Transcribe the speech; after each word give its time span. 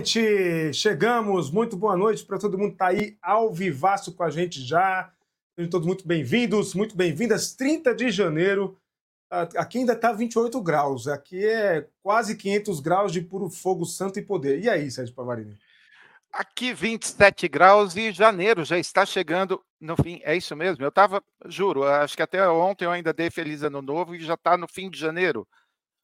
gente! 0.00 0.72
Chegamos! 0.72 1.50
Muito 1.50 1.76
boa 1.76 1.94
noite 1.94 2.24
para 2.24 2.38
todo 2.38 2.56
mundo 2.56 2.68
que 2.68 2.74
está 2.74 2.86
aí 2.88 3.18
ao 3.20 3.52
vivaço 3.52 4.12
com 4.14 4.22
a 4.22 4.30
gente 4.30 4.62
já. 4.62 5.12
Sejam 5.54 5.70
todos 5.70 5.86
muito 5.86 6.08
bem-vindos, 6.08 6.74
muito 6.74 6.96
bem-vindas. 6.96 7.52
30 7.54 7.94
de 7.94 8.10
janeiro. 8.10 8.78
Aqui 9.30 9.78
ainda 9.78 9.92
está 9.92 10.10
28 10.10 10.58
graus. 10.62 11.06
Aqui 11.06 11.44
é 11.44 11.86
quase 12.02 12.34
500 12.34 12.80
graus 12.80 13.12
de 13.12 13.20
puro 13.20 13.50
fogo, 13.50 13.84
santo 13.84 14.18
e 14.18 14.22
poder. 14.22 14.60
E 14.60 14.70
aí, 14.70 14.90
Sérgio 14.90 15.14
Pavarini? 15.14 15.58
Aqui 16.32 16.72
27 16.72 17.46
graus 17.46 17.94
e 17.94 18.10
janeiro 18.10 18.64
já 18.64 18.78
está 18.78 19.04
chegando 19.04 19.62
no 19.78 19.96
fim. 19.96 20.20
É 20.24 20.34
isso 20.34 20.56
mesmo? 20.56 20.82
Eu 20.82 20.88
estava, 20.88 21.22
juro, 21.44 21.84
acho 21.84 22.16
que 22.16 22.22
até 22.22 22.48
ontem 22.48 22.86
eu 22.86 22.90
ainda 22.90 23.12
dei 23.12 23.30
Feliz 23.30 23.62
Ano 23.62 23.82
Novo 23.82 24.14
e 24.14 24.20
já 24.20 24.34
está 24.34 24.56
no 24.56 24.66
fim 24.66 24.88
de 24.88 24.98
janeiro. 24.98 25.46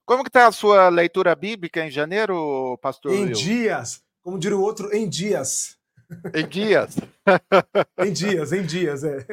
Como 0.06 0.22
que 0.22 0.28
está 0.28 0.46
a 0.46 0.52
sua 0.52 0.88
leitura 0.88 1.34
bíblica 1.34 1.84
em 1.84 1.90
janeiro, 1.90 2.78
pastor? 2.80 3.12
Em 3.12 3.24
Will? 3.24 3.32
dias. 3.32 4.04
Como 4.22 4.38
diria 4.38 4.56
o 4.56 4.62
outro, 4.62 4.94
em 4.94 5.08
dias. 5.08 5.76
Em 6.32 6.46
dias. 6.46 6.96
em 7.98 8.12
dias, 8.12 8.52
em 8.52 8.62
dias, 8.62 9.02
é. 9.02 9.26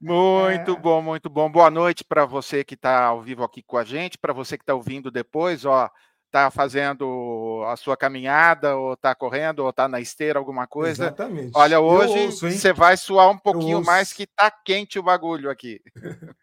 Muito 0.00 0.70
é. 0.70 0.76
bom, 0.76 1.02
muito 1.02 1.28
bom. 1.28 1.50
Boa 1.50 1.72
noite 1.72 2.04
para 2.04 2.24
você 2.24 2.62
que 2.62 2.74
está 2.74 3.06
ao 3.06 3.20
vivo 3.20 3.42
aqui 3.42 3.64
com 3.64 3.76
a 3.76 3.82
gente, 3.82 4.16
para 4.16 4.32
você 4.32 4.56
que 4.56 4.62
está 4.62 4.74
ouvindo 4.74 5.10
depois, 5.10 5.64
ó, 5.64 5.90
está 6.26 6.52
fazendo 6.52 7.64
a 7.66 7.74
sua 7.74 7.96
caminhada, 7.96 8.76
ou 8.76 8.92
está 8.92 9.12
correndo, 9.12 9.64
ou 9.64 9.70
está 9.70 9.88
na 9.88 10.00
esteira, 10.00 10.38
alguma 10.38 10.68
coisa. 10.68 11.06
Exatamente. 11.06 11.50
Olha, 11.52 11.80
hoje 11.80 12.30
você 12.30 12.72
vai 12.72 12.96
suar 12.96 13.28
um 13.28 13.38
pouquinho 13.38 13.84
mais 13.84 14.12
que 14.12 14.24
tá 14.24 14.52
quente 14.52 15.00
o 15.00 15.02
bagulho 15.02 15.50
aqui. 15.50 15.80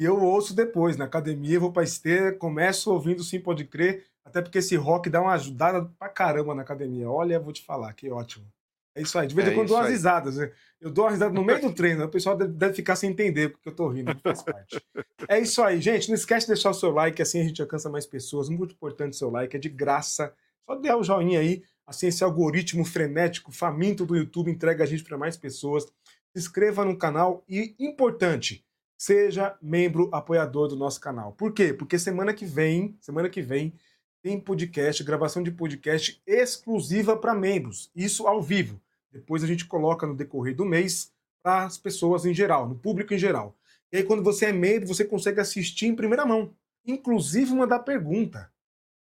E 0.00 0.04
eu 0.04 0.18
ouço 0.18 0.54
depois, 0.54 0.96
na 0.96 1.04
academia, 1.04 1.60
vou 1.60 1.70
pra 1.70 1.82
esteira, 1.82 2.32
começo 2.32 2.90
ouvindo 2.90 3.22
Sim 3.22 3.38
Pode 3.38 3.66
Crer, 3.66 4.06
até 4.24 4.40
porque 4.40 4.56
esse 4.56 4.74
rock 4.74 5.10
dá 5.10 5.20
uma 5.20 5.34
ajudada 5.34 5.92
pra 5.98 6.08
caramba 6.08 6.54
na 6.54 6.62
academia. 6.62 7.10
Olha, 7.10 7.38
vou 7.38 7.52
te 7.52 7.62
falar, 7.62 7.92
que 7.92 8.08
ótimo. 8.08 8.46
É 8.94 9.02
isso 9.02 9.18
aí. 9.18 9.26
De 9.26 9.34
vez 9.34 9.46
em 9.46 9.50
é 9.50 9.54
quando 9.54 9.68
dou 9.68 9.76
umas 9.76 9.88
aí. 9.88 9.92
risadas. 9.92 10.36
Né? 10.36 10.50
Eu 10.80 10.90
dou 10.90 11.04
uma 11.04 11.10
risada 11.10 11.34
no 11.34 11.44
meio 11.44 11.60
do 11.60 11.70
treino, 11.76 12.02
o 12.02 12.08
pessoal 12.08 12.34
deve, 12.34 12.50
deve 12.50 12.72
ficar 12.72 12.96
sem 12.96 13.10
entender 13.10 13.50
porque 13.50 13.68
eu 13.68 13.74
tô 13.74 13.88
rindo, 13.88 14.18
faz 14.22 14.42
parte. 14.42 14.82
É 15.28 15.38
isso 15.38 15.62
aí, 15.62 15.78
gente. 15.82 16.08
Não 16.08 16.14
esquece 16.14 16.46
de 16.46 16.54
deixar 16.54 16.70
o 16.70 16.74
seu 16.74 16.92
like, 16.92 17.20
assim 17.20 17.42
a 17.42 17.44
gente 17.44 17.60
alcança 17.60 17.90
mais 17.90 18.06
pessoas. 18.06 18.48
Muito 18.48 18.72
importante 18.72 19.12
o 19.12 19.18
seu 19.18 19.28
like, 19.28 19.54
é 19.54 19.60
de 19.60 19.68
graça. 19.68 20.32
Só 20.64 20.76
dê 20.76 20.90
o 20.94 21.04
joinha 21.04 21.40
aí. 21.40 21.62
Assim, 21.86 22.06
esse 22.06 22.24
algoritmo 22.24 22.86
frenético, 22.86 23.52
faminto 23.52 24.06
do 24.06 24.16
YouTube 24.16 24.50
entrega 24.50 24.82
a 24.82 24.86
gente 24.86 25.04
para 25.04 25.18
mais 25.18 25.36
pessoas. 25.36 25.84
Se 25.84 26.38
inscreva 26.38 26.86
no 26.86 26.96
canal 26.96 27.44
e, 27.46 27.74
importante, 27.78 28.64
seja 29.00 29.56
membro 29.62 30.10
apoiador 30.12 30.68
do 30.68 30.76
nosso 30.76 31.00
canal. 31.00 31.32
Por 31.32 31.54
quê? 31.54 31.72
Porque 31.72 31.98
semana 31.98 32.34
que 32.34 32.44
vem, 32.44 32.98
semana 33.00 33.30
que 33.30 33.40
vem, 33.40 33.72
tem 34.20 34.38
podcast, 34.38 35.02
gravação 35.02 35.42
de 35.42 35.50
podcast 35.50 36.20
exclusiva 36.26 37.16
para 37.16 37.34
membros. 37.34 37.90
Isso 37.96 38.26
ao 38.26 38.42
vivo. 38.42 38.78
Depois 39.10 39.42
a 39.42 39.46
gente 39.46 39.64
coloca 39.64 40.06
no 40.06 40.14
decorrer 40.14 40.54
do 40.54 40.66
mês 40.66 41.10
para 41.42 41.64
as 41.64 41.78
pessoas 41.78 42.26
em 42.26 42.34
geral, 42.34 42.68
no 42.68 42.74
público 42.74 43.14
em 43.14 43.18
geral. 43.18 43.56
E 43.90 43.96
aí, 43.96 44.04
quando 44.04 44.22
você 44.22 44.46
é 44.46 44.52
membro, 44.52 44.86
você 44.86 45.02
consegue 45.02 45.40
assistir 45.40 45.86
em 45.86 45.96
primeira 45.96 46.26
mão, 46.26 46.54
inclusive 46.84 47.54
mandar 47.54 47.78
pergunta. 47.78 48.52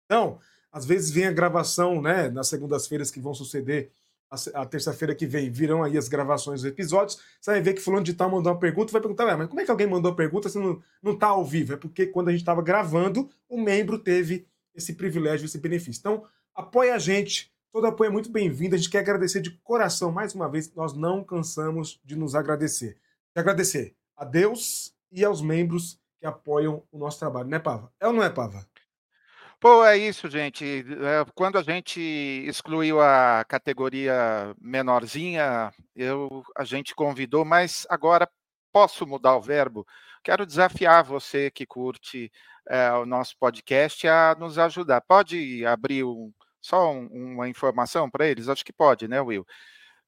Então, 0.05 0.37
às 0.71 0.85
vezes 0.85 1.09
vem 1.09 1.25
a 1.25 1.31
gravação, 1.31 1.99
né, 1.99 2.29
nas 2.29 2.47
segundas-feiras 2.47 3.09
que 3.09 3.19
vão 3.19 3.33
suceder 3.33 3.89
a, 4.53 4.65
terça-feira 4.65 5.15
que 5.15 5.25
vem 5.25 5.49
virão 5.49 5.83
aí 5.83 5.97
as 5.97 6.07
gravações 6.07 6.61
dos 6.61 6.69
episódios. 6.69 7.19
Você 7.39 7.51
vai 7.51 7.61
ver 7.61 7.73
que 7.73 7.81
fulano 7.81 8.03
de 8.03 8.13
tal 8.13 8.29
mandou 8.29 8.51
uma 8.53 8.59
pergunta, 8.59 8.91
vai 8.91 9.01
perguntar, 9.01 9.37
mas 9.37 9.47
como 9.47 9.59
é 9.59 9.65
que 9.65 9.71
alguém 9.71 9.87
mandou 9.87 10.11
a 10.11 10.15
pergunta 10.15 10.49
se 10.49 10.59
não, 10.59 10.81
não 11.01 11.17
tá 11.17 11.27
ao 11.27 11.43
vivo? 11.43 11.73
É 11.73 11.77
porque 11.77 12.05
quando 12.05 12.29
a 12.29 12.31
gente 12.31 12.41
estava 12.41 12.61
gravando, 12.61 13.29
o 13.47 13.59
membro 13.59 13.97
teve 13.97 14.47
esse 14.75 14.93
privilégio, 14.93 15.45
esse 15.45 15.57
benefício. 15.57 15.99
Então, 15.99 16.23
apoia 16.53 16.95
a 16.95 16.99
gente. 16.99 17.51
Todo 17.71 17.87
apoio 17.87 18.09
é 18.09 18.11
muito 18.11 18.31
bem-vindo. 18.31 18.75
A 18.75 18.77
gente 18.77 18.89
quer 18.89 18.99
agradecer 18.99 19.41
de 19.41 19.51
coração. 19.63 20.11
Mais 20.11 20.33
uma 20.33 20.49
vez, 20.49 20.73
nós 20.73 20.93
não 20.93 21.23
cansamos 21.23 21.99
de 22.03 22.15
nos 22.15 22.35
agradecer. 22.35 22.97
De 23.33 23.39
agradecer 23.39 23.95
a 24.15 24.25
Deus 24.25 24.93
e 25.11 25.23
aos 25.23 25.41
membros 25.41 25.99
que 26.19 26.25
apoiam 26.25 26.83
o 26.91 26.97
nosso 26.97 27.17
trabalho, 27.17 27.47
né, 27.47 27.59
Pava? 27.59 27.91
É 27.99 28.07
ou 28.07 28.13
não 28.13 28.21
é, 28.21 28.29
Pava? 28.29 28.67
Pô, 29.59 29.83
é 29.85 29.97
isso, 29.97 30.29
gente. 30.29 30.63
É, 30.65 31.25
quando 31.35 31.57
a 31.57 31.61
gente 31.63 31.99
excluiu 32.47 33.01
a 33.01 33.43
categoria 33.45 34.55
menorzinha, 34.61 35.71
eu, 35.95 36.43
a 36.57 36.63
gente 36.63 36.95
convidou, 36.95 37.43
mas 37.43 37.85
agora 37.89 38.29
posso 38.71 39.05
mudar 39.05 39.35
o 39.35 39.41
verbo. 39.41 39.85
Quero 40.23 40.45
desafiar 40.45 41.03
você 41.03 41.51
que 41.51 41.65
curte 41.65 42.31
é, 42.69 42.91
o 42.93 43.05
nosso 43.05 43.35
podcast 43.37 44.07
a 44.07 44.33
nos 44.39 44.57
ajudar. 44.57 45.01
Pode 45.01 45.65
abrir 45.65 46.05
um, 46.05 46.31
só 46.61 46.93
um, 46.93 47.07
uma 47.33 47.49
informação 47.49 48.09
para 48.09 48.27
eles? 48.27 48.47
Acho 48.47 48.63
que 48.63 48.71
pode, 48.73 49.09
né, 49.09 49.19
Will? 49.19 49.45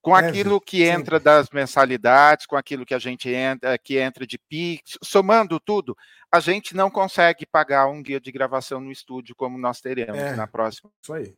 Com 0.02 0.16
aquilo 0.16 0.60
que 0.60 0.84
entra 0.84 1.20
das 1.20 1.50
mensalidades, 1.52 2.48
com 2.48 2.56
aquilo 2.56 2.86
que 2.86 2.94
a 2.94 3.00
gente 3.00 3.30
entra, 3.30 3.78
que 3.78 4.00
entra 4.00 4.26
de 4.26 4.38
PIX, 4.50 4.98
somando 5.04 5.60
tudo, 5.60 5.96
a 6.32 6.40
gente 6.40 6.76
não 6.76 6.90
consegue 6.90 7.46
pagar 7.46 7.88
um 7.88 8.02
dia 8.02 8.20
de 8.20 8.32
gravação 8.32 8.80
no 8.80 8.92
estúdio 8.92 9.36
como 9.36 9.60
nós 9.60 9.80
teremos 9.80 10.18
é, 10.18 10.36
na 10.36 10.48
próxima 10.48 10.90
isso 11.04 11.14
aí. 11.14 11.36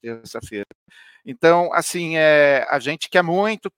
terça-feira. 0.00 0.66
Então, 1.24 1.70
assim, 1.74 2.16
é, 2.16 2.66
a 2.70 2.78
gente 2.78 3.10
quer 3.10 3.22
muito 3.22 3.70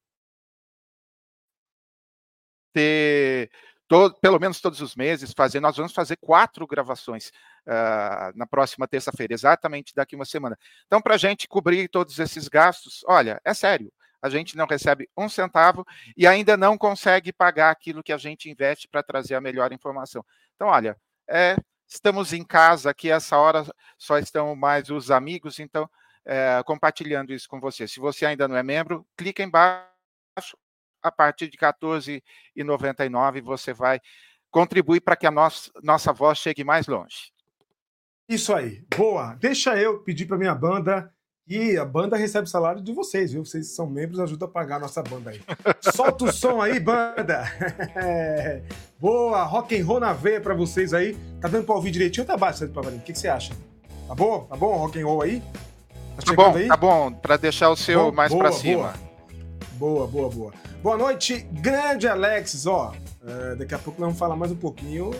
ter 2.72 3.50
todo, 3.88 4.14
pelo 4.20 4.38
menos 4.38 4.60
todos 4.60 4.80
os 4.80 4.94
meses 4.94 5.32
fazer. 5.36 5.58
Nós 5.58 5.76
vamos 5.76 5.92
fazer 5.92 6.16
quatro 6.20 6.64
gravações 6.68 7.32
uh, 7.66 8.30
na 8.36 8.46
próxima 8.46 8.86
terça-feira, 8.86 9.34
exatamente 9.34 9.92
daqui 9.92 10.14
uma 10.14 10.24
semana. 10.24 10.56
Então, 10.86 11.02
para 11.02 11.16
a 11.16 11.18
gente 11.18 11.48
cobrir 11.48 11.88
todos 11.88 12.16
esses 12.20 12.46
gastos, 12.46 13.02
olha, 13.08 13.40
é 13.44 13.52
sério 13.52 13.92
a 14.22 14.28
gente 14.28 14.56
não 14.56 14.66
recebe 14.66 15.08
um 15.16 15.28
centavo 15.28 15.86
e 16.16 16.26
ainda 16.26 16.56
não 16.56 16.76
consegue 16.76 17.32
pagar 17.32 17.70
aquilo 17.70 18.02
que 18.02 18.12
a 18.12 18.18
gente 18.18 18.50
investe 18.50 18.88
para 18.88 19.02
trazer 19.02 19.34
a 19.34 19.40
melhor 19.40 19.72
informação. 19.72 20.24
Então, 20.54 20.68
olha, 20.68 20.96
é, 21.28 21.56
estamos 21.88 22.32
em 22.32 22.44
casa 22.44 22.90
aqui, 22.90 23.10
essa 23.10 23.36
hora 23.36 23.64
só 23.98 24.18
estão 24.18 24.54
mais 24.54 24.90
os 24.90 25.10
amigos, 25.10 25.58
então, 25.58 25.88
é, 26.24 26.62
compartilhando 26.64 27.32
isso 27.32 27.48
com 27.48 27.58
você. 27.58 27.88
Se 27.88 27.98
você 27.98 28.26
ainda 28.26 28.46
não 28.46 28.56
é 28.56 28.62
membro, 28.62 29.06
clica 29.16 29.42
embaixo, 29.42 29.88
a 31.02 31.10
partir 31.10 31.48
de 31.48 31.56
R$ 31.58 31.72
14,99 31.72 33.42
você 33.42 33.72
vai 33.72 34.00
contribuir 34.50 35.00
para 35.00 35.16
que 35.16 35.26
a 35.26 35.30
nossa, 35.30 35.70
nossa 35.82 36.12
voz 36.12 36.38
chegue 36.38 36.62
mais 36.62 36.86
longe. 36.86 37.32
Isso 38.28 38.54
aí, 38.54 38.84
boa. 38.96 39.34
Deixa 39.34 39.76
eu 39.76 40.02
pedir 40.02 40.26
para 40.26 40.38
minha 40.38 40.54
banda 40.54 41.12
e 41.46 41.76
a 41.76 41.84
banda 41.84 42.16
recebe 42.16 42.48
salário 42.48 42.80
de 42.80 42.92
vocês, 42.92 43.32
viu? 43.32 43.44
Vocês 43.44 43.74
são 43.74 43.86
membros, 43.86 44.20
ajuda 44.20 44.44
a 44.44 44.48
pagar 44.48 44.76
a 44.76 44.80
nossa 44.80 45.02
banda 45.02 45.30
aí. 45.30 45.40
Solta 45.94 46.24
o 46.26 46.32
som 46.32 46.60
aí, 46.60 46.78
banda! 46.78 47.44
Boa, 49.00 49.42
rock 49.44 49.78
and 49.78 49.84
roll 49.84 49.98
na 50.00 50.12
veia 50.12 50.40
pra 50.40 50.54
vocês 50.54 50.94
aí. 50.94 51.16
Tá 51.40 51.48
dando 51.48 51.64
pra 51.64 51.74
ouvir 51.74 51.90
direitinho 51.90 52.24
ou 52.24 52.26
tá 52.26 52.36
baixo, 52.36 52.68
Pavarinho? 52.68 53.00
O 53.00 53.04
que, 53.04 53.12
que 53.12 53.18
você 53.18 53.28
acha? 53.28 53.52
Tá 54.06 54.14
bom? 54.14 54.40
Tá 54.44 54.56
bom 54.56 54.76
rock 54.76 55.00
and 55.00 55.06
roll 55.06 55.22
aí? 55.22 55.42
Tá, 56.16 56.22
tá 56.26 56.32
bom, 56.34 56.54
aí? 56.54 56.68
tá 56.68 56.76
bom. 56.76 57.12
Pra 57.12 57.36
deixar 57.36 57.70
o 57.70 57.76
seu 57.76 58.10
bom, 58.10 58.12
mais 58.12 58.30
boa, 58.30 58.44
pra 58.44 58.52
cima. 58.52 58.94
Boa, 59.72 60.06
boa, 60.06 60.28
boa. 60.28 60.52
Boa 60.82 60.96
noite, 60.96 61.46
grande 61.52 62.06
Alex. 62.06 62.66
Ó, 62.66 62.92
é, 63.26 63.54
daqui 63.56 63.74
a 63.74 63.78
pouco 63.78 64.00
nós 64.00 64.08
vamos 64.08 64.18
falar 64.18 64.36
mais 64.36 64.52
um 64.52 64.56
pouquinho. 64.56 65.10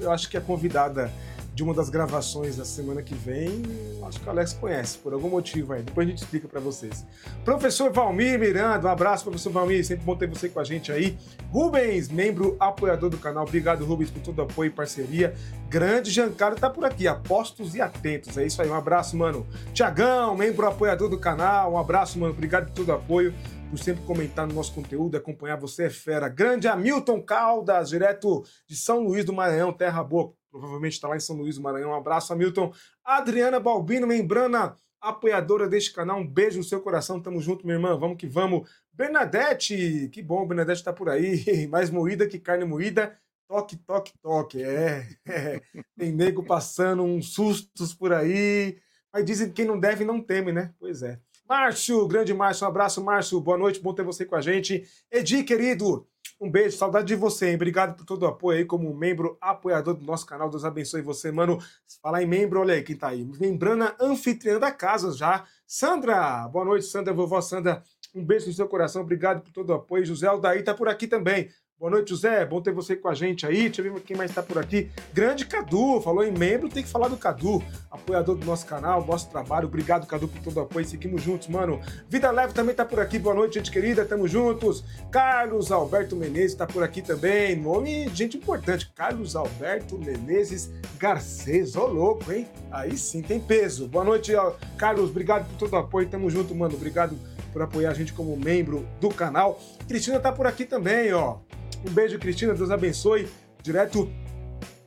Eu 0.00 0.10
acho 0.10 0.28
que 0.28 0.36
a 0.36 0.40
convidada 0.40 1.12
de 1.60 1.64
uma 1.64 1.74
das 1.74 1.90
gravações 1.90 2.56
da 2.56 2.64
semana 2.64 3.02
que 3.02 3.14
vem, 3.14 3.62
acho 4.06 4.18
que 4.18 4.26
o 4.26 4.30
Alex 4.30 4.54
conhece, 4.54 4.96
por 4.96 5.12
algum 5.12 5.28
motivo 5.28 5.74
aí. 5.74 5.82
Depois 5.82 6.06
a 6.06 6.10
gente 6.10 6.22
explica 6.22 6.48
para 6.48 6.58
vocês. 6.58 7.04
Professor 7.44 7.92
Valmir 7.92 8.38
Miranda, 8.38 8.88
um 8.88 8.90
abraço, 8.90 9.24
professor 9.24 9.52
Valmir, 9.52 9.84
sempre 9.84 10.02
bom 10.02 10.16
ter 10.16 10.26
você 10.26 10.48
com 10.48 10.58
a 10.58 10.64
gente 10.64 10.90
aí. 10.90 11.18
Rubens, 11.50 12.08
membro 12.08 12.56
apoiador 12.58 13.10
do 13.10 13.18
canal, 13.18 13.42
obrigado 13.42 13.84
Rubens 13.84 14.10
por 14.10 14.22
todo 14.22 14.38
o 14.38 14.42
apoio 14.42 14.68
e 14.68 14.72
parceria. 14.72 15.34
Grande 15.68 16.10
Giancarlo 16.10 16.58
tá 16.58 16.70
por 16.70 16.82
aqui, 16.82 17.06
apostos 17.06 17.74
e 17.74 17.80
atentos, 17.82 18.38
é 18.38 18.46
isso 18.46 18.62
aí, 18.62 18.70
um 18.70 18.74
abraço, 18.74 19.14
mano. 19.14 19.46
Tiagão, 19.74 20.34
membro 20.34 20.66
apoiador 20.66 21.10
do 21.10 21.18
canal, 21.18 21.74
um 21.74 21.78
abraço, 21.78 22.18
mano, 22.18 22.32
obrigado 22.32 22.68
por 22.68 22.72
todo 22.72 22.88
o 22.88 22.92
apoio 22.92 23.34
por 23.68 23.78
sempre 23.78 24.02
comentar 24.04 24.48
no 24.48 24.54
nosso 24.54 24.72
conteúdo, 24.74 25.16
acompanhar 25.16 25.56
você 25.56 25.84
é 25.84 25.90
fera. 25.90 26.28
Grande 26.28 26.66
Hamilton 26.66 27.22
Caldas, 27.22 27.90
direto 27.90 28.42
de 28.66 28.74
São 28.74 29.04
Luís 29.04 29.24
do 29.24 29.32
Maranhão, 29.32 29.72
terra 29.72 30.02
boa 30.02 30.32
provavelmente 30.50 30.94
está 30.94 31.08
lá 31.08 31.16
em 31.16 31.20
São 31.20 31.36
Luís 31.36 31.56
do 31.56 31.62
Maranhão. 31.62 31.90
Um 31.90 31.94
abraço, 31.94 32.32
Hamilton. 32.32 32.72
Adriana 33.04 33.60
Balbino, 33.60 34.06
membrana 34.06 34.76
apoiadora 35.00 35.68
deste 35.68 35.92
canal. 35.92 36.18
Um 36.18 36.26
beijo 36.26 36.58
no 36.58 36.64
seu 36.64 36.80
coração. 36.80 37.20
Tamo 37.20 37.40
junto, 37.40 37.64
minha 37.64 37.76
irmã. 37.76 37.96
Vamos 37.96 38.18
que 38.18 38.26
vamos. 38.26 38.68
Bernadette, 38.92 40.10
que 40.12 40.22
bom, 40.22 40.46
Bernadette 40.46 40.80
está 40.80 40.92
por 40.92 41.08
aí. 41.08 41.66
Mais 41.68 41.90
moída 41.90 42.26
que 42.26 42.38
carne 42.38 42.64
moída. 42.64 43.16
Toque, 43.48 43.76
toque, 43.76 44.12
toque. 44.22 44.62
É, 44.62 45.06
é. 45.26 45.60
Tem 45.96 46.12
nego 46.12 46.44
passando 46.44 47.02
uns 47.02 47.32
sustos 47.32 47.94
por 47.94 48.12
aí. 48.12 48.78
Mas 49.12 49.24
dizem 49.24 49.48
que 49.48 49.54
quem 49.54 49.64
não 49.64 49.78
deve 49.78 50.04
não 50.04 50.20
teme, 50.20 50.52
né? 50.52 50.72
Pois 50.78 51.02
é. 51.02 51.18
Márcio, 51.48 52.06
grande 52.06 52.32
Márcio, 52.32 52.64
um 52.64 52.68
abraço, 52.68 53.02
Márcio. 53.02 53.40
Boa 53.40 53.58
noite, 53.58 53.80
bom 53.80 53.92
ter 53.92 54.04
você 54.04 54.24
com 54.24 54.36
a 54.36 54.40
gente. 54.40 54.84
Edi, 55.10 55.42
querido, 55.42 56.06
Um 56.42 56.50
beijo, 56.50 56.74
saudade 56.78 57.06
de 57.06 57.14
você, 57.14 57.50
hein? 57.50 57.56
Obrigado 57.56 57.94
por 57.94 58.06
todo 58.06 58.22
o 58.22 58.26
apoio 58.26 58.60
aí, 58.60 58.64
como 58.64 58.94
membro 58.94 59.36
apoiador 59.42 59.92
do 59.94 60.06
nosso 60.06 60.24
canal. 60.24 60.48
Deus 60.48 60.64
abençoe 60.64 61.02
você, 61.02 61.30
mano. 61.30 61.58
Falar 62.02 62.22
em 62.22 62.26
membro, 62.26 62.60
olha 62.60 62.72
aí 62.72 62.82
quem 62.82 62.96
tá 62.96 63.08
aí. 63.08 63.22
Membrana 63.38 63.94
anfitriã 64.00 64.58
da 64.58 64.72
casa 64.72 65.12
já. 65.12 65.44
Sandra, 65.66 66.48
boa 66.48 66.64
noite, 66.64 66.86
Sandra, 66.86 67.12
vovó 67.12 67.42
Sandra. 67.42 67.82
Um 68.14 68.24
beijo 68.24 68.46
no 68.46 68.54
seu 68.54 68.66
coração, 68.66 69.02
obrigado 69.02 69.42
por 69.42 69.52
todo 69.52 69.68
o 69.68 69.74
apoio. 69.74 70.06
José 70.06 70.26
Aldair 70.28 70.64
tá 70.64 70.72
por 70.72 70.88
aqui 70.88 71.06
também. 71.06 71.50
Boa 71.80 71.92
noite, 71.92 72.10
José. 72.10 72.44
Bom 72.44 72.60
ter 72.60 72.74
você 72.74 72.94
com 72.94 73.08
a 73.08 73.14
gente 73.14 73.46
aí. 73.46 73.62
Deixa 73.62 73.80
eu 73.80 73.94
ver 73.94 74.02
quem 74.02 74.14
mais 74.14 74.30
está 74.30 74.42
por 74.42 74.58
aqui. 74.58 74.90
Grande 75.14 75.46
Cadu, 75.46 75.98
falou 76.02 76.22
em 76.22 76.30
membro, 76.30 76.68
tem 76.68 76.82
que 76.82 76.88
falar 76.90 77.08
do 77.08 77.16
Cadu, 77.16 77.62
apoiador 77.90 78.36
do 78.36 78.44
nosso 78.44 78.66
canal, 78.66 79.02
nosso 79.06 79.30
trabalho. 79.30 79.66
Obrigado, 79.66 80.06
Cadu, 80.06 80.28
por 80.28 80.42
todo 80.42 80.58
o 80.58 80.60
apoio. 80.60 80.84
Seguimos 80.84 81.22
juntos, 81.22 81.48
mano. 81.48 81.80
Vida 82.06 82.30
Leve 82.30 82.52
também 82.52 82.72
está 82.72 82.84
por 82.84 83.00
aqui. 83.00 83.18
Boa 83.18 83.34
noite, 83.34 83.54
gente 83.54 83.70
querida. 83.70 84.04
Tamo 84.04 84.28
juntos. 84.28 84.84
Carlos 85.10 85.72
Alberto 85.72 86.14
Menezes 86.14 86.52
está 86.52 86.66
por 86.66 86.82
aqui 86.82 87.00
também. 87.00 87.56
Nome, 87.56 88.10
gente 88.10 88.36
importante. 88.36 88.92
Carlos 88.94 89.34
Alberto 89.34 89.96
Menezes 89.96 90.70
Garcês. 90.98 91.76
Ô, 91.76 91.86
louco, 91.86 92.30
hein? 92.30 92.46
Aí 92.70 92.94
sim, 92.98 93.22
tem 93.22 93.40
peso. 93.40 93.88
Boa 93.88 94.04
noite, 94.04 94.32
Carlos. 94.76 95.08
Obrigado 95.08 95.48
por 95.48 95.56
todo 95.56 95.72
o 95.72 95.76
apoio. 95.78 96.06
Tamo 96.10 96.28
junto, 96.28 96.54
mano. 96.54 96.74
Obrigado 96.74 97.18
por 97.54 97.62
apoiar 97.62 97.90
a 97.90 97.94
gente 97.94 98.12
como 98.12 98.36
membro 98.36 98.86
do 99.00 99.08
canal. 99.08 99.58
Cristina 99.88 100.18
está 100.18 100.30
por 100.30 100.46
aqui 100.46 100.66
também, 100.66 101.10
ó. 101.14 101.38
Um 101.86 101.90
beijo, 101.90 102.18
Cristina. 102.18 102.54
Deus 102.54 102.70
abençoe. 102.70 103.28
Direto 103.62 104.10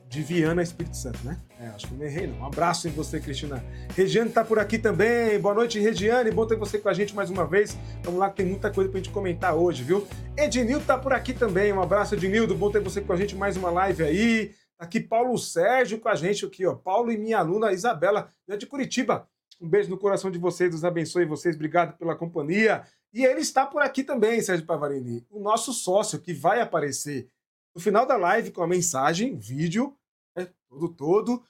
de 0.08 0.22
Viana, 0.22 0.62
Espírito 0.62 0.96
Santo, 0.96 1.18
né? 1.24 1.40
É, 1.58 1.66
acho 1.68 1.88
que 1.88 1.94
não 1.94 2.04
errei, 2.04 2.28
não. 2.28 2.38
Um 2.38 2.46
abraço 2.46 2.86
em 2.86 2.92
você, 2.92 3.18
Cristina. 3.18 3.64
Regiane 3.96 4.30
tá 4.30 4.44
por 4.44 4.60
aqui 4.60 4.78
também. 4.78 5.38
Boa 5.40 5.54
noite, 5.54 5.80
Regiane. 5.80 6.30
Bom 6.30 6.46
ter 6.46 6.56
você 6.56 6.78
com 6.78 6.88
a 6.88 6.94
gente 6.94 7.14
mais 7.14 7.30
uma 7.30 7.44
vez. 7.44 7.76
Vamos 8.04 8.20
lá, 8.20 8.30
que 8.30 8.36
tem 8.36 8.46
muita 8.46 8.70
coisa 8.70 8.88
pra 8.88 8.98
gente 8.98 9.10
comentar 9.10 9.56
hoje, 9.56 9.82
viu? 9.82 10.06
Ednildo 10.36 10.84
tá 10.84 10.96
por 10.96 11.12
aqui 11.12 11.32
também. 11.32 11.72
Um 11.72 11.82
abraço, 11.82 12.14
Ednildo. 12.14 12.54
Bom 12.54 12.70
ter 12.70 12.80
você 12.80 13.00
com 13.00 13.12
a 13.12 13.16
gente 13.16 13.34
mais 13.34 13.56
uma 13.56 13.70
live 13.70 14.04
aí. 14.04 14.54
Tá 14.78 14.84
aqui 14.84 15.00
Paulo 15.00 15.36
Sérgio 15.36 15.98
com 15.98 16.08
a 16.08 16.14
gente 16.14 16.44
aqui, 16.44 16.64
ó. 16.64 16.74
Paulo 16.74 17.10
e 17.10 17.18
minha 17.18 17.38
aluna 17.38 17.72
Isabela, 17.72 18.28
de 18.56 18.66
Curitiba. 18.66 19.28
Um 19.60 19.68
beijo 19.68 19.90
no 19.90 19.98
coração 19.98 20.30
de 20.30 20.38
vocês, 20.38 20.70
Deus 20.70 20.84
abençoe 20.84 21.24
vocês. 21.24 21.54
Obrigado 21.54 21.96
pela 21.96 22.14
companhia. 22.14 22.84
E 23.14 23.24
ele 23.24 23.40
está 23.40 23.64
por 23.64 23.80
aqui 23.80 24.02
também, 24.02 24.42
Sérgio 24.42 24.66
Pavarini, 24.66 25.24
o 25.30 25.38
nosso 25.38 25.72
sócio 25.72 26.20
que 26.20 26.34
vai 26.34 26.60
aparecer 26.60 27.30
no 27.72 27.80
final 27.80 28.04
da 28.04 28.16
live 28.16 28.50
com 28.50 28.60
a 28.60 28.66
mensagem, 28.66 29.38
vídeo, 29.38 29.96
né, 30.36 30.52
todo 30.68 30.88
todo, 30.88 31.44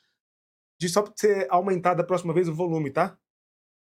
de 0.78 0.90
só 0.90 1.00
para 1.00 1.14
você 1.16 1.46
aumentar 1.48 1.94
da 1.94 2.04
próxima 2.04 2.34
vez 2.34 2.48
o 2.48 2.54
volume, 2.54 2.90
tá? 2.90 3.18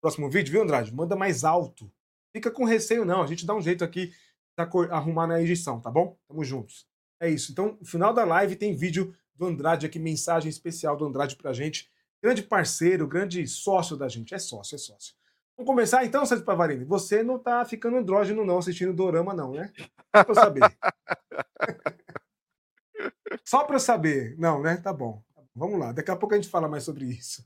Próximo 0.01 0.29
vídeo, 0.29 0.53
viu, 0.53 0.61
Andrade? 0.61 0.93
Manda 0.93 1.17
mais 1.17 1.43
alto. 1.43 1.91
Fica 2.33 2.49
com 2.49 2.63
receio, 2.63 3.03
não. 3.03 3.21
A 3.21 3.27
gente 3.27 3.45
dá 3.45 3.53
um 3.53 3.61
jeito 3.61 3.83
aqui 3.83 4.07
de 4.07 4.91
arrumar 4.91 5.27
na 5.27 5.41
edição, 5.41 5.81
tá 5.81 5.91
bom? 5.91 6.17
Tamo 6.29 6.45
juntos. 6.45 6.87
É 7.19 7.29
isso. 7.29 7.51
Então, 7.51 7.77
no 7.79 7.85
final 7.85 8.13
da 8.13 8.23
live 8.23 8.55
tem 8.55 8.73
vídeo 8.73 9.13
do 9.33 9.47
Andrade 9.47 9.85
aqui, 9.85 9.99
mensagem 9.99 10.49
especial 10.49 10.95
do 10.95 11.05
Andrade 11.05 11.35
pra 11.35 11.51
gente. 11.51 11.91
Grande 12.21 12.41
parceiro, 12.41 13.05
grande 13.05 13.45
sócio 13.47 13.97
da 13.97 14.07
gente. 14.07 14.33
É 14.33 14.39
sócio, 14.39 14.75
é 14.75 14.77
sócio. 14.77 15.13
Vamos 15.57 15.69
começar 15.69 16.03
então, 16.03 16.25
Sérgio 16.25 16.45
Pavarini? 16.45 16.83
Você 16.83 17.23
não 17.23 17.39
tá 17.39 17.63
ficando 17.63 17.97
andrógeno 17.97 18.43
não, 18.43 18.57
assistindo 18.57 18.93
Dorama 18.93 19.33
não, 19.33 19.53
né? 19.53 19.71
Só 20.13 20.23
pra 20.23 20.31
eu 20.31 20.35
saber. 20.35 20.61
Só 23.45 23.63
pra 23.63 23.75
eu 23.75 23.79
saber. 23.79 24.35
Não, 24.37 24.61
né? 24.61 24.77
Tá 24.77 24.91
bom. 24.91 25.23
Vamos 25.55 25.79
lá, 25.79 25.93
daqui 25.93 26.11
a 26.11 26.17
pouco 26.17 26.35
a 26.35 26.37
gente 26.37 26.49
fala 26.49 26.67
mais 26.67 26.83
sobre 26.83 27.05
isso. 27.05 27.45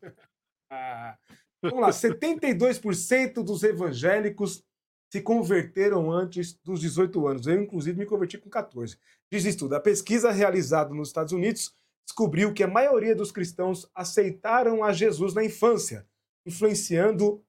Ah, 0.72 1.18
vamos 1.62 1.82
lá, 1.82 1.90
72% 1.90 3.44
dos 3.44 3.64
evangélicos 3.64 4.64
se 5.12 5.22
converteram 5.22 6.12
antes 6.12 6.54
dos 6.64 6.80
18 6.80 7.28
anos. 7.28 7.48
Eu, 7.48 7.62
inclusive, 7.62 7.98
me 7.98 8.06
converti 8.06 8.38
com 8.38 8.50
14. 8.50 8.98
Diz 9.32 9.46
estudo. 9.46 9.76
A 9.76 9.80
pesquisa 9.80 10.32
realizada 10.32 10.94
nos 10.94 11.10
Estados 11.10 11.34
Unidos 11.34 11.74
descobriu 12.08 12.54
que 12.54 12.64
a 12.64 12.68
maioria 12.68 13.16
dos 13.16 13.32
cristãos 13.32 13.90
aceitaram 13.94 14.84
a 14.84 14.92
Jesus 14.92 15.34
na 15.34 15.44
infância, 15.44 16.08
influenciando 16.46 17.44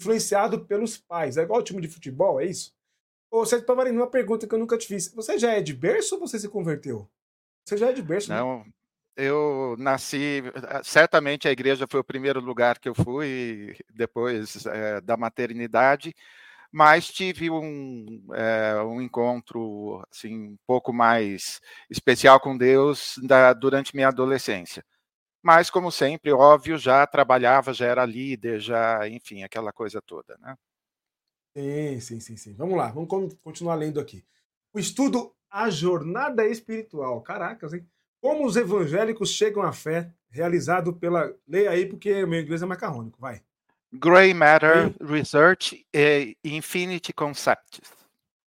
influenciado 0.00 0.64
pelos 0.64 0.96
pais. 0.96 1.36
É 1.36 1.42
igual 1.42 1.60
o 1.60 1.64
time 1.64 1.80
de 1.80 1.88
futebol, 1.88 2.40
é 2.40 2.46
isso? 2.46 2.72
Ô, 3.30 3.44
Sérgio 3.44 3.66
Pavarino, 3.66 4.00
uma 4.00 4.10
pergunta 4.10 4.46
que 4.46 4.54
eu 4.54 4.58
nunca 4.58 4.78
te 4.78 4.86
fiz. 4.86 5.12
Você 5.14 5.38
já 5.38 5.52
é 5.52 5.60
de 5.60 5.74
berço 5.74 6.14
ou 6.14 6.20
você 6.20 6.38
se 6.38 6.48
converteu? 6.48 7.08
Você 7.64 7.76
já 7.76 7.90
é 7.90 7.92
de 7.92 8.02
berço, 8.02 8.30
né? 8.30 8.36
Não, 8.38 8.64
né? 8.64 8.70
eu 9.16 9.76
nasci. 9.78 10.42
Certamente 10.82 11.46
a 11.46 11.52
igreja 11.52 11.86
foi 11.88 12.00
o 12.00 12.04
primeiro 12.04 12.40
lugar 12.40 12.78
que 12.78 12.88
eu 12.88 12.94
fui, 12.94 13.76
depois 13.90 14.64
é, 14.66 15.00
da 15.02 15.16
maternidade, 15.16 16.14
mas 16.72 17.08
tive 17.08 17.50
um, 17.50 18.26
é, 18.32 18.80
um 18.82 19.02
encontro 19.02 20.02
assim, 20.10 20.52
um 20.52 20.56
pouco 20.66 20.92
mais 20.92 21.60
especial 21.90 22.40
com 22.40 22.56
Deus 22.56 23.14
da, 23.22 23.52
durante 23.52 23.94
minha 23.94 24.08
adolescência 24.08 24.82
mas 25.42 25.70
como 25.70 25.90
sempre, 25.90 26.32
óbvio, 26.32 26.76
já 26.76 27.06
trabalhava, 27.06 27.72
já 27.72 27.86
era 27.86 28.04
líder, 28.04 28.60
já, 28.60 29.08
enfim, 29.08 29.42
aquela 29.42 29.72
coisa 29.72 30.00
toda, 30.02 30.36
né? 30.38 30.56
Sim, 31.56 32.00
sim, 32.00 32.20
sim, 32.20 32.36
sim. 32.36 32.54
Vamos 32.54 32.76
lá, 32.76 32.88
vamos 32.88 33.08
continuar 33.42 33.74
lendo 33.74 33.98
aqui. 34.00 34.24
O 34.72 34.78
estudo 34.78 35.34
A 35.50 35.70
Jornada 35.70 36.46
Espiritual. 36.46 37.20
Caracas, 37.22 37.72
hein? 37.72 37.86
Como 38.20 38.46
os 38.46 38.56
evangélicos 38.56 39.30
chegam 39.30 39.62
à 39.62 39.72
fé, 39.72 40.12
realizado 40.28 40.92
pela. 40.92 41.34
Leia 41.46 41.70
aí, 41.70 41.86
porque 41.86 42.26
meu 42.26 42.40
inglês 42.40 42.62
é 42.62 42.66
macarrônico, 42.66 43.20
vai. 43.20 43.42
Grey 43.92 44.34
Matter 44.34 44.94
Research 45.00 45.86
e 45.94 46.36
Infinity 46.44 47.12
Concepts. 47.12 47.80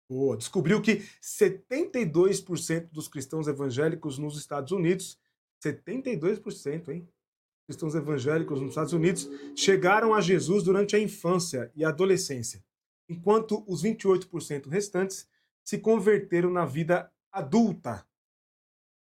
Boa. 0.08 0.36
Descobriu 0.36 0.80
que 0.80 1.04
72% 1.20 2.88
dos 2.90 3.08
cristãos 3.08 3.46
evangélicos 3.48 4.18
nos 4.18 4.38
Estados 4.38 4.72
Unidos 4.72 5.18
72%, 5.64 6.88
hein? 6.88 7.08
Cristãos 7.66 7.94
evangélicos 7.94 8.60
nos 8.60 8.70
Estados 8.70 8.92
Unidos 8.92 9.28
chegaram 9.56 10.14
a 10.14 10.20
Jesus 10.20 10.62
durante 10.62 10.94
a 10.94 11.00
infância 11.00 11.70
e 11.74 11.84
adolescência, 11.84 12.64
enquanto 13.08 13.64
os 13.66 13.82
28% 13.82 14.68
restantes 14.68 15.28
se 15.64 15.78
converteram 15.78 16.50
na 16.50 16.64
vida 16.64 17.10
adulta. 17.32 18.06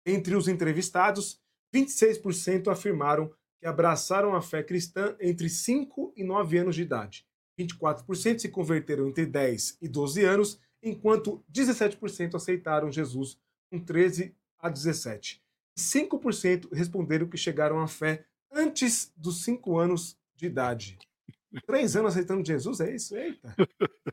Entre 0.06 0.36
os 0.36 0.46
entrevistados, 0.46 1.42
26% 1.74 2.70
afirmaram 2.70 3.34
que 3.58 3.66
abraçaram 3.66 4.36
a 4.36 4.40
fé 4.40 4.62
cristã 4.62 5.16
entre 5.20 5.48
5 5.48 6.12
e 6.16 6.22
9 6.22 6.58
anos 6.58 6.76
de 6.76 6.82
idade. 6.82 7.26
24% 7.58 8.38
se 8.38 8.48
converteram 8.48 9.08
entre 9.08 9.26
10 9.26 9.78
e 9.80 9.88
12 9.88 10.24
anos, 10.24 10.60
enquanto 10.82 11.44
17% 11.52 12.34
aceitaram 12.34 12.92
Jesus 12.92 13.38
com 13.70 13.80
13 13.80 14.36
a 14.58 14.68
17. 14.68 15.43
5% 15.76 16.72
responderam 16.72 17.28
que 17.28 17.36
chegaram 17.36 17.80
à 17.80 17.88
fé 17.88 18.24
antes 18.52 19.12
dos 19.16 19.44
5 19.44 19.78
anos 19.78 20.16
de 20.36 20.46
idade. 20.46 20.98
Três 21.66 21.94
anos 21.96 22.12
aceitando 22.12 22.46
Jesus, 22.46 22.80
é 22.80 22.94
isso? 22.94 23.16
Eita! 23.16 23.54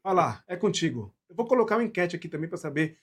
Olha 0.03 0.13
lá, 0.13 0.43
é 0.47 0.55
contigo. 0.55 1.13
Eu 1.29 1.35
vou 1.35 1.47
colocar 1.47 1.77
uma 1.77 1.83
enquete 1.83 2.15
aqui 2.15 2.27
também 2.27 2.49
para 2.49 2.57
saber 2.57 2.97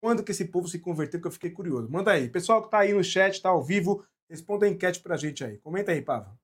quando 0.00 0.22
que 0.22 0.30
esse 0.30 0.44
povo 0.44 0.68
se 0.68 0.78
converteu, 0.78 1.20
que 1.20 1.26
eu 1.26 1.32
fiquei 1.32 1.50
curioso. 1.50 1.90
Manda 1.90 2.12
aí. 2.12 2.28
Pessoal 2.28 2.62
que 2.62 2.70
tá 2.70 2.80
aí 2.80 2.92
no 2.92 3.02
chat, 3.02 3.40
tá 3.40 3.48
ao 3.48 3.62
vivo, 3.62 4.04
responda 4.28 4.66
a 4.66 4.68
enquete 4.68 5.00
pra 5.00 5.16
gente 5.16 5.44
aí. 5.44 5.58
Comenta 5.58 5.92
aí, 5.92 6.02
Pava. 6.02 6.38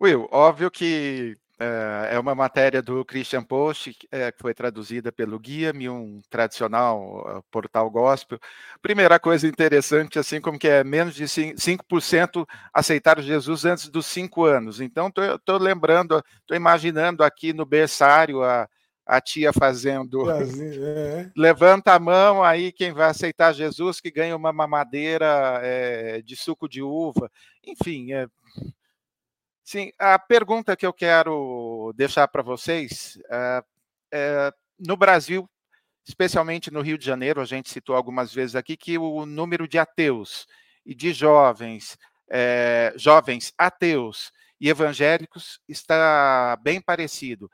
Will, 0.00 0.28
óbvio 0.30 0.70
que 0.70 1.36
é, 1.58 2.14
é 2.14 2.18
uma 2.18 2.34
matéria 2.34 2.80
do 2.80 3.04
Christian 3.04 3.42
Post, 3.42 3.96
é, 4.12 4.30
que 4.30 4.38
foi 4.38 4.54
traduzida 4.54 5.10
pelo 5.10 5.38
Guia-me, 5.40 5.88
um 5.88 6.20
tradicional 6.30 7.38
uh, 7.38 7.42
portal 7.50 7.90
gospel. 7.90 8.38
Primeira 8.80 9.18
coisa 9.18 9.46
interessante, 9.48 10.18
assim 10.18 10.40
como 10.40 10.58
que 10.58 10.68
é 10.68 10.84
menos 10.84 11.16
de 11.16 11.24
5% 11.24 12.46
aceitaram 12.72 13.22
Jesus 13.22 13.64
antes 13.64 13.88
dos 13.88 14.06
5 14.06 14.44
anos. 14.44 14.80
Então, 14.80 15.08
estou 15.08 15.58
lembrando, 15.58 16.22
estou 16.40 16.56
imaginando 16.56 17.24
aqui 17.24 17.52
no 17.52 17.66
berçário 17.66 18.44
a, 18.44 18.68
a 19.04 19.20
tia 19.20 19.52
fazendo. 19.52 20.26
É. 20.80 21.30
Levanta 21.36 21.92
a 21.94 21.98
mão 21.98 22.42
aí 22.42 22.70
quem 22.70 22.92
vai 22.92 23.08
aceitar 23.08 23.52
Jesus, 23.52 24.00
que 24.00 24.10
ganha 24.10 24.36
uma 24.36 24.52
mamadeira 24.52 25.60
é, 25.62 26.22
de 26.22 26.36
suco 26.36 26.68
de 26.68 26.82
uva. 26.82 27.30
Enfim, 27.66 28.12
é, 28.12 28.26
Sim, 29.70 29.92
a 29.98 30.18
pergunta 30.18 30.74
que 30.74 30.86
eu 30.86 30.94
quero 30.94 31.92
deixar 31.94 32.26
para 32.26 32.40
vocês 32.40 33.20
é, 33.30 33.62
é, 34.10 34.52
no 34.78 34.96
Brasil, 34.96 35.46
especialmente 36.06 36.70
no 36.70 36.80
Rio 36.80 36.96
de 36.96 37.04
Janeiro, 37.04 37.38
a 37.38 37.44
gente 37.44 37.68
citou 37.68 37.94
algumas 37.94 38.32
vezes 38.32 38.56
aqui 38.56 38.78
que 38.78 38.96
o 38.96 39.26
número 39.26 39.68
de 39.68 39.78
ateus 39.78 40.46
e 40.86 40.94
de 40.94 41.12
jovens, 41.12 41.98
é, 42.30 42.94
jovens 42.96 43.52
ateus 43.58 44.32
e 44.58 44.70
evangélicos 44.70 45.60
está 45.68 46.58
bem 46.62 46.80
parecido. 46.80 47.50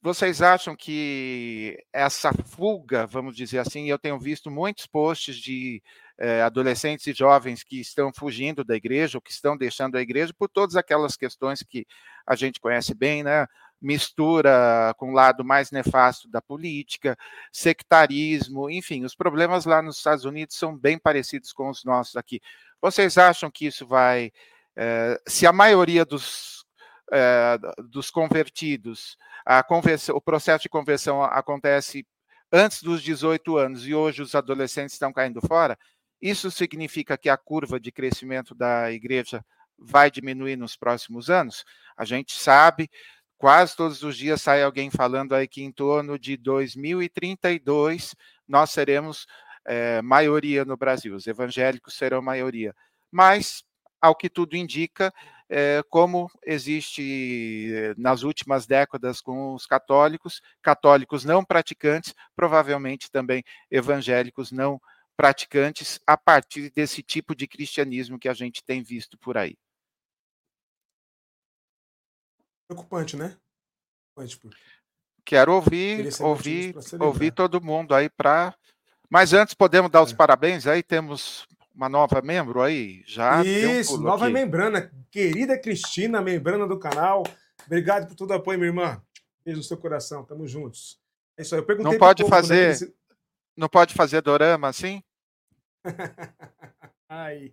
Vocês 0.00 0.40
acham 0.40 0.76
que 0.76 1.84
essa 1.92 2.32
fuga, 2.32 3.08
vamos 3.08 3.34
dizer 3.34 3.58
assim, 3.58 3.90
eu 3.90 3.98
tenho 3.98 4.20
visto 4.20 4.52
muitos 4.52 4.86
posts 4.86 5.34
de 5.34 5.82
é, 6.18 6.42
adolescentes 6.42 7.06
e 7.06 7.12
jovens 7.12 7.62
que 7.62 7.80
estão 7.80 8.12
fugindo 8.12 8.64
da 8.64 8.74
igreja 8.74 9.18
ou 9.18 9.22
que 9.22 9.30
estão 9.30 9.56
deixando 9.56 9.96
a 9.96 10.00
igreja 10.00 10.34
por 10.36 10.48
todas 10.48 10.74
aquelas 10.76 11.16
questões 11.16 11.62
que 11.62 11.86
a 12.26 12.34
gente 12.34 12.60
conhece 12.60 12.94
bem, 12.94 13.22
né? 13.22 13.46
mistura 13.80 14.94
com 14.98 15.10
o 15.10 15.14
lado 15.14 15.44
mais 15.44 15.70
nefasto 15.70 16.28
da 16.28 16.42
política, 16.42 17.16
sectarismo, 17.52 18.68
enfim, 18.68 19.04
os 19.04 19.14
problemas 19.14 19.64
lá 19.64 19.80
nos 19.80 19.98
Estados 19.98 20.24
Unidos 20.24 20.56
são 20.56 20.76
bem 20.76 20.98
parecidos 20.98 21.52
com 21.52 21.68
os 21.68 21.84
nossos 21.84 22.16
aqui. 22.16 22.40
Vocês 22.80 23.16
acham 23.18 23.50
que 23.50 23.66
isso 23.66 23.86
vai. 23.86 24.32
Eh, 24.76 25.20
se 25.26 25.46
a 25.46 25.52
maioria 25.52 26.04
dos, 26.04 26.64
eh, 27.12 27.58
dos 27.88 28.10
convertidos, 28.10 29.16
o 30.12 30.20
processo 30.20 30.62
de 30.62 30.68
conversão 30.68 31.22
acontece 31.22 32.06
antes 32.52 32.82
dos 32.82 33.02
18 33.02 33.56
anos 33.56 33.86
e 33.86 33.94
hoje 33.94 34.22
os 34.22 34.34
adolescentes 34.34 34.94
estão 34.94 35.12
caindo 35.12 35.40
fora, 35.46 35.78
isso 36.20 36.50
significa 36.50 37.16
que 37.16 37.28
a 37.28 37.36
curva 37.36 37.78
de 37.78 37.92
crescimento 37.92 38.54
da 38.54 38.90
igreja 38.92 39.44
vai 39.78 40.10
diminuir 40.10 40.56
nos 40.56 40.76
próximos 40.76 41.30
anos? 41.30 41.64
A 41.96 42.04
gente 42.04 42.32
sabe, 42.38 42.90
quase 43.36 43.76
todos 43.76 44.02
os 44.02 44.16
dias 44.16 44.42
sai 44.42 44.62
alguém 44.62 44.90
falando 44.90 45.34
aí 45.34 45.46
que 45.46 45.62
em 45.62 45.72
torno 45.72 46.18
de 46.18 46.36
2032 46.36 48.14
nós 48.46 48.70
seremos 48.70 49.26
é, 49.64 50.00
maioria 50.02 50.64
no 50.64 50.76
Brasil, 50.76 51.14
os 51.14 51.26
evangélicos 51.26 51.94
serão 51.94 52.22
maioria. 52.22 52.74
Mas, 53.10 53.62
ao 54.00 54.14
que 54.14 54.30
tudo 54.30 54.56
indica, 54.56 55.12
é, 55.48 55.82
como 55.88 56.30
existe 56.44 57.72
eh, 57.72 57.94
nas 57.96 58.22
últimas 58.22 58.66
décadas 58.66 59.20
com 59.20 59.54
os 59.54 59.64
católicos, 59.64 60.42
católicos 60.62 61.24
não 61.24 61.42
praticantes, 61.42 62.14
provavelmente 62.36 63.10
também 63.10 63.42
evangélicos 63.70 64.52
não 64.52 64.74
praticantes, 64.74 64.97
a 66.06 66.16
partir 66.16 66.70
desse 66.70 67.02
tipo 67.02 67.34
de 67.34 67.46
cristianismo 67.46 68.18
que 68.18 68.28
a 68.28 68.34
gente 68.34 68.62
tem 68.64 68.82
visto 68.82 69.18
por 69.18 69.36
aí. 69.36 69.56
Preocupante, 72.68 73.16
né? 73.16 73.36
Preocupante. 74.14 74.56
Quero 75.24 75.54
ouvir, 75.54 76.08
ouvir, 76.20 76.74
ouvir 77.00 77.32
todo 77.32 77.60
mundo 77.60 77.94
aí 77.94 78.08
para. 78.08 78.54
Mas 79.10 79.32
antes 79.32 79.54
podemos 79.54 79.90
dar 79.90 80.02
os 80.02 80.12
é. 80.12 80.16
parabéns 80.16 80.66
aí, 80.66 80.82
temos 80.82 81.46
uma 81.74 81.88
nova 81.88 82.20
membro 82.22 82.62
aí? 82.62 83.02
Já 83.06 83.42
Isso, 83.44 83.96
um 83.96 84.00
nova 84.00 84.24
aqui. 84.24 84.34
membrana. 84.34 84.90
Querida 85.10 85.58
Cristina, 85.58 86.20
membrana 86.20 86.66
do 86.66 86.78
canal. 86.78 87.24
Obrigado 87.66 88.08
por 88.08 88.14
todo 88.14 88.30
o 88.30 88.34
apoio, 88.34 88.58
minha 88.58 88.70
irmã. 88.70 89.02
Beijo 89.44 89.58
no 89.58 89.64
seu 89.64 89.76
coração, 89.76 90.24
tamo 90.24 90.46
juntos. 90.46 91.00
É 91.36 91.42
isso 91.42 91.54
aí. 91.54 91.60
Eu 91.60 91.66
perguntei 91.66 91.92
Não 91.92 91.98
pode 91.98 92.26
fazer. 92.28 92.80
Né, 92.80 92.92
Não 93.56 93.68
pode 93.68 93.94
fazer 93.94 94.20
dorama 94.22 94.68
assim? 94.68 95.02
Ai. 97.08 97.52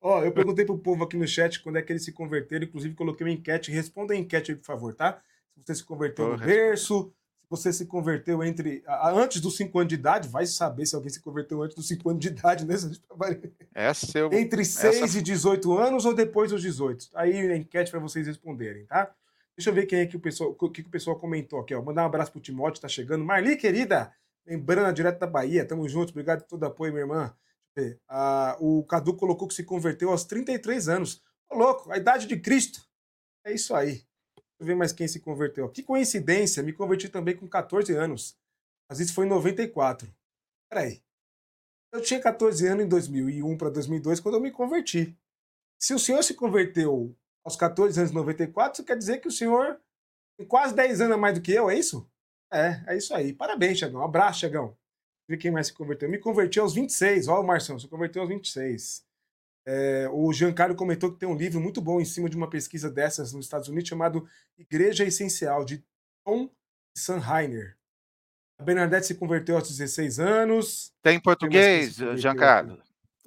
Ó, 0.00 0.22
eu 0.22 0.32
perguntei 0.32 0.64
pro 0.64 0.78
povo 0.78 1.04
aqui 1.04 1.16
no 1.16 1.26
chat 1.26 1.60
quando 1.60 1.76
é 1.76 1.82
que 1.82 1.92
eles 1.92 2.04
se 2.04 2.12
converteram, 2.12 2.64
inclusive 2.64 2.94
coloquei 2.94 3.26
uma 3.26 3.32
enquete. 3.32 3.72
Responda 3.72 4.14
a 4.14 4.16
enquete 4.16 4.52
aí, 4.52 4.56
por 4.56 4.64
favor, 4.64 4.94
tá? 4.94 5.20
Se 5.54 5.60
você 5.64 5.74
se 5.74 5.84
converteu 5.84 6.28
no 6.28 6.38
berço, 6.38 7.12
você 7.52 7.70
se 7.70 7.84
converteu 7.84 8.42
entre. 8.42 8.82
Antes 9.14 9.40
dos 9.40 9.56
5 9.56 9.78
anos 9.78 9.88
de 9.90 9.94
idade, 9.96 10.28
vai 10.28 10.46
saber 10.46 10.86
se 10.86 10.94
alguém 10.94 11.10
se 11.10 11.20
converteu 11.20 11.62
antes 11.62 11.76
dos 11.76 11.86
5 11.86 12.08
anos 12.08 12.20
de 12.20 12.28
idade, 12.28 12.64
né? 12.64 12.74
É 13.74 13.92
seu. 13.92 14.32
Entre 14.32 14.64
6 14.64 15.02
essa... 15.02 15.18
e 15.18 15.22
18 15.22 15.78
anos 15.78 16.04
ou 16.04 16.14
depois 16.14 16.50
dos 16.50 16.62
18? 16.62 17.10
Aí 17.14 17.50
a 17.50 17.56
enquete 17.56 17.90
para 17.90 18.00
vocês 18.00 18.26
responderem, 18.26 18.86
tá? 18.86 19.10
Deixa 19.56 19.68
eu 19.68 19.74
ver 19.74 19.84
quem 19.84 20.00
é 20.00 20.06
que 20.06 20.16
o 20.16 20.20
pessoal, 20.20 20.56
o 20.58 20.70
que, 20.70 20.82
que 20.82 20.88
o 20.88 20.92
pessoal 20.92 21.16
comentou 21.16 21.60
aqui, 21.60 21.74
ó. 21.74 21.82
Mandar 21.82 22.04
um 22.04 22.06
abraço 22.06 22.32
pro 22.32 22.40
Timóteo, 22.40 22.80
tá 22.80 22.88
chegando. 22.88 23.24
Marli, 23.24 23.56
querida, 23.56 24.12
lembrando 24.46 24.94
direto 24.94 25.18
da 25.18 25.26
Bahia, 25.26 25.66
tamo 25.66 25.88
juntos, 25.88 26.10
obrigado 26.10 26.40
por 26.40 26.48
todo 26.48 26.62
o 26.62 26.66
apoio, 26.66 26.92
minha 26.92 27.02
irmã. 27.02 27.36
Ah, 28.08 28.56
o 28.60 28.84
Cadu 28.84 29.16
colocou 29.16 29.48
que 29.48 29.54
se 29.54 29.64
converteu 29.64 30.10
aos 30.10 30.24
33 30.24 30.88
anos. 30.88 31.22
Ô, 31.50 31.56
louco, 31.56 31.90
a 31.90 31.96
idade 31.96 32.26
de 32.26 32.38
Cristo. 32.38 32.86
É 33.44 33.52
isso 33.52 33.74
aí 33.74 34.04
eu 34.62 34.66
ver 34.66 34.76
mais 34.76 34.92
quem 34.92 35.06
se 35.06 35.20
converteu. 35.20 35.68
Que 35.68 35.82
coincidência, 35.82 36.62
me 36.62 36.72
converti 36.72 37.08
também 37.08 37.36
com 37.36 37.48
14 37.48 37.92
anos. 37.94 38.38
Mas 38.88 39.00
isso 39.00 39.12
foi 39.12 39.26
em 39.26 39.28
94. 39.28 40.12
Peraí. 40.70 41.02
Eu 41.92 42.00
tinha 42.00 42.20
14 42.20 42.66
anos 42.66 42.84
em 42.84 42.88
2001 42.88 43.58
para 43.58 43.68
2002 43.68 44.20
quando 44.20 44.36
eu 44.36 44.40
me 44.40 44.50
converti. 44.50 45.18
Se 45.78 45.92
o 45.92 45.98
senhor 45.98 46.22
se 46.22 46.34
converteu 46.34 47.14
aos 47.44 47.56
14 47.56 47.98
anos 47.98 48.12
em 48.12 48.14
94, 48.14 48.72
isso 48.74 48.84
quer 48.84 48.96
dizer 48.96 49.18
que 49.18 49.28
o 49.28 49.32
senhor 49.32 49.80
tem 50.38 50.46
quase 50.46 50.74
10 50.74 51.02
anos 51.02 51.14
a 51.14 51.18
mais 51.18 51.34
do 51.34 51.42
que 51.42 51.52
eu, 51.52 51.68
é 51.68 51.76
isso? 51.76 52.08
É, 52.52 52.82
é 52.86 52.96
isso 52.96 53.14
aí. 53.14 53.32
Parabéns, 53.32 53.78
Chegão. 53.78 54.00
Um 54.00 54.04
abraço, 54.04 54.40
Chegão. 54.40 54.76
Ver 55.28 55.38
quem 55.38 55.50
mais 55.50 55.68
se 55.68 55.72
converteu. 55.72 56.06
Eu 56.06 56.12
me 56.12 56.18
converti 56.18 56.60
aos 56.60 56.74
26. 56.74 57.28
Olha 57.28 57.40
o 57.40 57.46
Marção, 57.46 57.78
se 57.78 57.88
converteu 57.88 58.20
aos 58.20 58.28
26. 58.28 59.04
É, 59.64 60.08
o 60.12 60.32
Giancarlo 60.32 60.74
comentou 60.74 61.12
que 61.12 61.18
tem 61.18 61.28
um 61.28 61.36
livro 61.36 61.60
muito 61.60 61.80
bom 61.80 62.00
em 62.00 62.04
cima 62.04 62.28
de 62.28 62.36
uma 62.36 62.50
pesquisa 62.50 62.90
dessas 62.90 63.32
nos 63.32 63.46
Estados 63.46 63.68
Unidos 63.68 63.88
chamado 63.88 64.28
Igreja 64.58 65.04
Essencial, 65.04 65.64
de 65.64 65.82
Tom 66.24 66.50
Sanheiner. 66.96 67.78
A 68.58 68.64
Bernadette 68.64 69.06
se 69.06 69.14
converteu 69.14 69.56
aos 69.56 69.68
16 69.68 70.18
anos. 70.18 70.92
Tem 71.02 71.18
português, 71.18 71.96
Giancarlo. 72.16 72.82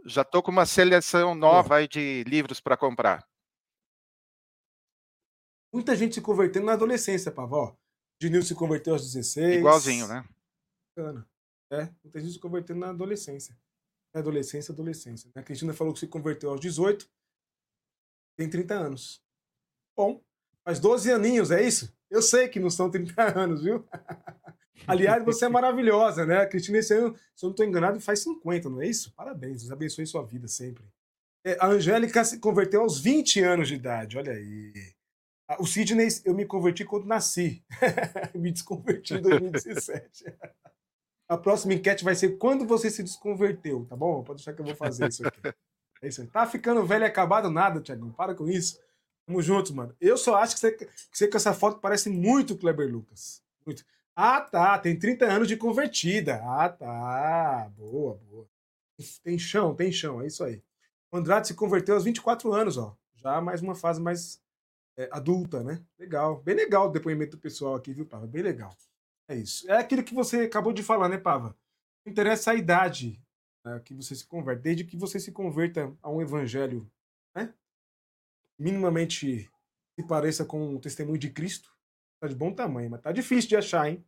Já 0.06 0.22
estou 0.22 0.44
com 0.44 0.52
uma 0.52 0.66
seleção 0.66 1.34
nova 1.34 1.78
aí 1.78 1.88
de 1.88 2.24
livros 2.28 2.62
para 2.62 2.78
comprar. 2.78 3.26
Muita 5.74 5.96
gente 5.96 6.16
se 6.16 6.22
convertendo 6.22 6.68
na 6.68 6.74
adolescência, 6.74 7.32
Pavó. 7.32 7.76
Dinil 8.22 8.44
se 8.44 8.56
converteu 8.56 8.94
aos 8.94 9.04
16. 9.04 9.58
Igualzinho, 9.58 10.08
né? 10.08 10.28
É, 11.72 11.90
muita 12.04 12.20
gente 12.20 12.34
se 12.34 12.40
convertendo 12.40 12.80
na 12.80 12.90
adolescência 12.90 13.56
adolescência, 14.20 14.72
adolescência. 14.72 15.30
A 15.36 15.44
Cristina 15.44 15.74
falou 15.74 15.94
que 15.94 16.00
se 16.00 16.08
converteu 16.08 16.50
aos 16.50 16.60
18, 16.60 17.10
tem 18.38 18.50
30 18.50 18.74
anos. 18.74 19.22
Bom, 19.96 20.22
faz 20.64 20.80
12 20.80 21.12
aninhos, 21.12 21.52
é 21.52 21.66
isso? 21.66 21.94
Eu 22.10 22.22
sei 22.22 22.48
que 22.48 22.60
não 22.60 22.70
são 22.70 22.90
30 22.90 23.14
anos, 23.38 23.64
viu? 23.64 23.86
Aliás, 24.88 25.24
você 25.24 25.46
é 25.46 25.50
maravilhosa, 25.50 26.26
né? 26.26 26.40
A 26.40 26.48
Cristina, 26.48 26.80
esse 26.80 26.94
ano, 26.94 27.16
se 27.36 27.46
eu 27.46 27.48
não 27.48 27.52
estou 27.52 27.66
enganado, 27.66 28.00
faz 28.00 28.20
50, 28.20 28.70
não 28.70 28.82
é 28.82 28.88
isso? 28.88 29.14
Parabéns, 29.14 29.62
Deus 29.62 29.72
abençoe 29.72 30.06
sua 30.06 30.26
vida 30.26 30.48
sempre. 30.48 30.84
É, 31.46 31.58
a 31.62 31.68
Angélica 31.68 32.24
se 32.26 32.40
converteu 32.40 32.82
aos 32.82 33.00
20 33.00 33.40
anos 33.42 33.68
de 33.68 33.76
idade, 33.76 34.18
olha 34.18 34.34
aí. 34.34 34.74
O 35.60 35.66
Sidney, 35.66 36.08
eu 36.26 36.34
me 36.34 36.46
converti 36.46 36.84
quando 36.84 37.06
nasci. 37.06 37.64
me 38.34 38.52
desconverti 38.52 39.14
em 39.14 39.22
2017. 39.22 40.26
A 41.28 41.38
próxima 41.38 41.74
enquete 41.74 42.04
vai 42.04 42.16
ser 42.16 42.38
quando 42.38 42.66
você 42.66 42.90
se 42.90 43.02
desconverteu, 43.02 43.86
tá 43.86 43.96
bom? 43.96 44.24
Pode 44.24 44.38
deixar 44.38 44.54
que 44.54 44.62
eu 44.62 44.66
vou 44.66 44.76
fazer 44.76 45.10
isso 45.10 45.26
aqui. 45.28 45.42
É 46.02 46.10
isso 46.10 46.22
aí. 46.22 46.28
Tá 46.28 46.46
ficando 46.46 46.86
velho 46.86 47.04
e 47.04 47.08
acabado 47.08 47.50
nada, 47.50 47.80
Tiagão. 47.80 48.12
Para 48.12 48.36
com 48.36 48.50
isso. 48.50 48.78
Tamo 49.26 49.42
juntos, 49.42 49.72
mano. 49.72 49.96
Eu 50.00 50.18
só 50.18 50.36
acho 50.36 50.54
que 50.54 50.60
você, 50.60 50.72
que 50.74 50.90
você 51.12 51.28
com 51.28 51.38
essa 51.38 51.54
foto 51.54 51.80
parece 51.80 52.10
muito 52.10 52.58
Kleber 52.58 52.92
Lucas. 52.92 53.42
Muito. 53.66 53.84
Ah, 54.14 54.42
tá. 54.42 54.78
Tem 54.78 55.00
30 55.00 55.26
anos 55.26 55.48
de 55.48 55.56
convertida. 55.56 56.42
Ah, 56.44 56.68
tá. 56.68 57.72
Boa, 57.78 58.20
boa. 58.30 58.46
Tem 59.24 59.40
chão, 59.40 59.74
tem 59.74 59.90
chão. 59.90 60.22
É 60.22 60.28
isso 60.28 60.44
aí. 60.44 60.62
O 61.12 61.18
Andrade 61.18 61.48
se 61.48 61.54
converteu 61.56 61.96
aos 61.96 62.04
24 62.04 62.54
anos, 62.54 62.78
ó. 62.78 62.96
Já 63.16 63.40
mais 63.40 63.62
uma 63.62 63.74
fase 63.74 64.00
mais 64.02 64.40
é, 64.98 65.10
adulta, 65.12 65.64
né? 65.64 65.84
Legal. 66.00 66.42
Bem 66.42 66.56
legal 66.56 66.88
o 66.88 66.92
depoimento 66.92 67.36
do 67.36 67.42
pessoal 67.42 67.76
aqui, 67.76 67.94
viu, 67.94 68.06
Pava? 68.06 68.28
Bem 68.28 68.42
legal. 68.42 68.76
É 69.28 69.36
isso. 69.36 69.70
É 69.70 69.78
aquilo 69.78 70.04
que 70.04 70.14
você 70.14 70.42
acabou 70.42 70.74
de 70.74 70.84
falar, 70.84 71.10
né, 71.10 71.18
Pava? 71.18 71.58
Não 72.06 72.12
interessa 72.12 72.52
a 72.52 72.56
idade 72.56 73.22
né, 73.66 73.80
que 73.84 73.94
você 73.94 74.16
se 74.16 74.26
converte, 74.26 74.62
desde 74.62 74.84
que 74.84 74.96
você 74.96 75.20
se 75.20 75.32
converta 75.32 75.94
a 76.02 76.10
um 76.10 76.22
evangelho, 76.22 76.90
né? 77.36 77.54
Minimamente 78.58 79.50
se 80.00 80.06
pareça 80.08 80.46
com 80.46 80.76
o 80.76 80.80
testemunho 80.80 81.18
de 81.18 81.30
Cristo. 81.30 81.76
Tá 82.22 82.28
de 82.28 82.36
bom 82.36 82.54
tamanho, 82.54 82.90
mas 82.90 83.02
tá 83.02 83.12
difícil 83.12 83.50
de 83.50 83.58
achar, 83.58 83.90
hein? 83.90 84.06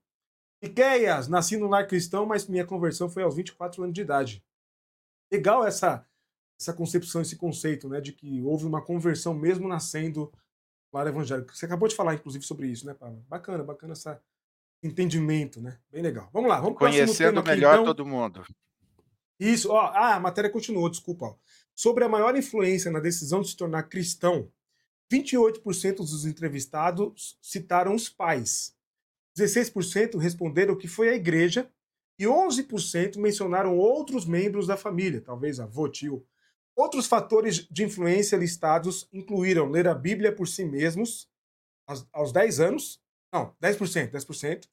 Miqueias, 0.61 1.27
nasci 1.27 1.57
no 1.57 1.67
lar 1.67 1.87
cristão, 1.87 2.25
mas 2.25 2.47
minha 2.47 2.65
conversão 2.65 3.09
foi 3.09 3.23
aos 3.23 3.35
24 3.35 3.83
anos 3.83 3.93
de 3.93 4.01
idade. 4.01 4.43
Legal 5.31 5.65
essa 5.65 6.05
essa 6.59 6.73
concepção, 6.73 7.21
esse 7.21 7.35
conceito, 7.35 7.87
né, 7.87 8.01
de 8.01 8.11
que 8.11 8.41
houve 8.41 8.65
uma 8.65 8.83
conversão 8.83 9.31
mesmo 9.31 9.67
nascendo 9.67 10.33
lar 10.93 11.07
evangélico. 11.07 11.55
Você 11.55 11.65
acabou 11.65 11.87
de 11.87 11.95
falar, 11.95 12.15
inclusive, 12.15 12.43
sobre 12.45 12.67
isso, 12.67 12.85
né, 12.85 12.93
Pava? 12.93 13.21
Bacana, 13.27 13.63
bacana 13.63 13.93
essa, 13.93 14.21
entendimento, 14.83 15.61
né? 15.61 15.77
Bem 15.91 16.01
legal. 16.01 16.29
Vamos 16.31 16.49
lá, 16.49 16.59
vamos 16.59 16.77
Conhecendo 16.77 17.39
aqui, 17.39 17.49
melhor 17.49 17.73
então. 17.73 17.85
todo 17.85 18.05
mundo. 18.05 18.43
Isso, 19.39 19.71
ó, 19.71 19.79
ah, 19.79 20.15
a 20.15 20.19
matéria 20.19 20.49
continuou, 20.49 20.89
desculpa. 20.89 21.25
Ó. 21.25 21.35
Sobre 21.75 22.03
a 22.03 22.09
maior 22.09 22.35
influência 22.35 22.91
na 22.91 22.99
decisão 22.99 23.41
de 23.41 23.49
se 23.49 23.57
tornar 23.57 23.83
cristão, 23.83 24.51
28% 25.11 25.97
dos 25.97 26.25
entrevistados 26.25 27.37
citaram 27.41 27.93
os 27.93 28.09
pais. 28.09 28.75
16% 29.37 30.17
responderam 30.17 30.75
que 30.75 30.87
foi 30.87 31.09
a 31.09 31.15
igreja 31.15 31.69
e 32.17 32.25
11% 32.25 33.17
mencionaram 33.17 33.77
outros 33.77 34.25
membros 34.25 34.65
da 34.65 34.75
família, 34.75 35.21
talvez 35.21 35.59
avô, 35.59 35.87
tio. 35.87 36.25
Outros 36.77 37.07
fatores 37.07 37.67
de 37.71 37.83
influência 37.83 38.37
listados 38.37 39.09
incluíram 39.11 39.67
ler 39.67 39.87
a 39.87 39.95
Bíblia 39.95 40.33
por 40.33 40.47
si 40.47 40.63
mesmos 40.63 41.27
aos, 41.87 42.07
aos 42.13 42.31
10 42.31 42.59
anos, 42.59 43.01
não, 43.33 43.55
10%, 43.59 44.11
10%. 44.11 44.69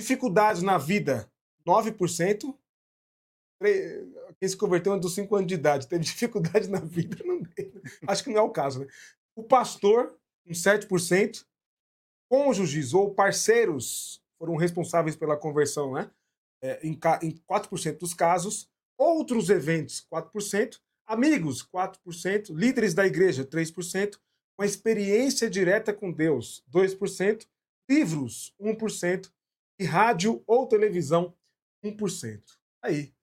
Dificuldades 0.00 0.62
na 0.62 0.78
vida, 0.78 1.30
9%. 1.66 2.56
Quem 4.40 4.48
se 4.48 4.56
converteu 4.56 4.98
dos 4.98 5.14
5 5.14 5.36
anos 5.36 5.48
de 5.48 5.54
idade 5.54 5.86
teve 5.86 6.02
dificuldade 6.04 6.66
na 6.68 6.80
vida, 6.80 7.18
não, 7.22 7.42
acho 8.06 8.24
que 8.24 8.30
não 8.30 8.38
é 8.38 8.42
o 8.42 8.50
caso, 8.50 8.80
né? 8.80 8.86
O 9.36 9.42
pastor, 9.42 10.18
uns 10.46 10.62
7%. 10.62 11.44
cônjuges 12.30 12.94
ou 12.94 13.14
parceiros 13.14 14.22
foram 14.38 14.56
responsáveis 14.56 15.14
pela 15.14 15.36
conversão, 15.36 15.92
né? 15.92 16.10
É, 16.62 16.86
em, 16.86 16.98
em 17.22 17.36
4% 17.50 17.98
dos 17.98 18.14
casos. 18.14 18.66
Outros 18.96 19.50
eventos, 19.50 20.06
4%. 20.10 20.80
Amigos, 21.08 21.66
4%. 21.66 22.54
Líderes 22.54 22.92
da 22.92 23.06
igreja, 23.06 23.42
3%. 23.42 24.18
Uma 24.58 24.66
experiência 24.66 25.48
direta 25.48 25.94
com 25.94 26.12
Deus, 26.12 26.62
2%. 26.70 27.46
Livros, 27.88 28.54
1%. 28.60 29.30
E 29.78 29.84
rádio 29.84 30.42
ou 30.46 30.66
televisão, 30.66 31.34
1%. 31.82 32.42
Aí. 32.82 33.14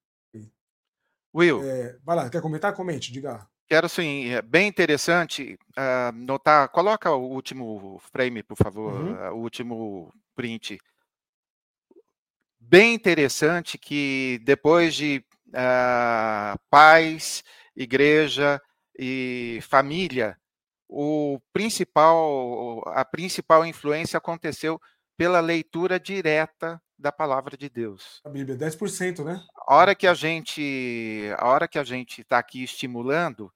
Will. 1.33 1.61
É, 1.63 1.97
vai 2.03 2.15
lá, 2.15 2.29
quer 2.29 2.41
comentar? 2.41 2.73
Comente, 2.73 3.11
diga. 3.11 3.45
Quero 3.67 3.89
sim, 3.89 4.29
é 4.29 4.41
bem 4.41 4.67
interessante 4.67 5.59
uh, 5.77 6.11
notar. 6.13 6.69
Coloca 6.69 7.11
o 7.11 7.29
último 7.29 7.99
frame, 8.11 8.41
por 8.41 8.55
favor, 8.55 8.93
uhum. 8.93 9.13
uh, 9.13 9.33
o 9.33 9.41
último 9.41 10.13
print. 10.33 10.79
Bem 12.59 12.93
interessante 12.93 13.77
que 13.77 14.39
depois 14.43 14.95
de 14.95 15.23
uh, 15.49 16.57
pais, 16.69 17.43
igreja 17.75 18.61
e 18.97 19.59
família, 19.63 20.37
o 20.87 21.39
principal, 21.51 22.81
a 22.87 23.03
principal 23.03 23.65
influência 23.65 24.17
aconteceu 24.17 24.79
pela 25.17 25.39
leitura 25.39 25.99
direta 25.99 26.81
da 26.97 27.11
palavra 27.11 27.57
de 27.57 27.69
Deus. 27.69 28.21
A 28.23 28.29
Bíblia, 28.29 28.57
10%, 28.57 29.23
né? 29.23 29.43
A 29.67 29.75
hora 29.75 29.95
que 29.95 30.07
a 30.07 30.13
gente, 30.13 31.29
a 31.37 31.47
hora 31.47 31.67
que 31.67 31.79
a 31.79 31.83
gente 31.83 32.21
está 32.21 32.37
aqui 32.37 32.63
estimulando, 32.63 33.51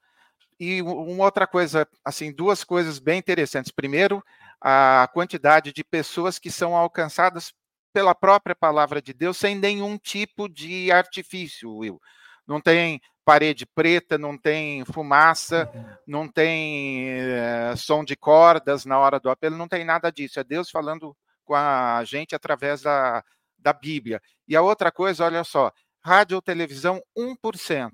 e 0.60 0.82
uma 0.82 1.24
outra 1.24 1.48
coisa, 1.48 1.88
assim, 2.04 2.34
duas 2.34 2.66
coisas 2.66 3.00
bem 3.00 3.18
interessantes. 3.18 3.72
Primeiro, 3.72 4.22
a 4.60 5.10
quantidade 5.14 5.72
de 5.72 5.86
pessoas 5.86 6.38
que 6.38 6.52
são 6.52 6.76
alcançadas 6.76 7.54
pela 7.94 8.14
própria 8.14 8.56
palavra 8.56 9.02
de 9.02 9.14
Deus 9.14 9.38
sem 9.38 9.56
nenhum 9.56 9.98
tipo 9.98 10.50
de 10.50 10.92
artifício, 10.92 11.74
Will. 11.74 12.02
Não 12.46 12.60
tem 12.60 13.00
parede 13.30 13.64
preta, 13.64 14.18
não 14.18 14.36
tem 14.36 14.84
fumaça, 14.86 15.70
não 16.08 16.28
tem 16.28 17.10
é, 17.12 17.76
som 17.76 18.04
de 18.04 18.16
cordas 18.16 18.86
na 18.86 18.98
hora 18.98 19.20
do 19.20 19.30
apelo, 19.30 19.56
não 19.56 19.68
tem 19.68 19.86
nada 19.86 20.12
disso. 20.12 20.40
É 20.40 20.44
Deus 20.44 20.72
falando 20.72 21.16
com 21.46 21.54
a 21.54 22.04
gente 22.04 22.34
através 22.34 22.82
da, 22.82 23.24
da 23.56 23.72
Bíblia. 23.72 24.20
E 24.48 24.56
a 24.56 24.64
outra 24.64 24.92
coisa, 24.92 25.26
olha 25.26 25.44
só, 25.44 25.72
rádio 26.04 26.38
ou 26.38 26.42
televisão, 26.42 27.00
1%. 27.16 27.92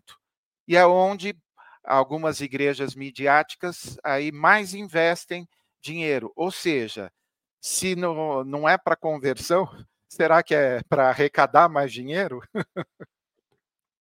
E 0.70 0.78
é 0.78 0.86
onde 0.86 1.38
algumas 1.84 2.40
igrejas 2.40 2.96
midiáticas 2.96 3.98
aí 4.06 4.32
mais 4.32 4.74
investem 4.74 5.46
dinheiro. 5.82 6.32
Ou 6.34 6.50
seja, 6.50 7.12
se 7.60 7.94
não, 7.94 8.46
não 8.46 8.70
é 8.70 8.78
para 8.78 8.96
conversão, 8.96 9.68
será 10.08 10.42
que 10.42 10.56
é 10.56 10.82
para 10.88 11.10
arrecadar 11.10 11.68
mais 11.68 11.92
dinheiro? 11.92 12.40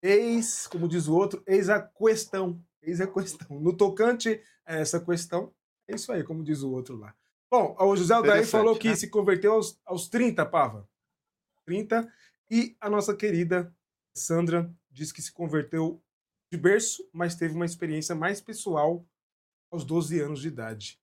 Eis, 0.01 0.65
como 0.65 0.87
diz 0.87 1.07
o 1.07 1.15
outro, 1.15 1.43
eis 1.45 1.69
a 1.69 1.81
questão. 1.81 2.63
Eis 2.81 2.99
a 2.99 3.07
questão. 3.07 3.59
No 3.59 3.75
tocante 3.75 4.41
a 4.65 4.75
essa 4.75 4.99
questão, 4.99 5.53
é 5.87 5.95
isso 5.95 6.11
aí, 6.11 6.23
como 6.23 6.43
diz 6.43 6.63
o 6.63 6.71
outro 6.71 6.97
lá. 6.97 7.15
Bom, 7.51 7.75
o 7.79 7.95
José 7.95 8.13
Aldair 8.13 8.47
falou 8.47 8.77
que 8.77 8.87
né? 8.87 8.95
se 8.95 9.09
converteu 9.09 9.53
aos, 9.53 9.79
aos 9.85 10.07
30, 10.07 10.45
Pava. 10.45 10.89
30. 11.65 12.11
E 12.49 12.75
a 12.79 12.89
nossa 12.89 13.15
querida 13.15 13.75
Sandra 14.15 14.73
diz 14.89 15.11
que 15.11 15.21
se 15.21 15.31
converteu 15.31 16.01
de 16.51 16.57
berço, 16.57 17.07
mas 17.13 17.35
teve 17.35 17.53
uma 17.53 17.65
experiência 17.65 18.15
mais 18.15 18.41
pessoal 18.41 19.05
aos 19.71 19.85
12 19.85 20.19
anos 20.19 20.41
de 20.41 20.47
idade. 20.47 20.99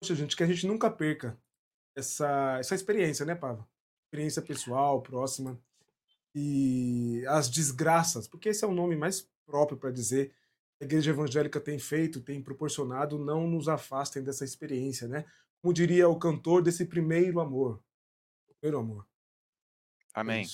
Poxa, 0.00 0.14
gente, 0.14 0.36
que 0.36 0.42
a 0.42 0.46
gente 0.46 0.66
nunca 0.66 0.90
perca 0.90 1.38
essa, 1.96 2.58
essa 2.58 2.74
experiência, 2.74 3.26
né, 3.26 3.34
Pava? 3.34 3.68
Experiência 4.06 4.42
pessoal, 4.42 5.02
próxima 5.02 5.60
e 6.34 7.24
as 7.28 7.48
desgraças, 7.48 8.26
porque 8.26 8.48
esse 8.48 8.64
é 8.64 8.68
o 8.68 8.74
nome 8.74 8.96
mais 8.96 9.28
próprio 9.46 9.78
para 9.78 9.90
dizer 9.90 10.32
que 10.76 10.84
a 10.84 10.86
igreja 10.86 11.10
evangélica 11.10 11.60
tem 11.60 11.78
feito, 11.78 12.20
tem 12.20 12.42
proporcionado, 12.42 13.18
não 13.18 13.46
nos 13.46 13.68
afastem 13.68 14.22
dessa 14.22 14.44
experiência, 14.44 15.06
né? 15.06 15.24
Como 15.62 15.72
diria 15.72 16.08
o 16.08 16.18
cantor 16.18 16.62
desse 16.62 16.84
primeiro 16.84 17.40
amor. 17.40 17.80
Primeiro 18.60 18.78
amor. 18.78 19.06
É 20.14 20.20
Amém. 20.20 20.46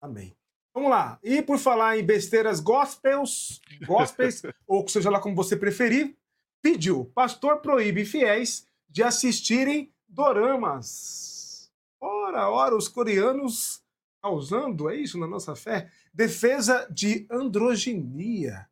Amém. 0.00 0.36
Vamos 0.74 0.90
lá. 0.90 1.20
E 1.22 1.40
por 1.40 1.58
falar 1.58 1.96
em 1.96 2.04
besteiras 2.04 2.58
gospels, 2.58 3.60
gospels, 3.86 4.42
ou 4.66 4.86
seja 4.88 5.08
lá 5.08 5.20
como 5.20 5.36
você 5.36 5.56
preferir, 5.56 6.16
pediu: 6.60 7.04
pastor 7.14 7.60
proíbe 7.60 8.04
fiéis 8.04 8.66
de 8.88 9.02
assistirem 9.02 9.94
doramas. 10.08 11.72
Ora, 12.00 12.50
ora, 12.50 12.76
os 12.76 12.88
coreanos 12.88 13.83
causando, 14.24 14.88
é 14.88 14.96
isso 14.96 15.18
na 15.18 15.26
nossa 15.26 15.54
fé? 15.54 15.92
Defesa 16.10 16.88
de 16.90 17.26
androginia. 17.30 18.66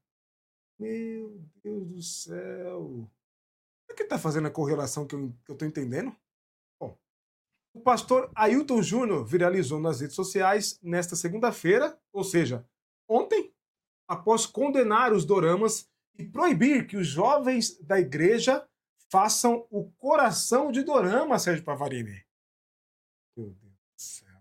Meu 0.78 1.38
Deus 1.62 1.88
do 1.88 2.02
céu. 2.02 3.10
O 3.90 3.94
que 3.94 4.02
está 4.02 4.18
fazendo 4.18 4.48
a 4.48 4.50
correlação 4.50 5.06
que 5.06 5.14
eu 5.14 5.30
estou 5.50 5.68
entendendo? 5.68 6.16
Bom, 6.80 6.98
o 7.74 7.82
pastor 7.82 8.32
Ailton 8.34 8.82
Júnior 8.82 9.26
viralizou 9.26 9.78
nas 9.78 10.00
redes 10.00 10.16
sociais 10.16 10.80
nesta 10.82 11.14
segunda-feira, 11.14 12.00
ou 12.10 12.24
seja, 12.24 12.66
ontem, 13.06 13.52
após 14.08 14.46
condenar 14.46 15.12
os 15.12 15.26
doramas 15.26 15.86
e 16.18 16.24
proibir 16.24 16.86
que 16.86 16.96
os 16.96 17.06
jovens 17.06 17.78
da 17.80 18.00
igreja 18.00 18.66
façam 19.10 19.66
o 19.70 19.92
coração 19.98 20.72
de 20.72 20.82
dorama, 20.82 21.38
Sérgio 21.38 21.62
Pavarini. 21.62 22.24
Meu 23.36 23.50
Deus 23.50 23.74
do 23.74 24.00
céu. 24.00 24.31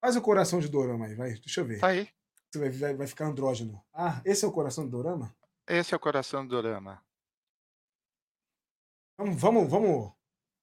Faz 0.00 0.16
o 0.16 0.22
coração 0.22 0.60
de 0.60 0.68
Dorama 0.68 1.06
aí, 1.06 1.14
vai. 1.14 1.34
Deixa 1.34 1.60
eu 1.60 1.64
ver. 1.64 1.80
Tá 1.80 1.88
aí. 1.88 2.08
Você 2.50 2.58
vai, 2.58 2.70
vai, 2.70 2.94
vai 2.94 3.06
ficar 3.06 3.26
andrógeno. 3.26 3.84
Ah, 3.92 4.20
esse 4.24 4.44
é 4.44 4.48
o 4.48 4.52
coração 4.52 4.84
do 4.84 4.90
Dorama? 4.90 5.34
Esse 5.68 5.94
é 5.94 5.96
o 5.96 6.00
coração 6.00 6.44
do 6.44 6.50
Dorama. 6.50 7.04
Vamos, 9.18 9.40
vamos, 9.40 9.70
vamos. 9.70 10.12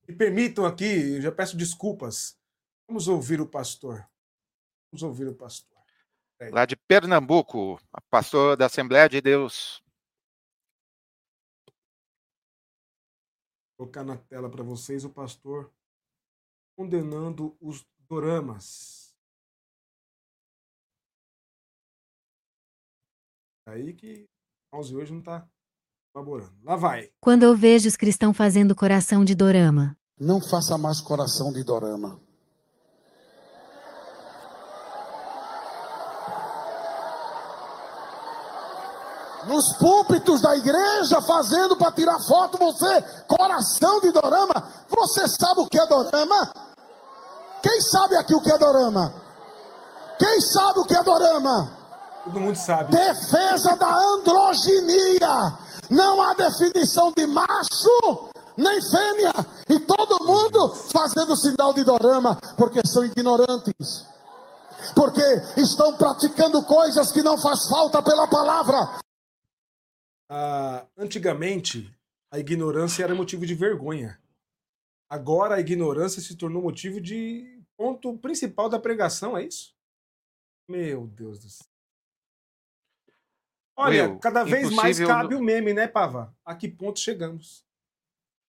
Me 0.08 0.16
permitam 0.16 0.66
aqui, 0.66 1.16
eu 1.16 1.22
já 1.22 1.32
peço 1.32 1.56
desculpas. 1.56 2.38
Vamos 2.88 3.08
ouvir 3.08 3.40
o 3.40 3.48
pastor. 3.48 4.10
Vamos 4.92 5.04
ouvir 5.04 5.28
o 5.28 5.36
pastor. 5.36 5.78
Lá 6.52 6.66
de 6.66 6.76
Pernambuco, 6.76 7.80
pastor 8.10 8.56
da 8.58 8.66
Assembleia 8.68 9.08
de 9.10 9.22
Deus. 9.22 9.84
Vou 13.78 13.88
colocar 13.88 14.04
na 14.04 14.18
tela 14.18 14.50
para 14.50 14.64
vocês 14.64 15.04
o 15.04 15.10
pastor 15.10 15.72
condenando 16.76 17.58
os 17.60 17.86
doramas. 18.08 19.07
Aí 23.68 23.94
que 23.94 24.26
o 24.72 24.78
mouse 24.78 24.96
hoje 24.96 25.12
não 25.12 25.22
tá 25.22 25.46
colaborando. 26.14 26.54
Lá 26.64 26.78
vai. 26.78 27.10
Quando 27.20 27.44
eu 27.44 27.54
vejo 27.54 27.90
os 27.90 27.98
cristãos 27.98 28.36
fazendo 28.36 28.74
coração 28.74 29.26
de 29.26 29.36
dorama. 29.36 29.94
Não 30.18 30.40
faça 30.40 30.78
mais 30.78 31.02
coração 31.02 31.52
de 31.52 31.66
dorama. 31.66 32.18
Nos 39.46 39.78
púlpitos 39.78 40.42
da 40.42 40.56
igreja, 40.56 41.22
fazendo 41.22 41.76
para 41.76 41.92
tirar 41.92 42.20
foto, 42.22 42.58
você, 42.58 43.02
coração 43.28 44.00
de 44.00 44.12
dorama. 44.14 44.54
Você 44.88 45.28
sabe 45.28 45.60
o 45.60 45.68
que 45.68 45.78
é 45.78 45.86
dorama? 45.88 46.54
Quem 47.62 47.82
sabe 47.82 48.16
aqui 48.16 48.34
o 48.34 48.42
que 48.42 48.52
é 48.52 48.58
dorama? 48.58 49.14
Quem 50.18 50.40
sabe 50.40 50.80
o 50.80 50.86
que 50.86 50.96
é 50.96 51.04
dorama? 51.04 51.77
Todo 52.28 52.42
mundo 52.42 52.58
sabe. 52.58 52.92
Defesa 52.92 53.78
da 53.78 53.96
androginia. 53.96 55.58
Não 55.90 56.22
há 56.22 56.34
definição 56.34 57.14
de 57.16 57.26
macho 57.26 58.30
nem 58.58 58.82
fêmea. 58.82 59.32
E 59.70 59.80
todo 59.80 60.26
mundo 60.26 60.76
fazendo 60.92 61.38
sinal 61.38 61.74
de 61.74 61.86
dorama, 61.86 62.38
porque 62.58 62.86
são 62.86 63.06
ignorantes. 63.06 64.06
Porque 64.94 65.22
estão 65.56 65.96
praticando 65.96 66.62
coisas 66.64 67.14
que 67.14 67.24
não 67.24 67.38
faz 67.38 67.70
falta 67.70 68.02
pela 68.02 68.28
palavra. 68.28 69.00
Ah, 70.30 70.86
antigamente, 70.98 71.90
a 72.30 72.40
ignorância 72.40 73.06
era 73.06 73.16
motivo 73.16 73.46
de 73.46 73.56
vergonha. 73.56 74.20
Agora 75.10 75.56
a 75.56 75.60
ignorância 75.62 76.22
se 76.22 76.36
tornou 76.36 76.62
motivo 76.62 77.00
de 77.00 77.64
ponto 77.78 78.18
principal 78.18 78.68
da 78.68 78.78
pregação, 78.78 79.38
é 79.38 79.46
isso? 79.46 79.74
Meu 80.68 81.08
Deus 81.08 81.40
do 81.40 81.50
céu. 81.50 81.77
Olha, 83.78 84.10
Will, 84.10 84.20
cada 84.20 84.44
vez 84.44 84.72
mais 84.72 85.00
cabe 85.00 85.36
o 85.36 85.42
meme, 85.42 85.72
né, 85.72 85.88
Pava? 85.88 86.36
A 86.44 86.56
que 86.56 86.68
ponto 86.68 87.00
chegamos? 87.00 87.64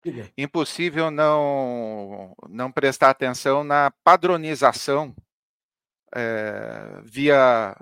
Diga. 0.02 0.30
Impossível 0.38 1.10
não, 1.10 2.34
não 2.48 2.72
prestar 2.72 3.10
atenção 3.10 3.62
na 3.62 3.92
padronização 4.02 5.14
é, 6.14 7.00
via 7.04 7.76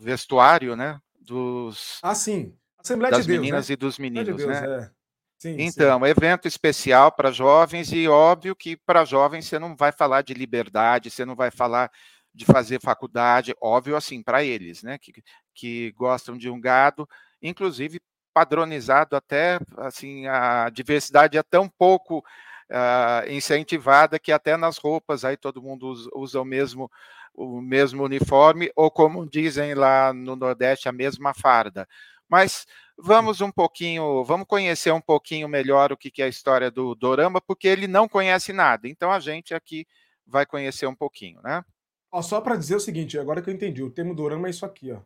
vestuário, 0.00 0.74
né? 0.74 1.00
Dos, 1.20 2.00
ah, 2.02 2.14
sim. 2.14 2.56
Assembleia 2.76 3.12
das 3.12 3.24
de 3.24 3.28
Deus, 3.28 3.40
meninas 3.40 3.68
né? 3.68 3.72
e 3.72 3.76
dos 3.76 3.98
meninos, 3.98 4.36
de 4.36 4.44
Deus, 4.44 4.60
né? 4.60 4.80
É. 4.80 4.90
Sim, 5.38 5.56
então, 5.58 6.00
sim. 6.00 6.06
evento 6.06 6.48
especial 6.48 7.12
para 7.12 7.30
jovens 7.30 7.92
e 7.92 8.08
óbvio 8.08 8.56
que 8.56 8.76
para 8.76 9.04
jovens 9.04 9.46
você 9.46 9.58
não 9.58 9.76
vai 9.76 9.92
falar 9.92 10.22
de 10.22 10.34
liberdade, 10.34 11.10
você 11.10 11.24
não 11.24 11.36
vai 11.36 11.50
falar 11.50 11.90
de 12.34 12.44
fazer 12.44 12.80
faculdade, 12.80 13.54
óbvio 13.60 13.96
assim 13.96 14.22
para 14.22 14.42
eles, 14.42 14.82
né, 14.82 14.98
que, 14.98 15.12
que 15.54 15.92
gostam 15.92 16.36
de 16.36 16.48
um 16.48 16.60
gado, 16.60 17.08
inclusive 17.42 18.00
padronizado 18.32 19.14
até 19.14 19.58
assim 19.76 20.26
a 20.26 20.70
diversidade 20.70 21.36
é 21.36 21.42
tão 21.42 21.68
pouco 21.68 22.24
uh, 22.70 23.30
incentivada 23.30 24.18
que 24.18 24.32
até 24.32 24.56
nas 24.56 24.78
roupas 24.78 25.24
aí 25.24 25.36
todo 25.36 25.62
mundo 25.62 25.86
usa, 25.88 26.10
usa 26.14 26.40
o 26.40 26.44
mesmo 26.44 26.90
o 27.34 27.60
mesmo 27.60 28.04
uniforme 28.04 28.70
ou 28.76 28.90
como 28.90 29.28
dizem 29.28 29.74
lá 29.74 30.12
no 30.12 30.36
Nordeste 30.36 30.88
a 30.88 30.92
mesma 30.92 31.32
farda. 31.34 31.88
Mas 32.28 32.66
vamos 32.96 33.40
um 33.40 33.50
pouquinho, 33.50 34.24
vamos 34.24 34.46
conhecer 34.46 34.92
um 34.92 35.00
pouquinho 35.00 35.48
melhor 35.48 35.92
o 35.92 35.96
que, 35.96 36.22
é 36.22 36.26
a 36.26 36.28
história 36.28 36.70
do 36.70 36.94
Dorama, 36.94 37.40
porque 37.40 37.68
ele 37.68 37.86
não 37.86 38.08
conhece 38.08 38.52
nada. 38.52 38.88
Então 38.88 39.10
a 39.10 39.18
gente 39.20 39.54
aqui 39.54 39.86
vai 40.26 40.46
conhecer 40.46 40.86
um 40.86 40.94
pouquinho, 40.94 41.40
né? 41.42 41.64
Ó, 42.12 42.20
só 42.20 42.40
para 42.40 42.56
dizer 42.56 42.76
o 42.76 42.80
seguinte, 42.80 43.18
agora 43.18 43.40
que 43.40 43.48
eu 43.48 43.54
entendi, 43.54 43.82
o 43.82 43.90
termo 43.90 44.14
Dorama 44.14 44.46
é 44.46 44.50
isso 44.50 44.66
aqui, 44.66 44.92
ó. 44.92 45.00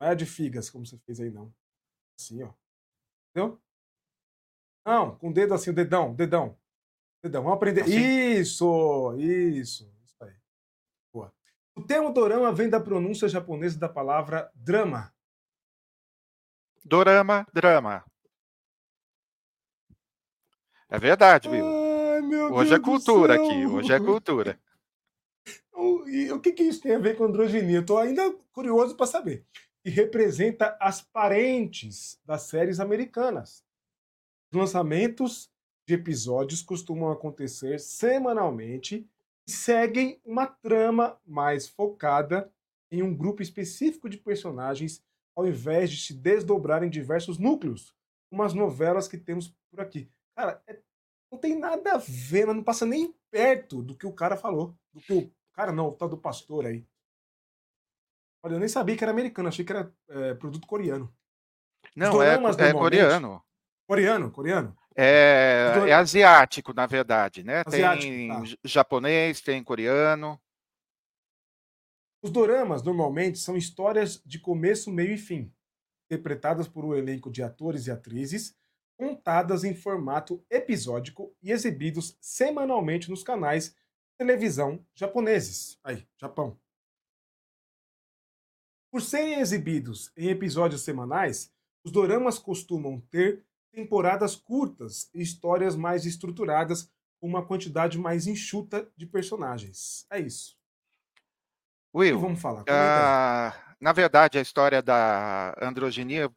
Não 0.00 0.08
é 0.08 0.14
de 0.14 0.24
figas, 0.24 0.70
como 0.70 0.86
você 0.86 0.96
fez 0.98 1.20
aí, 1.20 1.30
não. 1.30 1.52
Assim, 2.18 2.42
ó. 2.42 2.50
Entendeu? 3.30 3.60
Não, 4.86 5.16
com 5.16 5.28
o 5.28 5.32
dedo 5.32 5.52
assim, 5.52 5.70
o 5.70 5.74
dedão, 5.74 6.14
dedão. 6.14 6.56
Dedão, 7.22 7.42
vamos 7.42 7.56
aprender. 7.56 7.82
Assim? 7.82 7.98
Isso, 8.38 9.14
isso. 9.18 9.92
Isso 10.04 10.24
aí. 10.24 10.34
Boa. 11.12 11.32
O 11.76 11.82
termo 11.82 12.12
dorama 12.12 12.50
vem 12.52 12.70
da 12.70 12.80
pronúncia 12.80 13.28
japonesa 13.28 13.78
da 13.78 13.88
palavra 13.88 14.50
drama, 14.54 15.12
Dorama, 16.88 17.46
drama. 17.52 18.02
É 20.88 20.98
verdade, 20.98 21.48
Will. 21.48 21.66
Ai, 21.66 22.50
hoje 22.50 22.74
é 22.74 22.80
cultura 22.80 23.34
aqui, 23.34 23.66
hoje 23.66 23.92
é 23.92 23.98
cultura. 23.98 24.58
E 26.08 26.32
o 26.32 26.40
que, 26.40 26.52
que 26.52 26.62
isso 26.62 26.80
tem 26.80 26.94
a 26.94 26.98
ver 26.98 27.16
com 27.16 27.24
androginia? 27.24 27.84
Tô 27.84 27.96
ainda 27.98 28.32
curioso 28.52 28.96
para 28.96 29.06
saber. 29.06 29.46
E 29.84 29.90
representa 29.90 30.76
as 30.80 31.00
parentes 31.00 32.20
das 32.24 32.42
séries 32.42 32.80
americanas. 32.80 33.64
Os 34.52 34.58
lançamentos 34.58 35.50
de 35.86 35.94
episódios 35.94 36.62
costumam 36.62 37.10
acontecer 37.10 37.78
semanalmente 37.78 39.08
e 39.46 39.52
seguem 39.52 40.20
uma 40.24 40.46
trama 40.46 41.18
mais 41.24 41.68
focada 41.68 42.52
em 42.90 43.02
um 43.02 43.14
grupo 43.14 43.42
específico 43.42 44.08
de 44.08 44.18
personagens 44.18 45.02
ao 45.36 45.46
invés 45.46 45.90
de 45.90 45.98
se 45.98 46.14
desdobrar 46.14 46.82
em 46.82 46.90
diversos 46.90 47.38
núcleos, 47.38 47.94
como 48.28 48.42
as 48.42 48.52
novelas 48.52 49.06
que 49.06 49.16
temos 49.16 49.54
por 49.70 49.80
aqui. 49.80 50.10
Cara, 50.36 50.60
é, 50.66 50.80
não 51.30 51.38
tem 51.38 51.56
nada 51.56 51.92
a 51.92 51.98
ver, 51.98 52.46
não 52.46 52.62
passa 52.62 52.84
nem 52.84 53.14
perto 53.30 53.82
do 53.82 53.94
que 53.94 54.06
o 54.06 54.12
cara 54.12 54.36
falou. 54.36 54.74
Do 54.92 55.00
que 55.00 55.12
o 55.12 55.30
cara 55.58 55.72
não, 55.72 55.92
tal 55.92 56.08
do 56.08 56.16
pastor 56.16 56.66
aí. 56.66 56.86
Olha, 58.44 58.54
eu 58.54 58.60
nem 58.60 58.68
sabia 58.68 58.96
que 58.96 59.02
era 59.02 59.10
americano, 59.10 59.48
achei 59.48 59.64
que 59.64 59.72
era 59.72 59.92
é, 60.08 60.34
produto 60.34 60.68
coreano. 60.68 61.12
Não, 61.96 62.22
é, 62.22 62.34
é 62.34 62.72
coreano. 62.72 63.44
Coreano, 63.84 64.30
coreano. 64.30 64.78
É, 64.94 65.72
é 65.88 65.92
asiático, 65.92 66.72
na 66.72 66.86
verdade, 66.86 67.42
né? 67.42 67.64
Asiático, 67.66 68.12
tem 68.12 68.28
tá. 68.28 68.58
japonês, 68.62 69.40
tem 69.40 69.64
coreano. 69.64 70.40
Os 72.22 72.30
doramas 72.30 72.84
normalmente 72.84 73.40
são 73.40 73.56
histórias 73.56 74.22
de 74.24 74.38
começo, 74.38 74.92
meio 74.92 75.14
e 75.14 75.18
fim, 75.18 75.52
interpretadas 76.06 76.68
por 76.68 76.84
um 76.84 76.94
elenco 76.94 77.32
de 77.32 77.42
atores 77.42 77.88
e 77.88 77.90
atrizes, 77.90 78.56
contadas 78.96 79.64
em 79.64 79.74
formato 79.74 80.44
episódico 80.48 81.34
e 81.42 81.50
exibidos 81.50 82.16
semanalmente 82.20 83.10
nos 83.10 83.24
canais 83.24 83.76
televisão 84.18 84.84
japoneses. 84.94 85.78
Aí, 85.82 86.06
Japão. 86.20 86.58
Por 88.90 89.00
serem 89.00 89.38
exibidos 89.40 90.10
em 90.16 90.28
episódios 90.28 90.82
semanais, 90.82 91.52
os 91.84 91.92
doramas 91.92 92.38
costumam 92.38 93.00
ter 93.10 93.44
temporadas 93.72 94.34
curtas 94.34 95.08
e 95.14 95.22
histórias 95.22 95.76
mais 95.76 96.04
estruturadas 96.04 96.90
com 97.20 97.28
uma 97.28 97.44
quantidade 97.44 97.98
mais 97.98 98.26
enxuta 98.26 98.90
de 98.96 99.06
personagens. 99.06 100.06
É 100.10 100.18
isso. 100.18 100.56
Will, 101.94 102.18
vamos 102.18 102.40
falar? 102.40 102.62
Uh, 102.62 103.74
na 103.80 103.92
verdade, 103.92 104.38
a 104.38 104.42
história 104.42 104.82
da 104.82 105.54
androgenia 105.60 106.30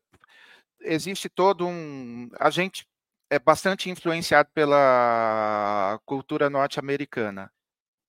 existe 0.82 1.30
todo 1.30 1.68
um. 1.68 2.30
A 2.40 2.50
gente 2.50 2.88
é 3.30 3.40
bastante 3.40 3.90
influenciado 3.90 4.50
pela 4.54 6.00
cultura 6.06 6.50
norte-americana. 6.50 7.52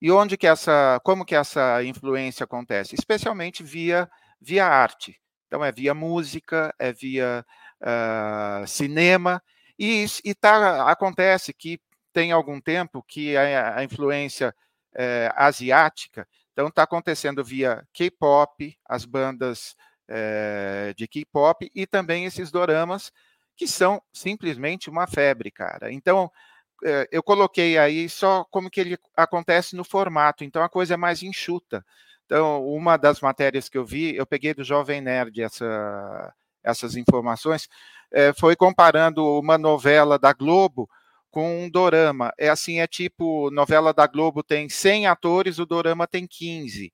E 0.03 0.11
onde 0.11 0.37
que 0.37 0.47
essa, 0.47 1.01
como 1.05 1.25
que 1.25 1.35
essa 1.35 1.83
influência 1.85 2.45
acontece? 2.45 2.95
Especialmente 2.95 3.63
via 3.63 4.11
via 4.41 4.67
arte. 4.67 5.19
Então 5.47 5.65
é 5.65 5.71
via 5.71 5.95
música, 5.95 6.75
é 6.79 6.93
via 6.93 7.47
uh, 7.81 8.67
cinema 8.67 9.43
e, 9.79 10.05
e 10.25 10.35
tá, 10.35 10.91
acontece 10.91 11.53
que 11.55 11.81
tem 12.13 12.33
algum 12.33 12.61
tempo 12.61 13.03
que 13.07 13.37
a, 13.37 13.77
a 13.77 13.85
influência 13.85 14.55
uh, 14.95 15.33
asiática 15.37 16.27
então 16.53 16.69
está 16.69 16.83
acontecendo 16.83 17.43
via 17.43 17.83
K-pop, 17.93 18.79
as 18.87 19.05
bandas 19.05 19.75
é, 20.07 20.93
de 20.97 21.09
K-pop 21.09 21.71
e 21.75 21.87
também 21.87 22.27
esses 22.27 22.51
doramas 22.51 23.11
que 23.57 23.67
são 23.67 24.03
simplesmente 24.13 24.91
uma 24.91 25.07
febre, 25.07 25.51
cara. 25.51 25.93
Então 25.93 26.31
eu 27.11 27.23
coloquei 27.23 27.79
aí 27.79 28.09
só 28.09 28.45
como 28.51 28.71
que 28.71 28.81
ele 28.81 28.99
acontece 29.17 29.77
no 29.77 29.85
formato. 29.85 30.45
Então 30.45 30.63
a 30.63 30.69
coisa 30.69 30.95
é 30.95 30.97
mais 30.97 31.23
enxuta. 31.23 31.85
Então 32.27 32.67
uma 32.67 32.97
das 32.97 33.21
matérias 33.21 33.69
que 33.69 33.79
eu 33.79 33.85
vi, 33.85 34.17
eu 34.17 34.27
peguei 34.27 34.55
do 34.55 34.65
Jovem 34.65 35.01
Nerd 35.01 35.43
essa, 35.43 36.33
essas 36.63 36.97
informações, 36.97 37.69
é, 38.11 38.33
foi 38.33 38.57
comparando 38.57 39.25
uma 39.39 39.57
novela 39.59 40.19
da 40.19 40.33
Globo 40.33 40.89
com 41.31 41.65
um 41.65 41.71
dorama. 41.71 42.33
É 42.39 42.49
assim, 42.51 42.81
é 42.81 42.87
tipo, 42.87 43.51
novela 43.51 43.93
da 43.95 44.07
Globo 44.07 44.43
tem 44.43 44.69
100 44.69 45.07
atores, 45.07 45.59
o 45.59 45.67
dorama 45.67 46.07
tem 46.07 46.27
15. 46.27 46.93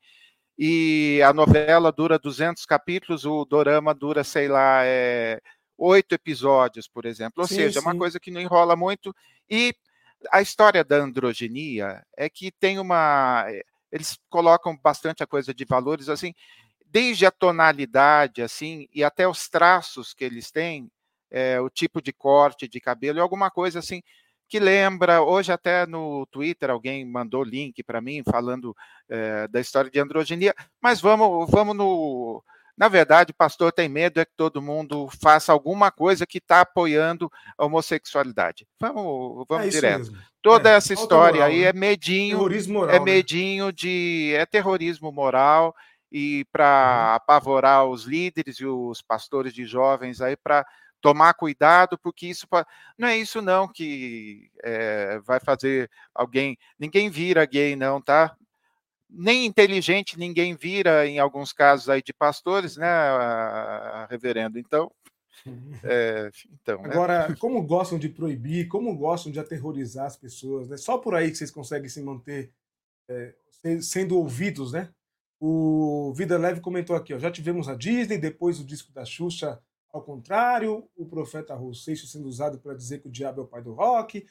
E 0.59 1.21
a 1.25 1.33
novela 1.33 1.93
dura 1.93 2.19
200 2.19 2.65
capítulos, 2.67 3.25
o 3.25 3.45
dorama 3.45 3.95
dura, 3.95 4.25
sei 4.25 4.49
lá, 4.49 4.85
é, 4.85 5.41
8 5.79 6.15
episódios, 6.15 6.89
por 6.89 7.07
exemplo. 7.07 7.43
Ou 7.43 7.49
sim, 7.49 7.55
seja, 7.55 7.79
é 7.79 7.83
uma 7.83 7.97
coisa 7.97 8.19
que 8.19 8.31
não 8.31 8.41
enrola 8.41 8.75
muito. 8.75 9.15
E 9.49 9.75
a 10.33 10.43
história 10.43 10.85
da 10.85 10.97
androgenia 10.97 12.05
é 12.17 12.29
que 12.29 12.51
tem 12.51 12.79
uma. 12.79 13.47
Eles 13.91 14.19
colocam 14.29 14.77
bastante 14.77 15.23
a 15.23 15.27
coisa 15.27 15.55
de 15.55 15.65
valores, 15.65 16.09
assim, 16.09 16.35
desde 16.87 17.25
a 17.25 17.31
tonalidade, 17.31 18.43
assim, 18.43 18.89
e 18.93 19.05
até 19.05 19.27
os 19.27 19.49
traços 19.49 20.13
que 20.13 20.25
eles 20.25 20.51
têm, 20.51 20.91
é, 21.31 21.61
o 21.61 21.71
tipo 21.71 22.03
de 22.03 22.13
corte 22.13 22.69
de 22.69 22.81
cabelo, 22.81 23.23
alguma 23.23 23.51
coisa 23.51 23.79
assim 23.79 24.03
que 24.49 24.59
lembra, 24.59 25.21
hoje 25.21 25.53
até 25.53 25.87
no 25.87 26.27
Twitter 26.27 26.71
alguém 26.71 27.05
mandou 27.05 27.45
link 27.45 27.83
para 27.83 28.01
mim 28.01 28.23
falando 28.25 28.75
é, 29.09 29.47
da 29.47 29.61
história 29.61 29.91
de 29.91 30.01
androgenia, 30.01 30.55
mas 30.81 31.01
vamos, 31.01 31.49
vamos 31.51 31.77
no. 31.77 32.43
Na 32.79 32.87
verdade, 32.87 33.33
o 33.33 33.35
pastor 33.35 33.73
tem 33.73 33.89
medo 33.89 34.21
é 34.21 34.25
que 34.25 34.31
todo 34.37 34.63
mundo 34.63 35.09
faça 35.21 35.53
alguma 35.53 35.91
coisa 35.91 36.25
que 36.25 36.39
está 36.39 36.61
apoiando 36.61 37.29
a 37.59 37.65
homossexualidade. 37.65 38.69
Vamos, 38.81 39.45
vamos 39.49 39.67
é 39.67 39.69
direto. 39.69 39.99
Mesmo. 39.99 40.19
Toda 40.41 40.71
é, 40.71 40.75
essa 40.75 40.95
história 40.95 41.41
moral, 41.41 41.49
aí 41.49 41.63
né? 41.63 41.67
é 41.67 41.73
medinho, 41.73 42.39
moral, 42.69 42.95
é 42.95 43.01
medinho 43.01 43.67
né? 43.67 43.73
de 43.73 44.33
é 44.37 44.47
terrorismo 44.47 45.11
moral 45.11 45.75
e 46.13 46.47
para 46.53 47.09
uhum. 47.11 47.15
apavorar 47.17 47.85
os 47.85 48.05
líderes 48.05 48.61
e 48.61 48.65
os 48.67 49.03
pastores 49.03 49.53
de 49.53 49.65
jovens 49.65 50.21
aí 50.21 50.37
para 50.37 50.65
tomar 51.01 51.35
cuidado, 51.35 51.99
porque 51.99 52.27
isso 52.29 52.47
não 52.97 53.09
é 53.09 53.17
isso 53.17 53.43
não 53.43 53.67
que 53.67 54.51
é, 54.63 55.19
vai 55.25 55.41
fazer 55.41 55.91
alguém. 56.15 56.57
Ninguém 56.79 57.11
vira 57.11 57.45
gay, 57.45 57.75
não, 57.75 58.01
tá? 58.01 58.37
Nem 59.11 59.47
inteligente 59.47 60.19
ninguém 60.19 60.55
vira, 60.55 61.07
em 61.07 61.19
alguns 61.19 61.53
casos 61.53 61.89
aí 61.89 62.03
de 62.03 62.13
pastores, 62.13 62.77
né, 62.77 62.87
reverendo? 64.11 64.59
Então, 64.59 64.91
é, 65.83 66.31
então 66.53 66.83
né? 66.83 66.91
Agora, 66.91 67.29
né? 67.29 67.37
como 67.39 67.63
gostam 67.63 67.99
de 67.99 68.09
proibir, 68.09 68.69
como 68.69 68.95
gostam 68.97 69.33
de 69.33 69.41
aterrorizar 69.41 70.07
as 70.07 70.17
pessoas, 70.17 70.69
né? 70.69 70.77
Só 70.77 70.99
por 70.99 71.15
aí 71.15 71.31
que 71.31 71.37
vocês 71.37 71.51
conseguem 71.51 71.89
se 71.89 72.03
manter 72.03 72.53
é, 73.09 73.35
sendo 73.81 74.19
ouvidos, 74.19 74.73
né? 74.73 74.91
O 75.41 76.13
Vida 76.15 76.37
Leve 76.37 76.61
comentou 76.61 76.97
aqui, 76.97 77.15
ó, 77.15 77.19
já 77.19 77.31
tivemos 77.31 77.69
a 77.69 77.75
Disney, 77.75 78.19
depois 78.19 78.61
o 78.61 78.65
disco 78.65 78.93
da 78.93 79.05
Xuxa 79.05 79.59
ao 79.93 80.03
contrário, 80.03 80.89
o 80.97 81.07
profeta 81.07 81.55
Rosseixo 81.55 82.07
sendo 82.07 82.29
usado 82.29 82.59
para 82.59 82.75
dizer 82.75 83.01
que 83.01 83.09
o 83.09 83.11
diabo 83.11 83.41
é 83.41 83.45
o 83.45 83.47
pai 83.47 83.63
do 83.63 83.73
rock. 83.73 84.27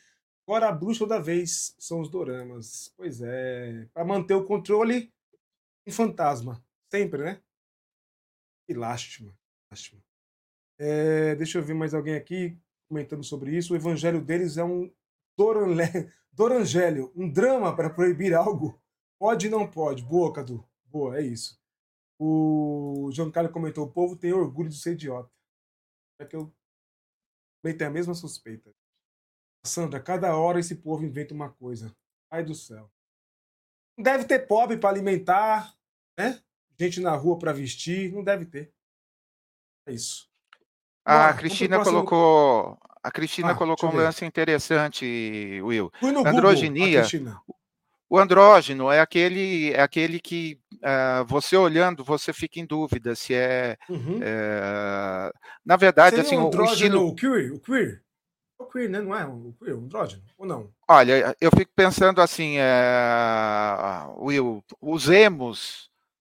Agora 0.48 0.70
a 0.70 0.72
bruxa 0.72 1.06
da 1.06 1.20
vez 1.20 1.76
são 1.78 2.00
os 2.00 2.10
doramas. 2.10 2.94
Pois 2.96 3.22
é, 3.22 3.86
para 3.94 4.06
manter 4.06 4.34
o 4.34 4.46
controle 4.46 5.14
em 5.86 5.92
fantasma. 5.92 6.64
Sempre, 6.90 7.22
né? 7.22 7.42
Que 8.66 8.74
lástima. 8.74 9.38
lástima. 9.70 10.02
É, 10.80 11.36
deixa 11.36 11.58
eu 11.58 11.64
ver 11.64 11.74
mais 11.74 11.94
alguém 11.94 12.16
aqui. 12.16 12.58
comentando 12.88 13.26
sobre 13.26 13.58
isso. 13.58 13.74
O 13.74 13.76
evangelho 13.76 14.24
deles 14.24 14.56
é 14.56 14.64
um 14.64 14.90
doranle... 15.38 15.84
dorangélio, 16.32 17.12
um 17.14 17.30
drama 17.30 17.76
para 17.76 17.90
proibir 17.90 18.34
algo. 18.34 18.82
Pode 19.20 19.48
e 19.48 19.50
não 19.50 19.70
pode. 19.70 20.02
Boa, 20.02 20.32
Cadu. 20.32 20.66
Boa, 20.86 21.18
é 21.18 21.24
isso. 21.24 21.60
O 22.18 23.10
João 23.12 23.30
Carlos 23.32 23.52
comentou: 23.52 23.86
o 23.86 23.92
povo 23.92 24.16
tem 24.16 24.32
orgulho 24.32 24.70
de 24.70 24.80
ser 24.80 24.94
idiota. 24.94 25.30
É 26.22 26.26
que 26.26 26.38
eu 26.38 26.54
também 27.62 27.78
tenho 27.78 27.90
a 27.90 27.94
mesma 27.94 28.14
suspeita. 28.14 28.74
Sandra, 29.63 30.00
cada 30.00 30.36
hora 30.36 30.60
esse 30.60 30.76
povo 30.76 31.04
inventa 31.04 31.34
uma 31.34 31.50
coisa. 31.50 31.93
Ai 32.32 32.43
do 32.43 32.56
céu. 32.56 32.89
Não 33.98 34.04
deve 34.04 34.26
ter 34.26 34.48
pobre 34.48 34.78
para 34.78 34.89
alimentar, 34.89 35.74
né? 36.17 36.41
Gente 36.80 37.00
na 37.00 37.15
rua 37.15 37.38
para 37.38 37.54
vestir, 37.54 38.12
não 38.13 38.24
deve 38.24 38.46
ter. 38.46 38.72
É 39.88 39.93
isso. 39.93 40.30
A 41.04 41.34
Cristina 41.34 41.84
colocou, 41.84 42.78
a 43.02 43.10
Cristina 43.10 43.52
ah, 43.52 43.56
colocou 43.56 43.89
um 43.89 43.96
lance 43.96 44.26
interessante, 44.26 45.62
Will. 45.63 45.91
Androginia. 46.26 47.02
Google, 47.02 47.58
o 48.10 48.17
andrógeno 48.17 48.89
é 48.89 49.02
aquele, 49.02 49.74
é 49.74 49.82
aquele 49.82 50.20
que 50.20 50.58
uh, 50.76 51.26
você 51.28 51.58
olhando, 51.58 52.06
você 52.06 52.32
fica 52.32 52.60
em 52.60 52.65
dúvida 52.65 53.15
se 53.15 53.34
é. 53.34 53.78
Uhum. 53.89 54.20
é 54.22 55.30
na 55.65 55.76
verdade, 55.76 56.15
Seria 56.15 56.26
assim, 56.26 56.38
o, 56.38 56.50
o 56.50 56.65
estilo. 56.65 57.08
O 57.08 57.15
queer, 57.15 57.54
o 57.54 57.60
queer. 57.60 58.02
O 58.60 58.65
queer, 58.65 58.89
né? 58.89 59.00
Não 59.00 59.15
é 59.15 59.26
o 59.26 59.54
queer, 59.60 59.76
o 59.76 59.80
andrógeno, 59.80 60.24
ou 60.38 60.46
não? 60.46 60.70
Olha, 60.88 61.36
eu 61.39 61.52
fico 61.52 61.72
pensando 61.76 62.22
assim, 62.22 62.58
é, 62.58 64.08
Will, 64.17 64.63
os 64.82 65.08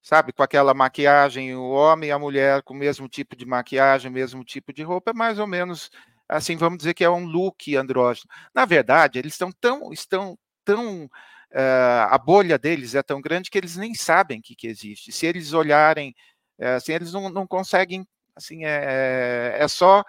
sabe, 0.03 0.33
com 0.33 0.42
aquela 0.42 0.72
maquiagem, 0.72 1.57
o 1.57 1.70
homem 1.70 2.11
e 2.11 2.12
a 2.12 2.18
mulher 2.18 2.62
com 2.62 2.75
o 2.75 2.77
mesmo 2.77 3.09
tipo 3.09 3.35
de 3.35 3.44
maquiagem, 3.44 4.11
mesmo 4.11 4.44
tipo 4.44 4.72
de 4.72 4.83
roupa, 4.83 5.11
é 5.11 5.14
mais 5.14 5.38
ou 5.38 5.46
menos 5.46 5.90
assim, 6.29 6.57
vamos 6.57 6.79
dizer 6.79 6.94
que 6.94 7.05
é 7.05 7.11
um 7.11 7.25
look 7.25 7.75
andrógeno. 7.75 8.29
Na 8.55 8.64
verdade, 8.64 9.18
eles 9.18 9.33
estão 9.35 9.51
tão, 9.53 9.92
estão 9.92 10.38
tão 10.64 11.05
uh, 11.05 12.09
a 12.11 12.18
bolha 12.18 12.59
deles 12.59 12.94
é 12.94 13.03
tão 13.03 13.20
grande 13.20 13.51
que 13.51 13.59
eles 13.59 13.77
nem 13.77 13.94
sabem 13.94 14.40
que, 14.40 14.55
que 14.55 14.66
existe. 14.66 15.12
Se 15.12 15.27
eles 15.27 15.53
olharem, 15.53 16.14
uh, 16.61 16.77
assim, 16.77 16.92
eles 16.92 17.12
não, 17.12 17.29
não 17.29 17.46
conseguem, 17.46 18.07
assim, 18.35 18.64
é, 18.64 19.57
é 19.59 19.68
só 19.68 20.05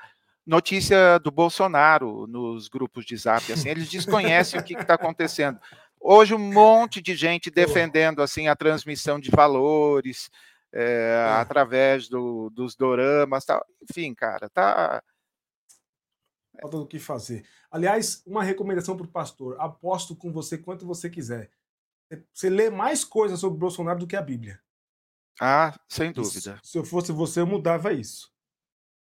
notícia 0.47 1.19
do 1.19 1.29
Bolsonaro 1.29 2.25
nos 2.25 2.69
grupos 2.69 3.05
de 3.05 3.17
zap, 3.17 3.51
assim, 3.51 3.69
eles 3.69 3.89
desconhecem 3.89 4.59
o 4.59 4.63
que 4.63 4.73
está 4.73 4.93
acontecendo. 4.93 5.59
Hoje 5.99 6.33
um 6.33 6.39
monte 6.39 7.01
de 7.01 7.15
gente 7.15 7.51
defendendo 7.51 8.21
assim 8.21 8.47
a 8.47 8.55
transmissão 8.55 9.19
de 9.19 9.29
valores 9.29 10.31
é, 10.73 11.11
é. 11.11 11.41
através 11.41 12.07
do, 12.07 12.49
dos 12.49 12.75
doramas, 12.75 13.43
tal. 13.43 13.63
enfim, 13.89 14.13
cara, 14.13 14.47
tá 14.49 15.03
falta 16.61 16.77
do 16.77 16.87
que 16.87 16.99
fazer. 16.99 17.45
Aliás, 17.69 18.23
uma 18.25 18.43
recomendação 18.43 18.95
para 18.95 19.05
o 19.05 19.11
pastor: 19.11 19.55
aposto 19.59 20.15
com 20.15 20.31
você 20.31 20.57
quanto 20.57 20.85
você 20.85 21.09
quiser. 21.09 21.51
Você 22.33 22.49
lê 22.49 22.69
mais 22.69 23.03
coisas 23.03 23.39
sobre 23.39 23.59
Bolsonaro 23.59 23.99
do 23.99 24.07
que 24.07 24.15
a 24.15 24.21
Bíblia. 24.21 24.61
Ah, 25.39 25.77
sem 25.89 26.11
dúvida. 26.11 26.59
Se 26.63 26.77
eu 26.77 26.85
fosse 26.85 27.11
você, 27.11 27.41
eu 27.41 27.47
mudava 27.47 27.91
isso. 27.91 28.31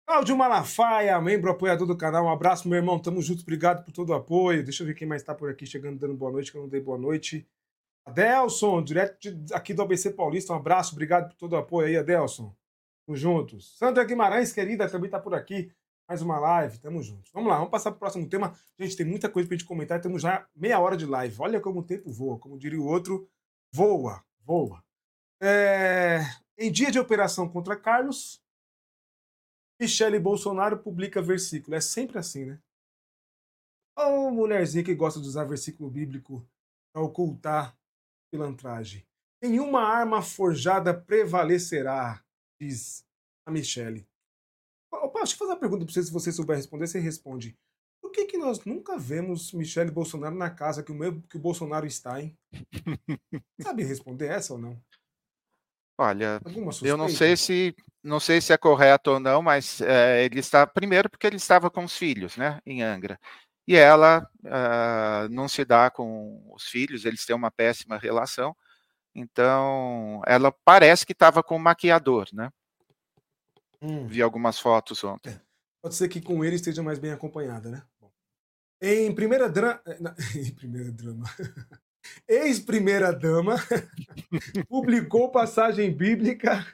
Cláudio 0.08 0.34
Malafaia, 0.34 1.20
membro 1.20 1.50
apoiador 1.50 1.86
do 1.86 1.94
canal. 1.94 2.24
Um 2.24 2.30
abraço, 2.30 2.66
meu 2.66 2.78
irmão. 2.78 2.98
Tamo 2.98 3.20
junto. 3.20 3.42
Obrigado 3.42 3.84
por 3.84 3.92
todo 3.92 4.08
o 4.08 4.14
apoio. 4.14 4.64
Deixa 4.64 4.82
eu 4.82 4.86
ver 4.86 4.94
quem 4.94 5.06
mais 5.06 5.20
está 5.20 5.34
por 5.34 5.50
aqui 5.50 5.66
chegando, 5.66 5.98
dando 5.98 6.14
boa 6.14 6.32
noite, 6.32 6.50
que 6.50 6.56
eu 6.56 6.62
não 6.62 6.68
dei 6.68 6.80
boa 6.80 6.96
noite. 6.96 7.46
Adelson, 8.06 8.82
direto 8.82 9.20
de, 9.20 9.52
aqui 9.52 9.74
do 9.74 9.82
ABC 9.82 10.10
Paulista. 10.14 10.54
Um 10.54 10.56
abraço. 10.56 10.94
Obrigado 10.94 11.28
por 11.28 11.36
todo 11.36 11.52
o 11.52 11.56
apoio 11.56 11.88
aí, 11.88 11.96
Adelson. 11.98 12.56
Tamo 13.04 13.18
juntos. 13.18 13.76
Sandra 13.76 14.02
Guimarães, 14.02 14.50
querida, 14.50 14.88
também 14.88 15.08
está 15.08 15.20
por 15.20 15.34
aqui 15.34 15.70
mais 16.08 16.22
uma 16.22 16.38
live, 16.38 16.78
tamo 16.78 17.02
junto. 17.02 17.30
Vamos 17.34 17.50
lá, 17.50 17.56
vamos 17.56 17.70
passar 17.70 17.90
para 17.90 17.96
o 17.96 18.00
próximo 18.00 18.26
tema. 18.26 18.54
Gente, 18.78 18.96
tem 18.96 19.04
muita 19.04 19.28
coisa 19.28 19.46
para 19.46 19.58
gente 19.58 19.68
comentar, 19.68 20.00
temos 20.00 20.22
já 20.22 20.48
meia 20.56 20.80
hora 20.80 20.96
de 20.96 21.04
live. 21.04 21.36
Olha 21.38 21.60
como 21.60 21.80
o 21.80 21.84
tempo 21.84 22.10
voa, 22.10 22.38
como 22.38 22.58
diria 22.58 22.80
o 22.80 22.86
outro, 22.86 23.28
voa, 23.70 24.24
voa. 24.40 24.82
É... 25.38 26.20
Em 26.56 26.72
dia 26.72 26.90
de 26.90 26.98
operação 26.98 27.46
contra 27.46 27.76
Carlos, 27.76 28.40
Michele 29.80 30.18
Bolsonaro 30.18 30.78
publica 30.78 31.22
versículo. 31.22 31.76
É 31.76 31.80
sempre 31.80 32.18
assim, 32.18 32.44
né? 32.44 32.60
Ô 33.96 34.28
oh, 34.28 34.30
mulherzinha 34.30 34.84
que 34.84 34.94
gosta 34.94 35.20
de 35.20 35.26
usar 35.26 35.44
versículo 35.44 35.90
bíblico 35.90 36.46
para 36.92 37.02
ocultar 37.02 37.76
pilantragem. 38.30 39.06
Nenhuma 39.42 39.82
arma 39.82 40.22
forjada 40.22 40.92
prevalecerá, 40.92 42.24
diz 42.60 43.04
a 43.46 43.50
Michele. 43.50 44.08
Opa, 44.92 45.20
deixa 45.20 45.34
eu 45.34 45.38
fazer 45.38 45.52
uma 45.52 45.60
pergunta 45.60 45.84
para 45.84 45.92
você, 45.92 46.02
se 46.02 46.12
você 46.12 46.32
souber 46.32 46.56
responder, 46.56 46.86
você 46.86 46.98
responde. 46.98 47.56
Por 48.00 48.10
que, 48.10 48.24
que 48.24 48.38
nós 48.38 48.64
nunca 48.64 48.96
vemos 48.98 49.52
Michele 49.52 49.90
Bolsonaro 49.90 50.34
na 50.34 50.50
casa 50.50 50.82
que 50.82 50.90
o, 50.90 50.94
meu, 50.94 51.20
que 51.22 51.36
o 51.36 51.40
Bolsonaro 51.40 51.86
está, 51.86 52.20
hein? 52.20 52.36
Sabe 53.60 53.84
responder 53.84 54.26
essa 54.26 54.54
ou 54.54 54.58
não? 54.58 54.80
Olha, 56.00 56.40
eu 56.82 56.96
não 56.96 57.08
sei 57.08 57.36
se 57.36 57.74
não 58.04 58.20
sei 58.20 58.40
se 58.40 58.52
é 58.52 58.56
correto 58.56 59.10
ou 59.10 59.20
não, 59.20 59.42
mas 59.42 59.80
é, 59.80 60.24
ele 60.24 60.38
está 60.38 60.64
primeiro 60.64 61.10
porque 61.10 61.26
ele 61.26 61.36
estava 61.36 61.68
com 61.68 61.84
os 61.84 61.96
filhos, 61.96 62.36
né, 62.36 62.60
em 62.64 62.82
Angra, 62.82 63.18
e 63.66 63.74
ela 63.74 64.26
uh, 64.44 65.28
não 65.28 65.48
se 65.48 65.64
dá 65.64 65.90
com 65.90 66.40
os 66.54 66.64
filhos, 66.64 67.04
eles 67.04 67.26
têm 67.26 67.34
uma 67.34 67.50
péssima 67.50 67.98
relação, 67.98 68.56
então 69.12 70.22
ela 70.24 70.54
parece 70.64 71.04
que 71.04 71.12
estava 71.12 71.42
com 71.42 71.56
o 71.56 71.60
maquiador, 71.60 72.28
né? 72.32 72.50
Hum. 73.82 74.06
Vi 74.06 74.22
algumas 74.22 74.58
fotos 74.58 75.02
ontem. 75.02 75.30
É. 75.30 75.40
Pode 75.82 75.96
ser 75.96 76.08
que 76.08 76.20
com 76.20 76.44
ele 76.44 76.56
esteja 76.56 76.82
mais 76.82 76.98
bem 76.98 77.10
acompanhada, 77.10 77.70
né? 77.70 77.82
Bom. 78.00 78.10
Em 78.80 79.12
primeira 79.14 79.48
drama. 79.48 79.82
Em 80.34 80.54
primeira 80.54 80.92
drama. 80.92 81.24
Ex-primeira 82.26 83.12
dama 83.12 83.56
publicou 84.68 85.30
passagem 85.30 85.94
bíblica. 85.94 86.64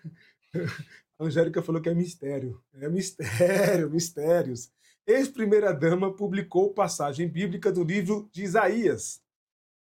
A 1.18 1.24
Angélica 1.24 1.62
falou 1.62 1.80
que 1.80 1.88
é 1.88 1.94
mistério. 1.94 2.62
É 2.74 2.88
mistério, 2.88 3.90
mistérios. 3.90 4.70
Ex-primeira 5.06 5.72
dama 5.72 6.14
publicou 6.14 6.72
passagem 6.72 7.28
bíblica 7.28 7.70
do 7.70 7.84
livro 7.84 8.28
de 8.32 8.42
Isaías. 8.42 9.22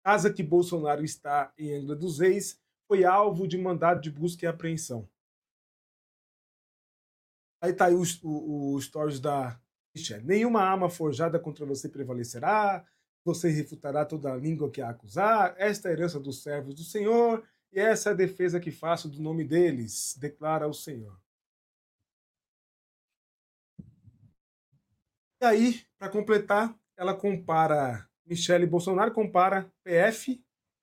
Casa 0.05 0.33
que 0.33 0.43
Bolsonaro 0.43 1.05
está 1.05 1.53
em 1.57 1.75
Angra 1.75 1.97
dos 1.97 2.19
Reis 2.19 2.61
foi 2.87 3.05
alvo 3.05 3.47
de 3.47 3.57
mandado 3.57 4.01
de 4.01 4.11
busca 4.11 4.45
e 4.45 4.49
apreensão. 4.49 5.09
Aí 7.63 7.73
tá 7.73 7.87
aí 7.87 7.95
os, 7.95 8.23
o, 8.23 8.75
o 8.75 8.81
stories 8.81 9.21
da. 9.21 9.59
Nenhuma 10.25 10.61
arma 10.61 10.91
forjada 10.91 11.39
contra 11.39 11.65
você 11.65 11.89
prevalecerá, 11.89 12.85
você 13.25 13.51
refutará 13.51 14.05
toda 14.05 14.33
a 14.33 14.37
língua 14.37 14.71
que 14.71 14.83
a 14.83 14.91
acusar. 14.91 15.55
Esta 15.59 15.89
é 15.89 15.91
a 15.91 15.95
herança 15.95 16.21
dos 16.21 16.43
servos 16.43 16.75
do 16.75 16.83
Senhor, 16.83 17.43
e 17.73 17.81
essa 17.81 18.11
é 18.11 18.13
a 18.13 18.17
defesa 18.17 18.61
que 18.61 18.71
faço 18.71 19.09
do 19.09 19.21
nome 19.21 19.45
deles, 19.45 20.17
declara 20.19 20.69
o 20.69 20.75
Senhor. 20.75 21.19
E 25.41 25.45
aí, 25.45 25.85
para 25.99 26.09
completar, 26.09 26.79
ela 26.97 27.15
compara, 27.15 28.09
Michele 28.25 28.67
Bolsonaro 28.67 29.13
compara 29.13 29.71
PF 29.83 30.43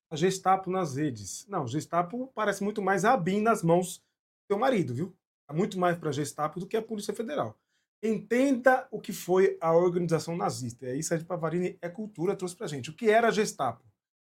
a 0.09 0.15
Gestapo 0.15 0.69
nas 0.69 0.95
redes. 0.95 1.47
Não, 1.47 1.65
Gestapo 1.65 2.27
parece 2.35 2.63
muito 2.63 2.81
mais 2.81 3.05
a 3.05 3.15
BIM 3.15 3.41
nas 3.41 3.63
mãos 3.63 3.99
do 3.99 4.53
seu 4.53 4.59
marido, 4.59 4.93
viu? 4.93 5.15
muito 5.53 5.77
mais 5.77 5.97
para 5.97 6.11
Gestapo 6.11 6.59
do 6.59 6.67
que 6.67 6.77
a 6.77 6.81
Polícia 6.81 7.13
Federal. 7.13 7.60
Entenda 8.03 8.87
o 8.89 8.99
que 8.99 9.13
foi 9.13 9.57
a 9.61 9.73
organização 9.73 10.35
nazista. 10.35 10.85
E 10.85 10.89
aí 10.89 11.03
Sérgio 11.03 11.27
Pavarini 11.27 11.77
é 11.81 11.87
cultura, 11.87 12.35
trouxe 12.35 12.55
para 12.55 12.67
gente. 12.67 12.89
O 12.89 12.93
que 12.93 13.09
era 13.09 13.27
a 13.27 13.31
Gestapo? 13.31 13.83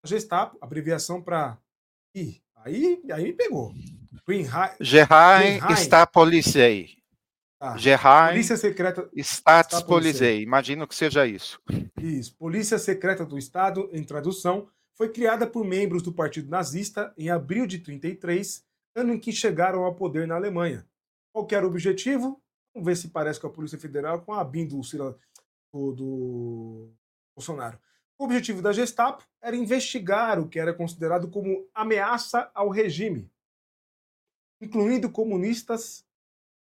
A 0.04 0.08
Gestapo, 0.08 0.58
abreviação 0.62 1.21
para... 1.21 1.58
Ih, 2.13 2.41
aí, 2.58 3.01
aí 3.12 3.23
me 3.23 3.34
pegou. 3.34 3.73
Geheim 4.80 5.60
Staatspolizei. 5.75 6.97
Ah, 7.60 7.78
Geheim 7.78 8.30
Polícia 8.30 8.58
Secreta 8.58 9.10
Staatspolizei. 9.15 10.41
Imagino 10.41 10.88
que 10.88 10.95
seja 10.95 11.25
isso. 11.25 11.60
Isso. 11.99 12.36
Polícia 12.38 12.78
Secreta 12.78 13.25
do 13.25 13.38
Estado, 13.38 13.89
em 13.91 14.04
tradução, 14.04 14.67
foi 14.95 15.10
criada 15.10 15.45
por 15.45 15.65
membros 15.65 16.01
do 16.01 16.13
Partido 16.13 16.49
Nazista 16.49 17.13
em 17.17 17.30
abril 17.30 17.65
de 17.67 17.80
33, 17.80 18.63
ano 18.95 19.13
em 19.13 19.19
que 19.19 19.32
chegaram 19.32 19.84
ao 19.84 19.95
poder 19.95 20.28
na 20.28 20.36
Alemanha. 20.36 20.86
Qual 21.34 21.47
era 21.51 21.65
o 21.65 21.69
objetivo? 21.69 22.41
Vamos 22.75 22.88
ver 22.88 22.97
se 22.97 23.07
parece 23.07 23.39
com 23.39 23.47
a 23.47 23.53
Polícia 23.53 23.79
Federal, 23.79 24.21
com 24.21 24.33
a 24.33 24.43
BIM 24.43 24.67
do, 24.67 24.81
do, 25.71 25.93
do 25.93 26.93
Bolsonaro. 27.33 27.79
O 28.17 28.25
objetivo 28.25 28.61
da 28.61 28.73
Gestapo 28.73 29.25
era 29.41 29.55
investigar 29.55 30.38
o 30.39 30.49
que 30.49 30.59
era 30.59 30.73
considerado 30.73 31.29
como 31.29 31.69
ameaça 31.73 32.51
ao 32.53 32.69
regime, 32.69 33.31
incluindo 34.59 35.09
comunistas, 35.09 36.05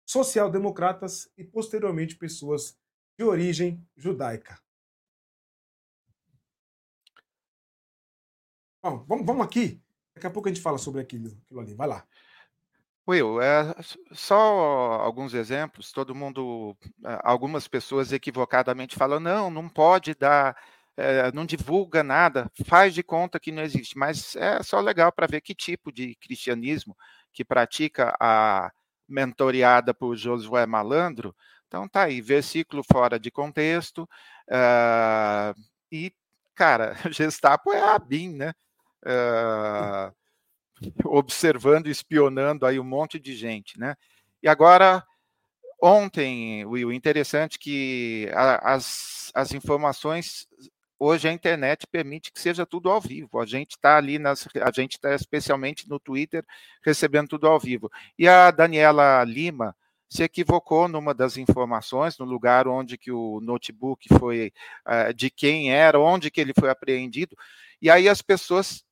social-democratas 0.06 1.32
e, 1.38 1.46
posteriormente, 1.46 2.18
pessoas 2.18 2.78
de 3.18 3.24
origem 3.24 3.82
judaica. 3.96 4.62
Bom, 8.84 9.06
vamos, 9.06 9.26
vamos 9.26 9.46
aqui. 9.46 9.82
Daqui 10.14 10.28
a 10.28 10.32
pouco 10.32 10.50
a 10.50 10.52
gente 10.52 10.62
fala 10.62 10.78
sobre 10.78 11.00
aquilo, 11.00 11.38
aquilo 11.46 11.62
ali. 11.62 11.74
Vai 11.74 11.88
lá. 11.88 12.06
Will, 13.08 13.40
é, 13.42 13.76
só 14.12 14.36
alguns 15.02 15.34
exemplos. 15.34 15.92
Todo 15.92 16.16
mundo, 16.16 16.76
é, 17.06 17.20
algumas 17.24 17.68
pessoas 17.68 18.12
equivocadamente 18.12 18.96
falam: 18.96 19.20
não, 19.20 19.50
não 19.52 19.70
pode 19.70 20.16
dar, 20.16 20.58
é, 20.98 21.32
não 21.32 21.46
divulga 21.46 22.04
nada, 22.04 22.52
faz 22.66 22.94
de 22.94 23.04
conta 23.04 23.40
que 23.40 23.52
não 23.52 23.62
existe. 23.64 23.98
Mas 23.98 24.36
é 24.36 24.62
só 24.64 24.80
legal 24.80 25.12
para 25.12 25.28
ver 25.28 25.42
que 25.42 25.54
tipo 25.54 25.92
de 25.92 26.16
cristianismo 26.16 26.98
que 27.32 27.46
pratica 27.46 28.16
a 28.20 28.72
mentoriada 29.08 29.94
por 29.94 30.16
Josué 30.16 30.66
Malandro. 30.66 31.36
Então 31.68 31.88
tá 31.88 32.04
aí, 32.04 32.22
versículo 32.22 32.84
fora 32.84 33.20
de 33.20 33.30
contexto. 33.32 34.10
Uh, 34.50 35.54
e, 35.92 36.12
cara, 36.56 36.96
Gestapo 37.12 37.72
é 37.74 37.82
a 37.82 38.00
BIM, 38.00 38.36
né? 38.36 38.54
Uh, 39.06 40.14
observando, 41.06 41.88
espionando 41.88 42.66
aí 42.66 42.80
um 42.80 42.84
monte 42.84 43.20
de 43.20 43.36
gente, 43.36 43.80
né? 43.80 43.96
E 44.42 44.48
agora, 44.48 45.04
ontem, 45.82 46.66
Will, 46.66 46.92
interessante 46.92 47.58
que 47.58 48.30
a, 48.34 48.74
as, 48.74 49.32
as 49.34 49.54
informações 49.54 50.48
hoje 51.00 51.28
a 51.28 51.32
internet 51.32 51.86
permite 51.88 52.32
que 52.32 52.40
seja 52.40 52.66
tudo 52.66 52.90
ao 52.90 53.02
vivo. 53.02 53.40
A 53.40 53.46
gente 53.46 53.72
está 53.72 53.98
ali 53.98 54.18
nas, 54.18 54.48
a 54.62 54.72
gente 54.72 54.94
está 54.94 55.14
especialmente 55.14 55.90
no 55.90 56.00
Twitter 56.00 56.44
recebendo 56.84 57.30
tudo 57.30 57.48
ao 57.48 57.60
vivo. 57.60 57.92
E 58.18 58.28
a 58.28 58.52
Daniela 58.52 59.24
Lima 59.24 59.76
se 60.10 60.24
equivocou 60.24 60.88
numa 60.88 61.14
das 61.14 61.38
informações, 61.38 62.18
no 62.18 62.26
lugar 62.26 62.68
onde 62.68 62.98
que 62.98 63.12
o 63.12 63.40
notebook 63.42 64.08
foi, 64.20 64.54
uh, 64.88 65.14
de 65.14 65.30
quem 65.30 65.74
era, 65.74 66.00
onde 66.00 66.32
que 66.32 66.40
ele 66.40 66.54
foi 66.58 66.70
apreendido. 66.70 67.36
E 67.82 67.90
aí 67.90 68.08
as 68.08 68.22
pessoas 68.22 68.84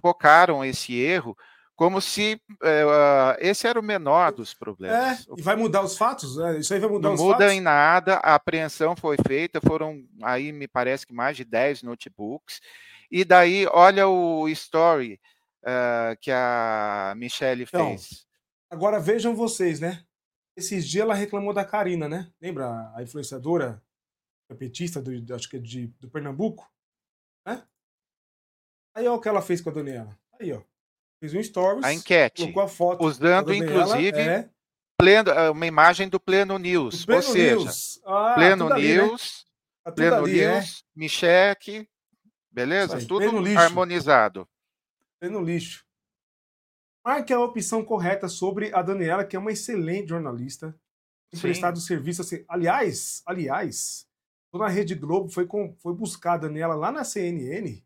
focaram 0.00 0.64
esse 0.64 0.94
erro 0.98 1.36
como 1.76 2.00
se 2.00 2.40
uh, 2.50 3.36
esse 3.38 3.66
era 3.66 3.78
o 3.78 3.82
menor 3.82 4.32
dos 4.32 4.54
problemas. 4.54 5.26
É, 5.28 5.32
e 5.36 5.42
vai 5.42 5.54
mudar 5.54 5.82
os 5.82 5.96
fatos? 5.96 6.38
É, 6.38 6.58
isso 6.58 6.72
aí 6.72 6.80
vai 6.80 6.88
mudar 6.88 7.08
Não 7.08 7.14
os 7.14 7.20
muda 7.20 7.40
fatos? 7.40 7.52
em 7.52 7.60
nada, 7.60 8.14
a 8.14 8.34
apreensão 8.34 8.96
foi 8.96 9.16
feita, 9.26 9.60
foram 9.60 10.02
aí, 10.22 10.52
me 10.52 10.66
parece 10.66 11.06
que 11.06 11.12
mais 11.12 11.36
de 11.36 11.44
10 11.44 11.82
notebooks, 11.82 12.62
e 13.10 13.24
daí, 13.24 13.66
olha 13.70 14.08
o 14.08 14.48
story 14.48 15.20
uh, 15.62 16.16
que 16.20 16.30
a 16.32 17.12
Michelle 17.16 17.64
então, 17.64 17.88
fez. 17.88 18.26
Agora 18.70 18.98
vejam 18.98 19.36
vocês, 19.36 19.78
né? 19.78 20.02
Esses 20.56 20.88
dias 20.88 21.02
ela 21.02 21.14
reclamou 21.14 21.52
da 21.52 21.64
Karina, 21.64 22.08
né? 22.08 22.30
Lembra 22.40 22.90
a 22.96 23.02
influenciadora 23.02 23.82
petista 24.58 25.02
do, 25.02 25.34
acho 25.34 25.48
que 25.48 25.56
é 25.56 25.60
de, 25.60 25.88
do 26.00 26.08
Pernambuco? 26.08 26.70
Né? 27.46 27.62
Aí 28.96 29.06
olha 29.06 29.12
o 29.12 29.20
que 29.20 29.28
ela 29.28 29.42
fez 29.42 29.60
com 29.60 29.68
a 29.68 29.72
Daniela. 29.74 30.18
Aí, 30.40 30.50
ó. 30.54 30.62
Fez 31.20 31.34
um 31.34 31.42
stories. 31.42 31.84
A 31.84 31.92
enquete. 31.92 32.42
Colocou 32.42 32.62
a 32.62 32.68
foto. 32.68 33.04
Usando, 33.04 33.52
inclusive, 33.52 34.18
é... 34.18 34.48
pleno, 34.98 35.30
eh, 35.30 35.50
uma 35.50 35.66
imagem 35.66 36.08
do 36.08 36.18
Pleno 36.18 36.58
News. 36.58 37.04
Pleno 37.04 37.22
ou 37.22 37.32
seja, 37.32 37.56
News. 37.56 38.00
Ah, 38.06 38.32
Pleno 38.34 38.74
News. 38.74 39.46
Ali, 39.84 39.94
né? 39.94 39.94
Pleno 39.94 40.16
ali, 40.16 40.40
é. 40.40 40.54
News, 40.54 40.80
é. 40.80 40.98
Micheque. 40.98 41.88
Beleza? 42.50 42.96
Aí, 42.96 43.06
tudo 43.06 43.26
harmonizado. 43.58 44.48
Pleno 45.20 45.42
lixo. 45.42 45.84
Marque 47.04 47.34
a 47.34 47.40
opção 47.40 47.84
correta 47.84 48.28
sobre 48.28 48.74
a 48.74 48.80
Daniela, 48.80 49.26
que 49.26 49.36
é 49.36 49.38
uma 49.38 49.52
excelente 49.52 50.08
jornalista. 50.08 50.74
Tem 51.30 51.38
prestado 51.38 51.78
serviço 51.80 52.22
assim. 52.22 52.44
Aliás, 52.48 53.22
aliás, 53.26 54.08
na 54.54 54.68
Rede 54.68 54.94
Globo 54.94 55.28
foi, 55.28 55.46
com, 55.46 55.76
foi 55.76 55.94
buscar 55.94 56.32
a 56.32 56.38
Daniela 56.38 56.74
lá 56.74 56.90
na 56.90 57.04
CNN 57.04 57.84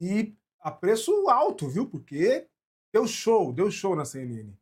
e 0.00 0.36
a 0.60 0.70
preço 0.70 1.28
alto, 1.28 1.68
viu? 1.68 1.88
Porque 1.88 2.46
deu 2.92 3.06
show, 3.06 3.52
deu 3.52 3.70
show 3.70 3.94
na 3.94 4.04
CNN. 4.04 4.52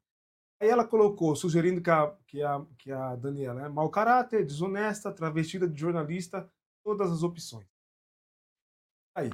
Aí 0.61 0.69
ela 0.69 0.87
colocou, 0.87 1.37
sugerindo 1.37 1.83
que 1.83 1.91
a, 1.91 2.15
que 2.27 2.43
a, 2.43 2.65
que 2.79 2.91
a 2.91 3.15
Daniela 3.17 3.67
é 3.67 3.69
mau 3.69 3.91
caráter, 3.91 4.45
desonesta, 4.45 5.13
travestida 5.13 5.69
de 5.69 5.79
jornalista, 5.79 6.51
todas 6.83 7.13
as 7.13 7.23
opções. 7.23 7.67
Aí. 9.15 9.31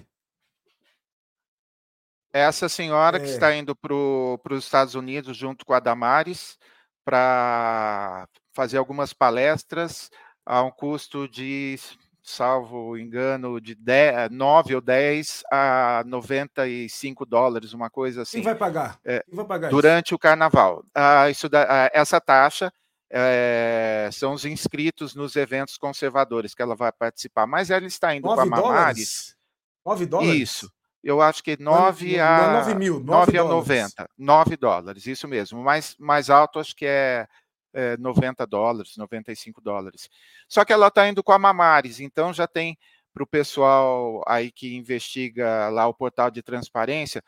Essa 2.32 2.68
senhora 2.68 3.18
é. 3.18 3.20
que 3.20 3.26
está 3.26 3.54
indo 3.54 3.76
para 3.76 3.94
os 3.94 4.64
Estados 4.64 4.94
Unidos 4.94 5.36
junto 5.36 5.64
com 5.64 5.74
a 5.74 5.80
Damares 5.80 6.58
para 7.04 8.28
fazer 8.52 8.78
algumas 8.78 9.12
palestras 9.12 10.10
a 10.44 10.62
um 10.62 10.70
custo 10.70 11.28
de 11.28 11.76
salvo 12.22 12.96
engano, 12.96 13.60
de 13.60 13.74
10, 13.74 14.30
9 14.30 14.76
ou 14.76 14.80
10 14.80 15.42
a 15.50 16.04
95 16.06 17.26
dólares, 17.26 17.72
uma 17.72 17.90
coisa 17.90 18.22
assim. 18.22 18.38
Quem 18.38 18.44
vai 18.44 18.54
pagar? 18.54 18.98
É, 19.04 19.22
Quem 19.24 19.34
vai 19.34 19.44
pagar 19.44 19.70
durante 19.70 20.06
isso? 20.08 20.14
o 20.14 20.18
carnaval. 20.18 20.84
Ah, 20.94 21.28
isso 21.28 21.48
da, 21.48 21.62
ah, 21.68 21.90
essa 21.92 22.20
taxa 22.20 22.72
é, 23.10 24.08
são 24.12 24.32
os 24.32 24.44
inscritos 24.44 25.14
nos 25.14 25.36
eventos 25.36 25.76
conservadores 25.76 26.54
que 26.54 26.62
ela 26.62 26.76
vai 26.76 26.92
participar, 26.92 27.46
mas 27.46 27.70
ela 27.70 27.86
está 27.86 28.14
indo 28.14 28.32
para 28.32 28.46
Mamares. 28.46 29.36
9 29.84 30.06
dólares? 30.06 30.40
Isso. 30.40 30.72
Eu 31.02 31.20
acho 31.20 31.42
que 31.42 31.60
9 31.60 32.16
não, 32.16 32.24
a. 32.24 32.52
9 32.52 32.74
mil, 32.76 33.00
9, 33.00 33.32
9 33.32 33.38
a 33.38 33.44
90. 33.44 34.10
9 34.16 34.56
dólares, 34.56 35.06
isso 35.06 35.26
mesmo. 35.26 35.60
Mais, 35.60 35.96
mais 35.98 36.30
alto, 36.30 36.60
acho 36.60 36.76
que 36.76 36.86
é 36.86 37.26
é, 37.72 37.96
90 37.96 38.46
dólares, 38.46 38.96
95 38.96 39.60
dólares. 39.60 40.08
Só 40.48 40.64
que 40.64 40.72
ela 40.72 40.88
está 40.88 41.08
indo 41.08 41.22
com 41.22 41.32
a 41.32 41.38
Mamares, 41.38 42.00
então 42.00 42.32
já 42.32 42.46
tem 42.46 42.76
para 43.12 43.22
o 43.22 43.26
pessoal 43.26 44.22
aí 44.26 44.50
que 44.50 44.74
investiga 44.74 45.68
lá 45.68 45.86
o 45.86 45.94
portal 45.94 46.30
de 46.30 46.42
transparência, 46.42 47.22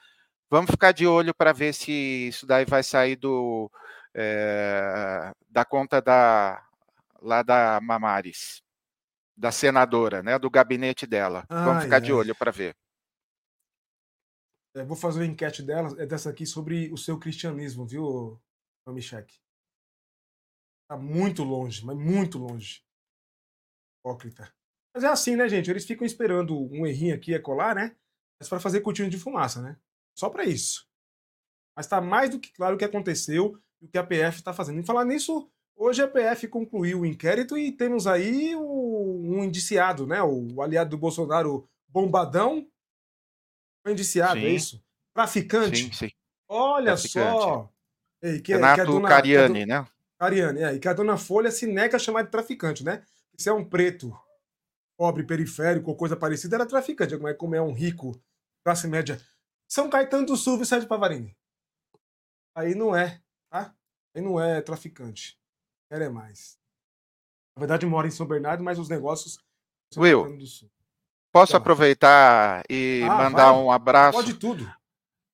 vamos 0.50 0.70
ficar 0.70 0.92
de 0.92 1.06
olho 1.06 1.34
para 1.34 1.52
ver 1.52 1.74
se 1.74 1.92
isso 2.28 2.46
daí 2.46 2.64
vai 2.64 2.82
sair 2.82 3.16
do 3.16 3.70
é, 4.14 5.32
da 5.50 5.64
conta 5.64 6.00
da 6.00 6.66
lá 7.20 7.42
da 7.42 7.80
Mamares, 7.82 8.62
da 9.36 9.50
senadora, 9.50 10.22
né, 10.22 10.38
do 10.38 10.50
gabinete 10.50 11.06
dela. 11.06 11.44
Ai, 11.48 11.64
vamos 11.64 11.84
ficar 11.84 11.96
ai. 11.96 12.02
de 12.02 12.12
olho 12.12 12.34
para 12.34 12.50
ver. 12.50 12.74
É, 14.76 14.84
vou 14.84 14.96
fazer 14.96 15.20
uma 15.20 15.26
enquete 15.26 15.62
dela, 15.62 15.94
é 15.98 16.06
dessa 16.06 16.30
aqui 16.30 16.44
sobre 16.44 16.92
o 16.92 16.96
seu 16.96 17.18
cristianismo, 17.18 17.86
viu, 17.86 18.40
Michek? 18.88 19.43
Tá 20.94 21.00
muito 21.00 21.42
longe, 21.42 21.84
mas 21.84 21.98
muito 21.98 22.38
longe. 22.38 22.84
Hipócrita. 23.98 24.54
Mas 24.94 25.02
é 25.02 25.08
assim, 25.08 25.34
né, 25.34 25.48
gente? 25.48 25.68
Eles 25.68 25.84
ficam 25.84 26.06
esperando 26.06 26.56
um 26.56 26.86
errinho 26.86 27.16
aqui 27.16 27.34
a 27.34 27.42
colar, 27.42 27.74
né? 27.74 27.96
Mas 28.38 28.48
para 28.48 28.60
fazer 28.60 28.80
cortina 28.80 29.10
de 29.10 29.18
fumaça, 29.18 29.60
né? 29.60 29.76
Só 30.16 30.30
para 30.30 30.44
isso. 30.44 30.88
Mas 31.76 31.88
tá 31.88 32.00
mais 32.00 32.30
do 32.30 32.38
que 32.38 32.52
claro 32.52 32.76
o 32.76 32.78
que 32.78 32.84
aconteceu 32.84 33.60
e 33.82 33.86
o 33.86 33.88
que 33.88 33.98
a 33.98 34.04
PF 34.04 34.38
está 34.38 34.54
fazendo. 34.54 34.78
Em 34.78 34.84
falar 34.84 35.04
nisso, 35.04 35.50
hoje 35.74 36.00
a 36.00 36.06
PF 36.06 36.46
concluiu 36.46 37.00
o 37.00 37.06
inquérito 37.06 37.58
e 37.58 37.72
temos 37.72 38.06
aí 38.06 38.54
o, 38.54 39.20
um 39.20 39.42
indiciado, 39.42 40.06
né? 40.06 40.22
O 40.22 40.62
aliado 40.62 40.90
do 40.90 40.98
Bolsonaro, 40.98 41.68
Bombadão, 41.88 42.68
foi 43.82 43.94
indiciado, 43.94 44.38
é 44.38 44.42
sim. 44.42 44.46
é 44.46 44.50
isso? 44.50 44.84
Traficante. 45.12 45.86
Sim, 45.86 45.92
sim. 45.92 46.10
Olha 46.48 46.92
Traficante. 46.92 47.42
só. 47.42 47.74
Ei, 48.22 48.40
que, 48.40 48.54
Renato 48.54 48.74
que 48.76 48.80
é 48.80 48.84
dona, 48.84 49.08
Cariani, 49.08 49.62
é 49.62 49.66
do, 49.66 49.68
né? 49.68 49.93
Ariane, 50.24 50.62
é, 50.62 50.74
e 50.74 50.78
que 50.78 50.88
a 50.88 50.92
dona 50.92 51.16
Folha 51.16 51.50
se 51.50 51.66
nega 51.66 51.96
a 51.96 52.00
chamar 52.00 52.22
de 52.22 52.30
traficante, 52.30 52.84
né? 52.84 53.04
Se 53.36 53.48
é 53.48 53.52
um 53.52 53.64
preto, 53.64 54.16
pobre, 54.96 55.24
periférico 55.24 55.90
ou 55.90 55.96
coisa 55.96 56.16
parecida, 56.16 56.56
era 56.56 56.66
traficante. 56.66 57.16
Mas 57.16 57.36
como 57.36 57.54
é 57.54 57.62
um 57.62 57.72
rico, 57.72 58.20
classe 58.64 58.86
média, 58.86 59.20
São 59.68 59.90
Caetano 59.90 60.26
do 60.26 60.36
Sul, 60.36 60.58
Vicente 60.58 60.86
Pavarini. 60.86 61.36
Aí 62.56 62.74
não 62.74 62.94
é, 62.94 63.20
tá? 63.50 63.74
Aí 64.14 64.22
não 64.22 64.40
é 64.40 64.60
traficante. 64.60 65.38
Quer 65.90 66.02
é 66.02 66.08
mais. 66.08 66.58
Na 67.56 67.60
verdade, 67.60 67.86
mora 67.86 68.06
em 68.06 68.10
São 68.10 68.26
Bernardo, 68.26 68.62
mas 68.62 68.78
os 68.78 68.88
negócios. 68.88 69.38
Will, 69.96 70.24
posso 71.32 71.52
então, 71.52 71.60
aproveitar 71.60 72.64
e 72.68 73.02
ah, 73.04 73.14
mandar 73.14 73.52
vai, 73.52 73.60
um 73.60 73.70
abraço? 73.70 74.18
Pode 74.18 74.34
tudo 74.34 74.68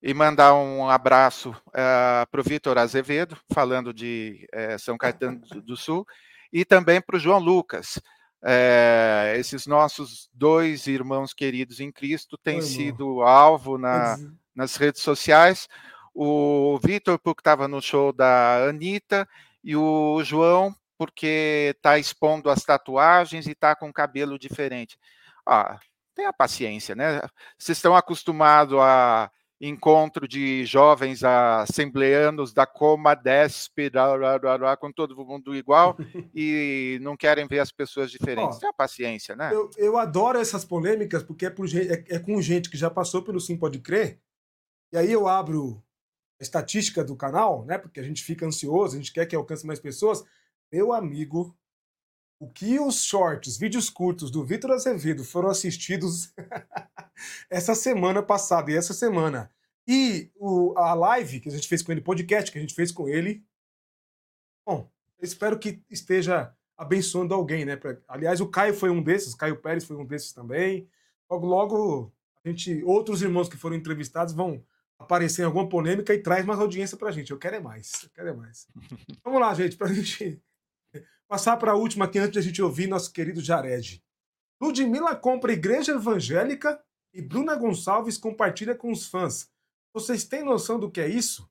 e 0.03 0.14
mandar 0.14 0.55
um 0.55 0.88
abraço 0.88 1.51
uh, 1.51 1.55
eh, 1.74 2.26
para 2.30 2.40
o 2.40 2.44
Vitor 2.44 2.78
Azevedo, 2.78 3.36
falando 3.53 3.92
de 3.92 4.48
uh, 4.55 4.78
São 4.78 4.96
Caetano 4.96 5.40
do 5.62 5.76
Sul, 5.76 6.07
e 6.51 6.64
também 6.64 7.01
para 7.01 7.16
o 7.16 7.20
João 7.20 7.38
Lucas. 7.38 8.01
Uh, 8.42 9.36
esses 9.36 9.66
nossos 9.66 10.30
dois 10.32 10.86
irmãos 10.86 11.34
queridos 11.34 11.80
em 11.80 11.92
Cristo 11.92 12.38
têm 12.38 12.62
sido 12.62 13.20
alvo 13.20 13.76
na, 13.76 14.16
nas 14.55 14.76
redes 14.76 15.03
sociais. 15.03 15.68
O 16.14 16.78
Vitor, 16.82 17.18
porque 17.18 17.40
estava 17.40 17.68
no 17.68 17.82
show 17.82 18.11
da 18.11 18.68
Anitta, 18.68 19.28
e 19.62 19.76
o 19.76 20.24
João, 20.24 20.74
porque 20.96 21.74
está 21.76 21.98
expondo 21.98 22.48
as 22.48 22.62
tatuagens 22.62 23.46
e 23.46 23.53
está 23.53 23.76
com 23.76 23.92
cabelo 23.92 24.38
diferente. 24.38 24.98
Ah, 25.46 25.78
tenha 26.14 26.32
paciência, 26.32 26.94
né? 26.94 27.20
Vocês 27.59 27.76
estão 27.76 27.94
acostumados 27.94 28.78
a 28.78 29.30
encontro 29.61 30.26
de 30.26 30.64
jovens 30.64 31.22
assembleanos 31.22 32.52
da 32.54 32.66
Coma 32.66 33.14
Desp, 33.14 33.90
com 34.80 34.90
todo 34.90 35.14
mundo 35.24 35.54
igual, 35.54 35.96
e 36.34 36.98
não 37.02 37.16
querem 37.16 37.46
ver 37.46 37.58
as 37.58 37.70
pessoas 37.70 38.11
diferentes. 38.11 38.58
Tenha 38.58 38.72
paciência, 38.72 39.36
né? 39.36 39.50
Eu, 39.52 39.68
eu, 39.76 39.98
adoro 39.98 40.38
essas 40.38 40.64
polêmicas, 40.64 41.22
porque 41.22 41.44
é, 41.44 41.50
por, 41.50 41.66
é, 41.68 42.04
é, 42.08 42.18
com 42.18 42.40
gente 42.40 42.70
que 42.70 42.78
já 42.78 42.88
passou 42.88 43.22
pelo 43.22 43.40
Sim 43.40 43.56
Pode 43.56 43.80
Crer, 43.80 44.18
e 44.92 44.96
aí 44.96 45.12
eu 45.12 45.28
abro 45.28 45.82
estatística 46.40 47.04
do 47.04 47.14
canal, 47.14 47.64
né? 47.66 47.76
Porque 47.76 48.00
a 48.00 48.02
gente 48.02 48.24
fica 48.24 48.46
ansioso, 48.46 48.94
a 48.94 48.98
gente 48.98 49.12
quer 49.12 49.26
que 49.26 49.36
alcance 49.36 49.66
mais 49.66 49.78
pessoas. 49.78 50.24
Meu 50.72 50.92
amigo, 50.92 51.54
o 52.41 52.49
que 52.49 52.80
os 52.80 53.05
shorts, 53.05 53.59
vídeos 53.59 53.91
curtos 53.91 54.30
do 54.30 54.43
Vitor 54.43 54.70
Azevedo 54.70 55.22
foram 55.22 55.51
assistidos 55.51 56.32
essa 57.51 57.74
semana 57.74 58.22
passada 58.22 58.72
e 58.72 58.76
essa 58.76 58.95
semana. 58.95 59.53
E 59.86 60.30
o, 60.36 60.72
a 60.78 60.95
live 60.95 61.41
que 61.41 61.51
a 61.51 61.53
gente 61.53 61.68
fez 61.68 61.82
com 61.82 61.93
ele, 61.93 62.01
podcast 62.01 62.51
que 62.51 62.57
a 62.57 62.61
gente 62.61 62.74
fez 62.74 62.91
com 62.91 63.07
ele. 63.07 63.45
Bom, 64.64 64.91
espero 65.20 65.59
que 65.59 65.82
esteja 65.91 66.55
abençoando 66.78 67.34
alguém, 67.34 67.66
né? 67.66 67.78
Aliás, 68.09 68.41
o 68.41 68.49
Caio 68.49 68.72
foi 68.72 68.88
um 68.88 69.03
desses, 69.03 69.34
Caio 69.34 69.61
Pérez 69.61 69.84
foi 69.84 69.99
um 69.99 70.07
desses 70.07 70.32
também. 70.32 70.88
Logo, 71.30 71.47
logo, 71.47 72.12
a 72.43 72.49
gente, 72.49 72.82
outros 72.84 73.20
irmãos 73.20 73.51
que 73.51 73.59
foram 73.59 73.76
entrevistados 73.76 74.32
vão 74.32 74.64
aparecer 74.99 75.43
em 75.43 75.45
alguma 75.45 75.68
polêmica 75.68 76.14
e 76.14 76.22
traz 76.22 76.47
mais 76.47 76.59
audiência 76.59 76.97
pra 76.97 77.11
gente. 77.11 77.32
Eu 77.32 77.38
quero 77.38 77.57
é 77.57 77.61
mais. 77.61 78.05
Eu 78.05 78.11
quero 78.14 78.28
é 78.30 78.32
mais. 78.32 78.66
Vamos 79.22 79.41
lá, 79.41 79.53
gente, 79.53 79.76
pra 79.76 79.93
gente 79.93 80.41
passar 81.30 81.56
para 81.58 81.70
a 81.70 81.76
última 81.76 82.06
aqui 82.06 82.18
antes 82.18 82.32
de 82.32 82.38
a 82.40 82.42
gente 82.42 82.60
ouvir 82.60 82.88
nosso 82.88 83.12
querido 83.12 83.40
Jared. 83.40 84.04
Ludmilla 84.60 85.14
compra 85.14 85.52
igreja 85.52 85.92
evangélica 85.92 86.84
e 87.14 87.22
Bruna 87.22 87.54
Gonçalves 87.54 88.18
compartilha 88.18 88.74
com 88.74 88.90
os 88.90 89.06
fãs. 89.06 89.48
Vocês 89.94 90.24
têm 90.24 90.44
noção 90.44 90.78
do 90.78 90.90
que 90.90 91.00
é 91.00 91.06
isso? 91.06 91.48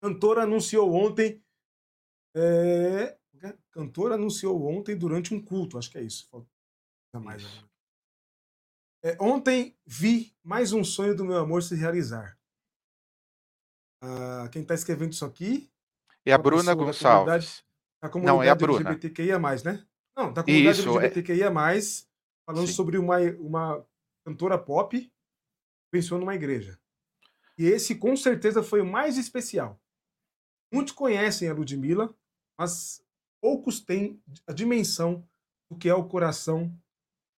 Cantora 0.00 0.44
anunciou 0.44 0.94
ontem. 0.94 1.42
É... 2.36 3.18
Cantora 3.72 4.14
anunciou 4.14 4.64
ontem 4.64 4.96
durante 4.96 5.34
um 5.34 5.44
culto, 5.44 5.78
acho 5.78 5.90
que 5.90 5.98
é 5.98 6.02
isso. 6.02 6.28
Mais 7.12 7.42
isso. 7.42 7.68
É, 9.02 9.16
ontem 9.20 9.76
vi 9.84 10.32
mais 10.44 10.72
um 10.72 10.84
sonho 10.84 11.14
do 11.14 11.24
meu 11.24 11.38
amor 11.38 11.62
se 11.62 11.74
realizar. 11.74 12.38
Ah, 14.00 14.48
quem 14.52 14.62
está 14.62 14.74
escrevendo 14.74 15.12
isso 15.12 15.24
aqui? 15.24 15.68
É 16.24 16.32
a 16.32 16.38
Bruna 16.38 16.72
Gonçalves. 16.74 17.64
Da 18.02 18.08
comunidade 18.08 18.38
Não, 18.38 18.42
é 18.42 18.48
a 18.48 18.54
Bruna. 18.54 18.90
LGBTQIA+, 18.90 19.38
né? 19.38 19.86
Não, 20.16 20.32
da 20.32 20.42
comunidade 20.42 20.80
isso, 20.80 20.98
LGBTQIA+, 20.98 21.46
é... 21.46 21.80
falando 22.46 22.66
Sim. 22.66 22.72
sobre 22.72 22.98
uma, 22.98 23.18
uma 23.38 23.86
cantora 24.24 24.58
pop 24.58 25.12
pensou 25.90 26.18
numa 26.18 26.34
igreja. 26.34 26.78
E 27.58 27.64
esse, 27.64 27.94
com 27.94 28.14
certeza, 28.16 28.62
foi 28.62 28.80
o 28.80 28.86
mais 28.86 29.16
especial. 29.16 29.80
Muitos 30.72 30.92
conhecem 30.92 31.48
a 31.48 31.54
Ludmilla, 31.54 32.14
mas 32.58 33.02
poucos 33.40 33.80
têm 33.80 34.22
a 34.46 34.52
dimensão 34.52 35.26
do 35.70 35.78
que 35.78 35.88
é 35.88 35.94
o 35.94 36.06
coração 36.06 36.76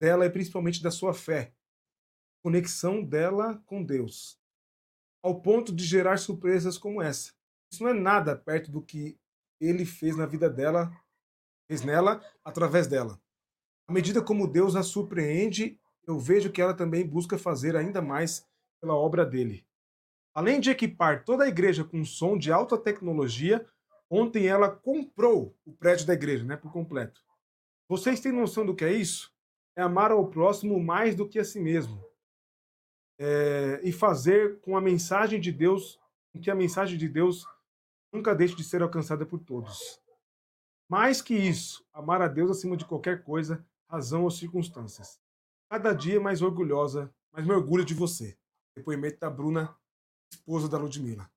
dela 0.01 0.25
e 0.25 0.29
principalmente 0.29 0.81
da 0.81 0.89
sua 0.89 1.13
fé. 1.13 1.53
Conexão 2.43 3.03
dela 3.03 3.61
com 3.65 3.83
Deus. 3.83 4.39
Ao 5.23 5.41
ponto 5.41 5.73
de 5.73 5.83
gerar 5.83 6.17
surpresas 6.17 6.77
como 6.77 7.01
essa. 7.01 7.33
Isso 7.71 7.83
não 7.83 7.89
é 7.89 7.93
nada 7.93 8.35
perto 8.35 8.71
do 8.71 8.81
que 8.81 9.19
ele 9.59 9.85
fez 9.85 10.15
na 10.15 10.25
vida 10.25 10.49
dela, 10.49 10.91
fez 11.67 11.83
nela, 11.83 12.21
através 12.43 12.87
dela. 12.87 13.19
À 13.87 13.93
medida 13.93 14.21
como 14.21 14.47
Deus 14.47 14.75
a 14.75 14.83
surpreende, 14.83 15.79
eu 16.05 16.19
vejo 16.19 16.51
que 16.51 16.61
ela 16.61 16.73
também 16.73 17.05
busca 17.05 17.37
fazer 17.37 17.75
ainda 17.75 18.01
mais 18.01 18.45
pela 18.81 18.95
obra 18.95 19.25
dele. 19.25 19.65
Além 20.33 20.59
de 20.59 20.69
equipar 20.69 21.25
toda 21.25 21.43
a 21.43 21.47
igreja 21.47 21.83
com 21.83 22.05
som 22.05 22.37
de 22.37 22.51
alta 22.51 22.77
tecnologia, 22.77 23.67
ontem 24.09 24.47
ela 24.47 24.69
comprou 24.69 25.57
o 25.65 25.73
prédio 25.73 26.05
da 26.05 26.13
igreja, 26.13 26.43
né, 26.43 26.55
por 26.55 26.71
completo. 26.71 27.25
Vocês 27.89 28.19
têm 28.19 28.31
noção 28.31 28.65
do 28.65 28.75
que 28.75 28.85
é 28.85 28.93
isso? 28.93 29.33
É 29.75 29.81
amar 29.81 30.11
ao 30.11 30.27
próximo 30.29 30.79
mais 30.79 31.15
do 31.15 31.27
que 31.27 31.39
a 31.39 31.43
si 31.43 31.59
mesmo. 31.59 32.03
É, 33.19 33.81
e 33.83 33.91
fazer 33.91 34.59
com 34.59 34.77
a 34.77 34.81
mensagem 34.81 35.39
de 35.39 35.51
Deus, 35.51 35.99
com 36.31 36.39
que 36.39 36.51
a 36.51 36.55
mensagem 36.55 36.97
de 36.97 37.07
Deus 37.07 37.47
nunca 38.11 38.35
deixe 38.35 38.55
de 38.55 38.63
ser 38.63 38.81
alcançada 38.81 39.25
por 39.25 39.39
todos. 39.39 40.01
Mais 40.89 41.21
que 41.21 41.33
isso, 41.33 41.85
amar 41.93 42.21
a 42.21 42.27
Deus 42.27 42.51
acima 42.51 42.77
de 42.77 42.85
qualquer 42.85 43.23
coisa, 43.23 43.65
razão 43.89 44.23
ou 44.23 44.31
circunstâncias. 44.31 45.19
Cada 45.69 45.93
dia 45.93 46.19
mais 46.19 46.41
orgulhosa, 46.41 47.13
mais 47.31 47.45
me 47.45 47.53
orgulho 47.53 47.83
de 47.83 47.93
você. 47.93 48.37
Depoimento 48.75 49.19
da 49.19 49.29
Bruna 49.29 49.75
esposa 50.31 50.69
da 50.69 50.77
Ludmilla. 50.77 51.29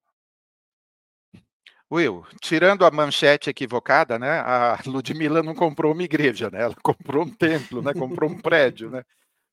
Will, 1.93 2.25
tirando 2.41 2.85
a 2.85 2.91
manchete 2.91 3.51
equivocada, 3.51 4.17
né? 4.17 4.39
A 4.41 4.79
Ludmilla 4.87 5.43
não 5.43 5.55
comprou 5.55 5.93
uma 5.93 6.05
igreja, 6.05 6.49
né? 6.49 6.63
Ela 6.63 6.75
comprou 6.81 7.25
um 7.25 7.29
templo, 7.29 7.83
né? 7.83 7.93
Comprou 7.93 8.31
um 8.31 8.41
prédio, 8.41 8.91
né? 8.91 9.05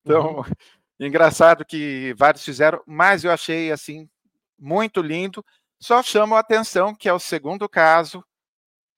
Então, 0.02 0.38
uhum. 0.38 0.44
engraçado 1.00 1.66
que 1.66 2.14
vários 2.16 2.46
fizeram, 2.46 2.82
mas 2.86 3.24
eu 3.24 3.32
achei 3.32 3.72
assim 3.72 4.08
muito 4.60 5.02
lindo. 5.02 5.44
Só 5.80 6.02
chamo 6.02 6.36
a 6.36 6.40
atenção 6.40 6.96
que 6.96 7.08
é 7.08 7.14
o 7.14 7.20
segundo 7.20 7.68
caso 7.70 8.24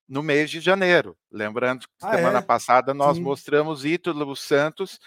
no 0.08 0.22
mês 0.22 0.50
de 0.50 0.60
janeiro. 0.60 1.16
Lembrando 1.30 1.86
que 1.86 1.94
ah, 2.02 2.16
semana 2.16 2.38
é? 2.38 2.42
passada 2.42 2.92
nós 2.92 3.16
Sim. 3.16 3.22
mostramos 3.22 3.84
Ítalo 3.84 4.34
Santos, 4.34 4.98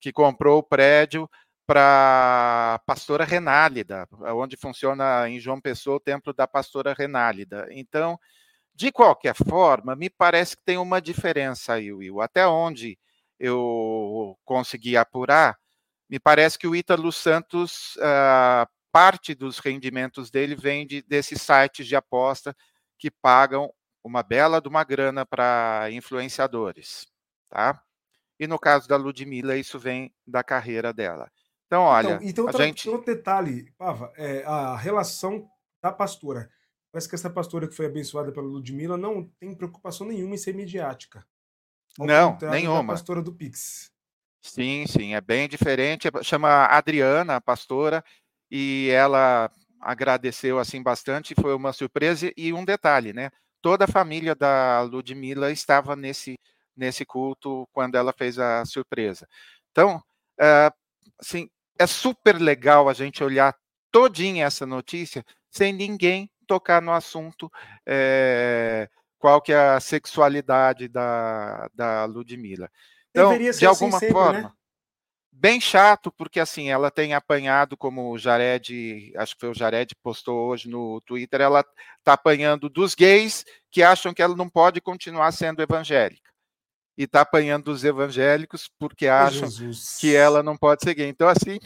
que 0.00 0.12
comprou 0.12 0.58
o 0.58 0.62
prédio 0.62 1.28
para 1.66 2.80
Pastora 2.84 3.24
Renálida, 3.24 4.06
onde 4.34 4.56
funciona 4.56 5.28
em 5.28 5.40
João 5.40 5.60
Pessoa 5.60 5.96
o 5.96 6.00
templo 6.00 6.34
da 6.34 6.46
Pastora 6.46 6.92
Renálida. 6.92 7.66
Então, 7.70 8.18
de 8.74 8.90
qualquer 8.90 9.34
forma, 9.34 9.94
me 9.94 10.10
parece 10.10 10.56
que 10.56 10.64
tem 10.64 10.76
uma 10.76 11.00
diferença 11.00 11.74
aí, 11.74 11.92
Will. 11.92 12.20
Até 12.20 12.46
onde 12.46 12.98
eu 13.38 14.36
consegui 14.44 14.96
apurar, 14.96 15.56
me 16.10 16.18
parece 16.18 16.58
que 16.58 16.66
o 16.66 16.76
Ítalo 16.76 17.10
Santos, 17.10 17.96
uh, 17.96 18.68
parte 18.92 19.34
dos 19.34 19.58
rendimentos 19.58 20.30
dele 20.30 20.54
vem 20.54 20.86
de, 20.86 21.02
desses 21.02 21.40
sites 21.40 21.86
de 21.86 21.96
aposta 21.96 22.54
que 22.98 23.10
pagam 23.10 23.72
uma 24.04 24.22
bela 24.22 24.60
de 24.60 24.68
uma 24.68 24.84
grana 24.84 25.24
para 25.24 25.88
influenciadores, 25.90 27.06
tá? 27.48 27.82
E 28.38 28.46
no 28.46 28.58
caso 28.58 28.86
da 28.86 28.96
Ludmilla, 28.96 29.56
isso 29.56 29.78
vem 29.78 30.12
da 30.26 30.44
carreira 30.44 30.92
dela. 30.92 31.30
Então, 31.66 31.82
olha, 31.84 32.14
então, 32.16 32.28
então 32.28 32.44
outra, 32.46 32.64
gente... 32.66 32.88
outro 32.88 33.14
detalhe, 33.14 33.72
Pava, 33.78 34.12
é 34.16 34.44
a 34.44 34.76
relação 34.76 35.48
da 35.82 35.90
pastora. 35.90 36.50
Parece 36.92 37.08
que 37.08 37.14
essa 37.14 37.30
pastora 37.30 37.66
que 37.66 37.74
foi 37.74 37.86
abençoada 37.86 38.30
pela 38.30 38.46
Ludmilla 38.46 38.98
não 38.98 39.24
tem 39.40 39.54
preocupação 39.54 40.06
nenhuma 40.06 40.34
em 40.34 40.38
ser 40.38 40.54
midiática. 40.54 41.26
Não, 41.98 42.36
nenhuma. 42.50 42.92
A 42.92 42.96
pastora 42.96 43.22
do 43.22 43.32
Pix. 43.32 43.90
Sim, 44.42 44.84
sim, 44.86 45.14
é 45.14 45.20
bem 45.20 45.48
diferente. 45.48 46.08
Chama 46.22 46.66
Adriana, 46.66 47.36
a 47.36 47.40
pastora, 47.40 48.04
e 48.52 48.90
ela 48.90 49.50
agradeceu 49.80 50.58
assim 50.58 50.82
bastante, 50.82 51.34
foi 51.34 51.54
uma 51.54 51.72
surpresa 51.72 52.30
e 52.36 52.52
um 52.52 52.66
detalhe, 52.66 53.14
né? 53.14 53.30
Toda 53.62 53.86
a 53.86 53.88
família 53.88 54.34
da 54.34 54.82
Ludmilla 54.82 55.50
estava 55.50 55.96
nesse 55.96 56.38
nesse 56.76 57.04
culto 57.04 57.68
quando 57.72 57.96
ela 57.96 58.12
fez 58.12 58.38
a 58.38 58.64
surpresa. 58.64 59.26
Então, 59.70 59.96
uh, 59.96 60.74
assim, 61.18 61.48
é 61.78 61.86
super 61.86 62.40
legal 62.40 62.88
a 62.88 62.92
gente 62.92 63.24
olhar 63.24 63.54
todinha 63.90 64.46
essa 64.46 64.66
notícia 64.66 65.24
sem 65.50 65.72
ninguém 65.72 66.30
tocar 66.46 66.80
no 66.82 66.92
assunto 66.92 67.50
é, 67.86 68.88
qual 69.18 69.40
que 69.40 69.52
é 69.52 69.56
a 69.56 69.80
sexualidade 69.80 70.88
da, 70.88 71.68
da 71.74 72.04
Ludmilla. 72.04 72.70
Então, 73.10 73.36
de 73.36 73.48
assim 73.48 73.66
alguma 73.66 73.98
sempre, 73.98 74.14
forma, 74.14 74.42
né? 74.42 74.50
Bem 75.32 75.60
chato, 75.60 76.12
porque 76.12 76.38
assim, 76.38 76.68
ela 76.68 76.90
tem 76.90 77.14
apanhado, 77.14 77.76
como 77.76 78.10
o 78.10 78.18
Jared, 78.18 79.12
acho 79.16 79.34
que 79.34 79.40
foi 79.40 79.50
o 79.50 79.54
Jared 79.54 79.94
postou 79.96 80.48
hoje 80.48 80.68
no 80.68 81.00
Twitter, 81.00 81.40
ela 81.40 81.64
está 81.98 82.12
apanhando 82.12 82.68
dos 82.68 82.94
gays 82.94 83.44
que 83.70 83.82
acham 83.82 84.12
que 84.12 84.22
ela 84.22 84.36
não 84.36 84.48
pode 84.48 84.80
continuar 84.80 85.32
sendo 85.32 85.62
evangélica 85.62 86.30
e 86.96 87.04
está 87.04 87.22
apanhando 87.22 87.68
os 87.68 87.82
evangélicos 87.82 88.70
porque 88.78 89.08
acham 89.08 89.48
Jesus. 89.48 89.96
que 89.98 90.14
ela 90.14 90.42
não 90.42 90.56
pode 90.56 90.82
seguir. 90.84 91.06
Então, 91.06 91.26
assim, 91.26 91.58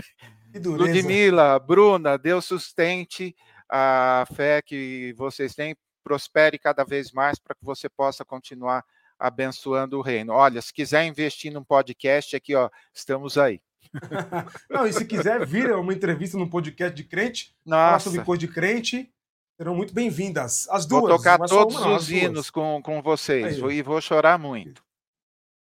Ludmila, 0.55 1.59
Bruna, 1.59 2.17
Deus 2.17 2.45
sustente 2.45 3.35
a 3.69 4.25
fé 4.35 4.63
que 4.63 5.13
vocês 5.17 5.55
têm, 5.55 5.77
prospere 6.05 6.59
cada 6.59 6.85
vez 6.85 7.11
mais 7.11 7.39
para 7.39 7.55
que 7.55 7.65
você 7.65 7.89
possa 7.89 8.25
continuar 8.25 8.85
abençoando 9.19 9.99
o 9.99 10.03
reino. 10.03 10.33
Olha, 10.33 10.61
se 10.61 10.73
quiser 10.73 11.05
investir 11.07 11.53
num 11.53 11.65
podcast 11.65 12.37
aqui, 12.37 12.55
ó, 12.55 12.71
estamos 12.93 13.39
aí. 13.39 13.61
não, 14.69 14.87
e 14.87 14.93
se 14.93 15.05
quiser 15.05 15.47
vir 15.47 15.73
uma 15.73 15.93
entrevista 15.93 16.37
num 16.37 16.49
podcast 16.49 16.95
de 16.95 17.05
crente, 17.05 17.55
Nossa. 17.65 17.81
falar 17.81 18.01
sobre 18.01 18.25
coisa 18.25 18.41
de 18.41 18.49
crente, 18.49 19.13
serão 19.57 19.75
muito 19.75 19.95
bem-vindas. 19.95 20.69
As 20.69 20.87
duas. 20.87 21.03
Vou 21.03 21.17
tocar 21.17 21.39
todos 21.39 21.77
uma, 21.77 21.97
os 21.97 22.11
hinos 22.11 22.51
com, 22.51 22.81
com 22.83 23.01
vocês 23.01 23.59
e 23.59 23.83
vou 23.83 24.01
chorar 24.01 24.39
muito. 24.39 24.83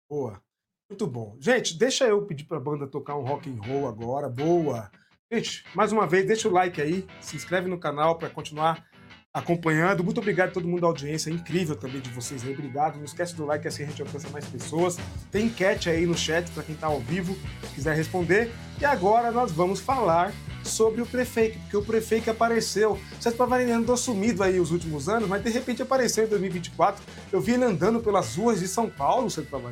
Boa. 0.08 0.40
Muito 0.88 1.06
bom. 1.06 1.36
Gente, 1.40 1.76
deixa 1.76 2.06
eu 2.06 2.24
pedir 2.26 2.44
para 2.44 2.58
a 2.58 2.60
banda 2.60 2.86
tocar 2.86 3.16
um 3.16 3.22
rock 3.22 3.50
and 3.50 3.60
roll 3.60 3.88
agora. 3.88 4.28
Boa. 4.28 4.90
Gente, 5.32 5.64
mais 5.74 5.90
uma 5.90 6.06
vez, 6.06 6.26
deixa 6.26 6.48
o 6.48 6.52
like 6.52 6.80
aí, 6.80 7.06
se 7.20 7.34
inscreve 7.34 7.68
no 7.68 7.80
canal 7.80 8.16
para 8.18 8.30
continuar 8.30 8.86
acompanhando. 9.34 10.04
Muito 10.04 10.18
obrigado 10.18 10.50
a 10.50 10.52
todo 10.52 10.68
mundo 10.68 10.82
da 10.82 10.86
audiência, 10.86 11.28
é 11.28 11.32
incrível 11.32 11.74
também 11.74 12.00
de 12.00 12.08
vocês 12.10 12.44
aí. 12.44 12.52
Obrigado. 12.52 12.96
Não 12.96 13.04
esquece 13.04 13.34
do 13.34 13.44
like, 13.44 13.66
assim 13.66 13.82
a 13.82 13.86
gente 13.86 14.00
alcança 14.00 14.28
mais 14.30 14.46
pessoas. 14.46 14.96
Tem 15.32 15.46
enquete 15.46 15.90
aí 15.90 16.06
no 16.06 16.16
chat 16.16 16.48
para 16.52 16.62
quem 16.62 16.76
está 16.76 16.86
ao 16.86 17.00
vivo, 17.00 17.36
quiser 17.74 17.96
responder. 17.96 18.52
E 18.80 18.84
agora 18.84 19.32
nós 19.32 19.50
vamos 19.50 19.80
falar 19.80 20.32
sobre 20.62 21.02
o 21.02 21.06
prefeito, 21.06 21.58
porque 21.58 21.76
o 21.76 21.84
prefeito 21.84 22.30
apareceu. 22.30 22.98
Você 23.20 23.28
estava 23.28 23.56
andando 23.58 23.96
sumido 23.96 24.42
aí 24.42 24.60
os 24.60 24.70
últimos 24.70 25.08
anos, 25.08 25.28
mas 25.28 25.42
de 25.42 25.50
repente 25.50 25.82
apareceu 25.82 26.24
em 26.24 26.28
2024. 26.28 27.02
Eu 27.32 27.40
vi 27.40 27.52
ele 27.52 27.64
andando 27.64 28.00
pelas 28.00 28.36
ruas 28.36 28.60
de 28.60 28.68
São 28.68 28.88
Paulo, 28.88 29.28
você 29.28 29.40
estava 29.40 29.70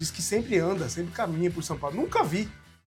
Diz 0.00 0.10
que 0.10 0.20
sempre 0.20 0.58
anda, 0.58 0.88
sempre 0.88 1.12
caminha 1.12 1.50
por 1.50 1.62
São 1.62 1.78
Paulo. 1.78 1.96
Nunca 1.96 2.22
vi. 2.22 2.48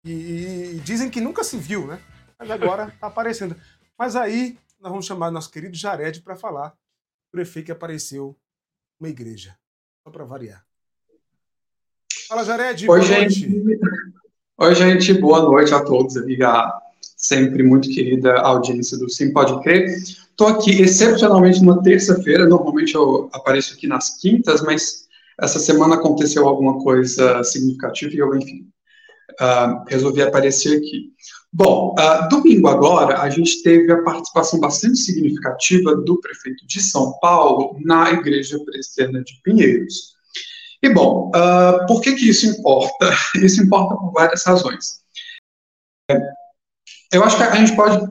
E, 0.04 0.10
e, 0.12 0.80
dizem 0.84 1.10
que 1.10 1.20
nunca 1.20 1.42
se 1.42 1.56
viu, 1.56 1.86
né? 1.86 1.98
Mas 2.38 2.50
agora 2.50 2.88
está 2.88 3.08
aparecendo. 3.08 3.56
Mas 3.98 4.16
aí 4.16 4.56
nós 4.84 4.90
vamos 4.90 5.06
chamar 5.06 5.30
nosso 5.30 5.50
querido 5.50 5.74
Jared 5.74 6.20
para 6.20 6.36
falar. 6.36 6.68
O 7.28 7.32
prefeito 7.32 7.66
que 7.66 7.72
apareceu 7.72 8.36
numa 9.00 9.08
igreja. 9.08 9.56
Só 10.02 10.10
para 10.10 10.26
variar. 10.26 10.62
Fala, 12.28 12.44
Jared. 12.44 12.86
Oi, 12.86 13.00
gente. 13.00 13.48
Noite. 13.48 13.80
Oi, 14.58 14.74
gente. 14.74 15.14
Boa 15.14 15.40
noite 15.40 15.72
a 15.72 15.82
todos. 15.82 16.18
Amiga 16.18 16.70
sempre 17.16 17.62
muito 17.62 17.88
querida 17.88 18.34
audiência 18.40 18.98
do 18.98 19.08
Sim 19.08 19.32
Pode 19.32 19.58
Crer. 19.62 19.86
Estou 19.86 20.48
aqui 20.48 20.82
excepcionalmente 20.82 21.62
numa 21.62 21.82
terça-feira. 21.82 22.46
Normalmente 22.46 22.94
eu 22.94 23.30
apareço 23.32 23.72
aqui 23.72 23.86
nas 23.86 24.20
quintas, 24.20 24.60
mas 24.60 25.08
essa 25.40 25.58
semana 25.58 25.94
aconteceu 25.94 26.46
alguma 26.46 26.82
coisa 26.82 27.42
significativa 27.42 28.12
e 28.12 28.18
eu, 28.18 28.36
enfim, 28.36 28.68
uh, 29.40 29.84
resolvi 29.88 30.22
aparecer 30.22 30.78
aqui. 30.78 31.12
Bom, 31.52 31.94
uh, 31.98 32.28
domingo 32.28 32.68
agora, 32.68 33.20
a 33.20 33.30
gente 33.30 33.62
teve 33.62 33.92
a 33.92 34.02
participação 34.02 34.58
bastante 34.58 34.98
significativa 34.98 35.94
do 35.94 36.20
prefeito 36.20 36.66
de 36.66 36.80
São 36.80 37.18
Paulo 37.20 37.78
na 37.84 38.10
Igreja 38.10 38.58
Presbiteriana 38.64 39.22
de 39.22 39.40
Pinheiros. 39.42 40.14
E, 40.82 40.90
bom, 40.90 41.30
uh, 41.30 41.86
por 41.86 42.00
que 42.00 42.14
que 42.14 42.28
isso 42.28 42.46
importa? 42.46 43.10
Isso 43.40 43.62
importa 43.62 43.96
por 43.96 44.12
várias 44.12 44.44
razões. 44.44 45.00
Eu 47.10 47.24
acho 47.24 47.36
que 47.36 47.42
a 47.42 47.54
gente 47.54 47.74
pode 47.74 48.06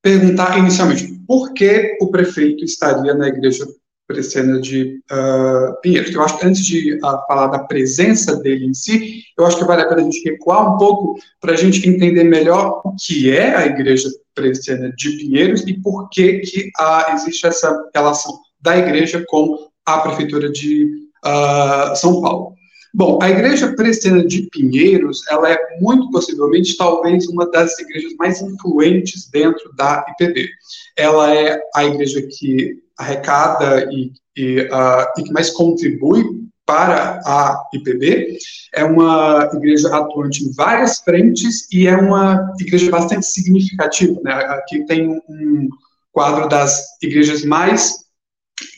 perguntar 0.00 0.58
inicialmente 0.58 1.18
por 1.26 1.52
que 1.52 1.98
o 2.00 2.10
prefeito 2.10 2.64
estaria 2.64 3.12
na 3.12 3.28
Igreja 3.28 3.66
Presbiteriana 4.08 4.58
de 4.58 5.00
uh. 5.12 5.76
Eu 5.84 6.22
acho 6.22 6.38
que 6.38 6.46
antes 6.46 6.64
de 6.64 6.94
uh, 6.94 7.26
falar 7.28 7.48
da 7.48 7.58
presença 7.58 8.36
dele 8.36 8.64
em 8.64 8.72
si, 8.72 9.22
eu 9.38 9.44
acho 9.44 9.58
que 9.58 9.64
vale 9.64 9.82
a 9.82 9.86
pena 9.86 10.00
a 10.00 10.04
gente 10.04 10.24
recuar 10.24 10.74
um 10.74 10.78
pouco 10.78 11.18
para 11.38 11.52
a 11.52 11.56
gente 11.56 11.86
entender 11.86 12.24
melhor 12.24 12.80
o 12.84 12.94
que 12.98 13.30
é 13.30 13.54
a 13.54 13.66
Igreja 13.66 14.08
Presbiteriana 14.34 14.94
de 14.96 15.10
Pinheiros 15.10 15.60
e 15.66 15.74
por 15.74 16.08
que, 16.08 16.38
que 16.38 16.70
uh, 16.80 17.14
existe 17.14 17.46
essa 17.46 17.70
relação 17.94 18.38
da 18.62 18.78
igreja 18.78 19.22
com 19.28 19.68
a 19.86 19.98
Prefeitura 19.98 20.50
de 20.50 20.88
São 21.94 22.20
Paulo. 22.20 22.54
Bom, 22.94 23.18
a 23.22 23.30
Igreja 23.30 23.74
Presbiteriana 23.76 24.26
de 24.26 24.48
Pinheiros, 24.50 25.20
ela 25.28 25.52
é 25.52 25.58
muito 25.80 26.10
possivelmente, 26.10 26.76
talvez, 26.76 27.28
uma 27.28 27.48
das 27.50 27.78
igrejas 27.78 28.14
mais 28.18 28.40
influentes 28.40 29.28
dentro 29.30 29.70
da 29.76 30.04
IPB. 30.08 30.48
Ela 30.96 31.34
é 31.34 31.60
a 31.74 31.84
igreja 31.84 32.22
que 32.22 32.82
arrecada 32.98 33.88
e, 33.92 34.12
e, 34.36 34.60
uh, 34.62 35.06
e 35.16 35.22
que 35.22 35.32
mais 35.32 35.50
contribui 35.50 36.24
para 36.66 37.20
a 37.24 37.64
IPB. 37.72 38.36
É 38.74 38.84
uma 38.84 39.48
igreja 39.54 39.88
atuante 39.94 40.44
em 40.44 40.52
várias 40.52 40.98
frentes 40.98 41.66
e 41.72 41.86
é 41.86 41.96
uma 41.96 42.52
igreja 42.60 42.90
bastante 42.90 43.24
significativa. 43.24 44.20
Né? 44.22 44.32
Aqui 44.32 44.84
tem 44.84 45.08
um 45.08 45.68
quadro 46.12 46.48
das 46.48 46.84
igrejas 47.00 47.44
mais 47.44 48.06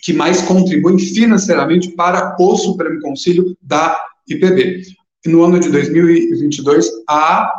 que 0.02 0.12
mais 0.12 0.42
contribuem 0.42 0.98
financeiramente 0.98 1.90
para 1.92 2.36
o 2.38 2.56
Supremo 2.56 3.00
Conselho 3.00 3.56
da 3.60 3.98
IPB. 4.28 4.82
no 5.26 5.42
ano 5.44 5.58
de 5.58 5.70
2022, 5.70 6.88
a 7.08 7.50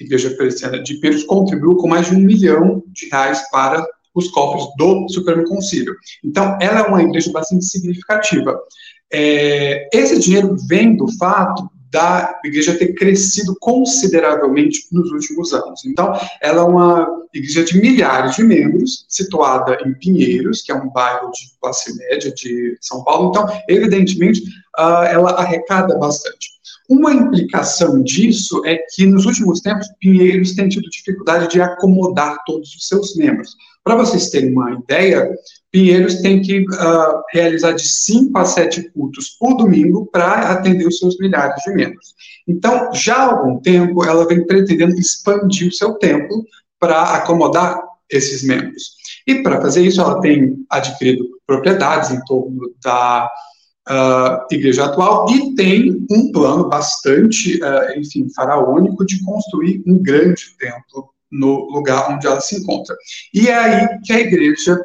Igreja 0.00 0.30
Presbiteriana 0.30 0.82
de 0.82 0.94
Peiros 0.94 1.24
contribuiu 1.24 1.76
com 1.76 1.88
mais 1.88 2.08
de 2.08 2.16
um 2.16 2.20
milhão 2.20 2.82
de 2.86 3.08
reais 3.08 3.48
para 3.50 3.86
os 4.18 4.28
cofres 4.28 4.64
do 4.76 5.08
Supremo 5.08 5.44
Conselho. 5.44 5.94
Então, 6.24 6.58
ela 6.60 6.80
é 6.80 6.82
uma 6.82 7.02
igreja 7.02 7.30
bastante 7.32 7.64
significativa. 7.64 8.58
É, 9.12 9.88
esse 9.92 10.18
dinheiro 10.18 10.56
vem 10.68 10.96
do 10.96 11.06
fato 11.16 11.68
da 11.90 12.38
igreja 12.44 12.76
ter 12.76 12.94
crescido 12.94 13.56
consideravelmente 13.60 14.86
nos 14.92 15.10
últimos 15.10 15.54
anos. 15.54 15.84
Então, 15.86 16.12
ela 16.42 16.60
é 16.60 16.64
uma 16.64 17.08
igreja 17.32 17.64
de 17.64 17.80
milhares 17.80 18.36
de 18.36 18.44
membros, 18.44 19.06
situada 19.08 19.78
em 19.86 19.94
Pinheiros, 19.94 20.62
que 20.62 20.70
é 20.70 20.74
um 20.74 20.90
bairro 20.90 21.30
de 21.30 21.58
classe 21.60 21.96
média 21.96 22.32
de 22.32 22.76
São 22.80 23.02
Paulo. 23.04 23.30
Então, 23.30 23.46
evidentemente, 23.68 24.42
uh, 24.78 25.04
ela 25.04 25.30
arrecada 25.32 25.96
bastante. 25.96 26.57
Uma 26.88 27.12
implicação 27.12 28.02
disso 28.02 28.64
é 28.64 28.78
que, 28.94 29.04
nos 29.04 29.26
últimos 29.26 29.60
tempos, 29.60 29.86
Pinheiros 30.00 30.54
tem 30.54 30.68
tido 30.68 30.88
dificuldade 30.88 31.48
de 31.48 31.60
acomodar 31.60 32.38
todos 32.46 32.74
os 32.74 32.88
seus 32.88 33.14
membros. 33.14 33.54
Para 33.84 33.96
vocês 33.96 34.30
terem 34.30 34.52
uma 34.52 34.72
ideia, 34.72 35.30
Pinheiros 35.70 36.16
tem 36.22 36.40
que 36.40 36.60
uh, 36.60 37.22
realizar 37.30 37.72
de 37.72 37.86
5 37.86 38.38
a 38.38 38.44
7 38.46 38.90
cultos 38.92 39.36
por 39.38 39.56
domingo 39.56 40.06
para 40.06 40.50
atender 40.50 40.86
os 40.86 40.98
seus 40.98 41.18
milhares 41.18 41.62
de 41.62 41.74
membros. 41.74 42.14
Então, 42.46 42.90
já 42.94 43.16
há 43.16 43.32
algum 43.32 43.60
tempo, 43.60 44.02
ela 44.02 44.26
vem 44.26 44.46
pretendendo 44.46 44.98
expandir 44.98 45.68
o 45.68 45.72
seu 45.72 45.92
templo 45.94 46.42
para 46.80 47.16
acomodar 47.16 47.78
esses 48.10 48.42
membros. 48.42 48.96
E 49.26 49.42
para 49.42 49.60
fazer 49.60 49.84
isso, 49.84 50.00
ela 50.00 50.20
tem 50.22 50.56
adquirido 50.70 51.26
propriedades 51.46 52.10
em 52.10 52.24
torno 52.24 52.72
da 52.82 53.30
uh, 53.88 54.46
igreja 54.50 54.84
atual 54.84 55.30
e 55.30 55.54
tem 55.54 56.06
um 56.10 56.30
plano 56.30 56.68
bastante, 56.68 57.60
uh, 57.62 57.98
enfim, 57.98 58.28
faraônico 58.34 59.04
de 59.04 59.22
construir 59.24 59.82
um 59.86 59.98
grande 59.98 60.56
templo 60.58 61.10
no 61.30 61.70
lugar 61.70 62.10
onde 62.10 62.26
ela 62.26 62.40
se 62.40 62.56
encontra. 62.56 62.96
E 63.34 63.48
é 63.48 63.54
aí 63.54 64.00
que 64.04 64.12
a 64.12 64.20
igreja 64.20 64.80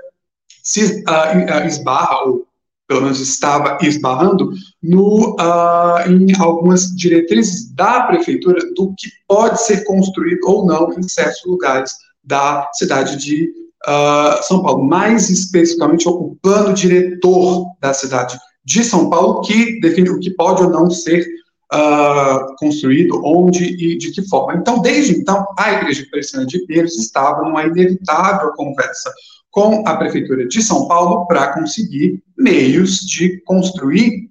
se 0.64 1.04
uh, 1.04 1.68
esbarra, 1.68 2.24
ou 2.26 2.48
pelo 2.88 3.02
menos 3.02 3.20
estava 3.20 3.78
esbarrando, 3.82 4.52
no, 4.82 5.36
uh, 5.40 6.10
em 6.10 6.34
algumas 6.40 6.96
diretrizes 6.96 7.74
da 7.74 8.04
prefeitura 8.04 8.60
do 8.74 8.94
que 8.98 9.10
pode 9.28 9.62
ser 9.62 9.84
construído 9.84 10.40
ou 10.46 10.66
não 10.66 10.92
em 10.94 11.04
certos 11.04 11.44
lugares 11.46 11.94
da 12.24 12.70
cidade 12.74 13.18
de 13.18 13.52
uh, 13.88 14.44
São 14.44 14.62
Paulo. 14.62 14.84
Mais 14.84 15.30
especificamente, 15.30 16.08
o 16.08 16.38
plano 16.42 16.74
diretor 16.74 17.68
da 17.80 17.94
cidade 17.94 18.38
de 18.66 18.84
São 18.84 19.10
Paulo, 19.10 19.42
que 19.42 19.80
define 19.80 20.10
o 20.10 20.20
que 20.20 20.32
pode 20.32 20.64
ou 20.64 20.70
não 20.70 20.90
ser 20.90 21.28
uh, 21.74 22.56
construído, 22.58 23.22
onde 23.24 23.64
e 23.64 23.98
de 23.98 24.12
que 24.12 24.28
forma. 24.28 24.56
Então, 24.56 24.82
desde 24.82 25.18
então, 25.18 25.46
a 25.58 25.74
Igreja 25.74 26.06
Presbiteriana 26.10 26.48
de 26.48 26.66
Pinheiros 26.66 26.98
estava 26.98 27.42
numa 27.42 27.64
inevitável 27.64 28.52
conversa 28.54 29.12
com 29.52 29.88
a 29.88 29.98
Prefeitura 29.98 30.48
de 30.48 30.62
São 30.62 30.88
Paulo 30.88 31.28
para 31.28 31.54
conseguir 31.54 32.24
meios 32.38 33.00
de 33.00 33.42
construir 33.42 34.30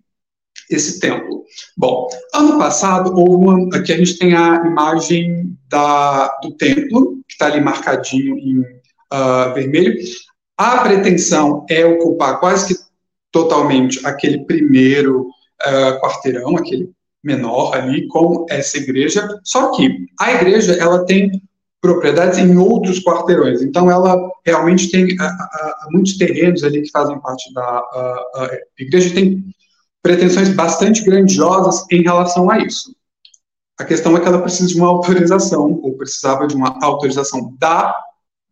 esse 0.71 0.99
templo. 0.99 1.45
Bom, 1.77 2.09
ano 2.35 2.59
passado, 2.59 3.15
houve 3.15 3.45
uma, 3.45 3.77
aqui 3.77 3.93
a 3.93 3.97
gente 3.97 4.19
tem 4.19 4.35
a 4.35 4.65
imagem 4.67 5.57
da, 5.69 6.29
do 6.43 6.53
templo, 6.57 7.19
que 7.29 7.35
está 7.35 7.47
ali 7.47 7.61
marcadinho 7.61 8.37
em 8.39 8.61
uh, 8.61 9.53
vermelho. 9.55 9.97
A 10.57 10.79
pretensão 10.79 11.67
é 11.69 11.85
ocupar 11.85 12.41
quase 12.41 12.69
que 12.69 12.82
totalmente 13.33 14.07
aquele 14.07 14.45
primeiro 14.45 15.23
uh, 15.23 16.01
quarteirão, 16.01 16.57
aquele 16.57 16.91
menor 17.25 17.75
ali 17.75 18.07
com 18.09 18.47
essa 18.51 18.79
igreja, 18.79 19.29
só 19.45 19.71
que 19.71 20.07
a 20.21 20.33
igreja 20.33 20.75
ela 20.75 21.05
tem 21.07 21.31
propriedades 21.81 22.39
em 22.39 22.57
outros 22.57 23.03
quarteirões, 23.03 23.63
então 23.63 23.91
ela 23.91 24.17
realmente 24.45 24.91
tem 24.91 25.17
muitos 25.91 26.17
terrenos 26.17 26.63
ali 26.63 26.83
que 26.83 26.91
fazem 26.91 27.21
parte 27.21 27.53
da 27.53 27.63
a, 27.63 28.51
igreja 28.79 29.15
tem 29.15 29.45
pretensões 30.03 30.49
bastante 30.51 31.05
grandiosas 31.05 31.85
em 31.91 32.03
relação 32.03 32.51
a 32.51 32.59
isso. 32.59 32.95
A 33.79 33.85
questão 33.85 34.17
é 34.17 34.21
que 34.21 34.29
ela 34.29 34.43
precisa 34.43 34.69
de 34.69 34.77
uma 34.77 34.89
autorização, 34.89 35.81
ou 35.83 35.97
precisava 35.97 36.47
de 36.47 36.55
uma 36.55 36.79
autorização 36.83 37.55
da 37.59 37.95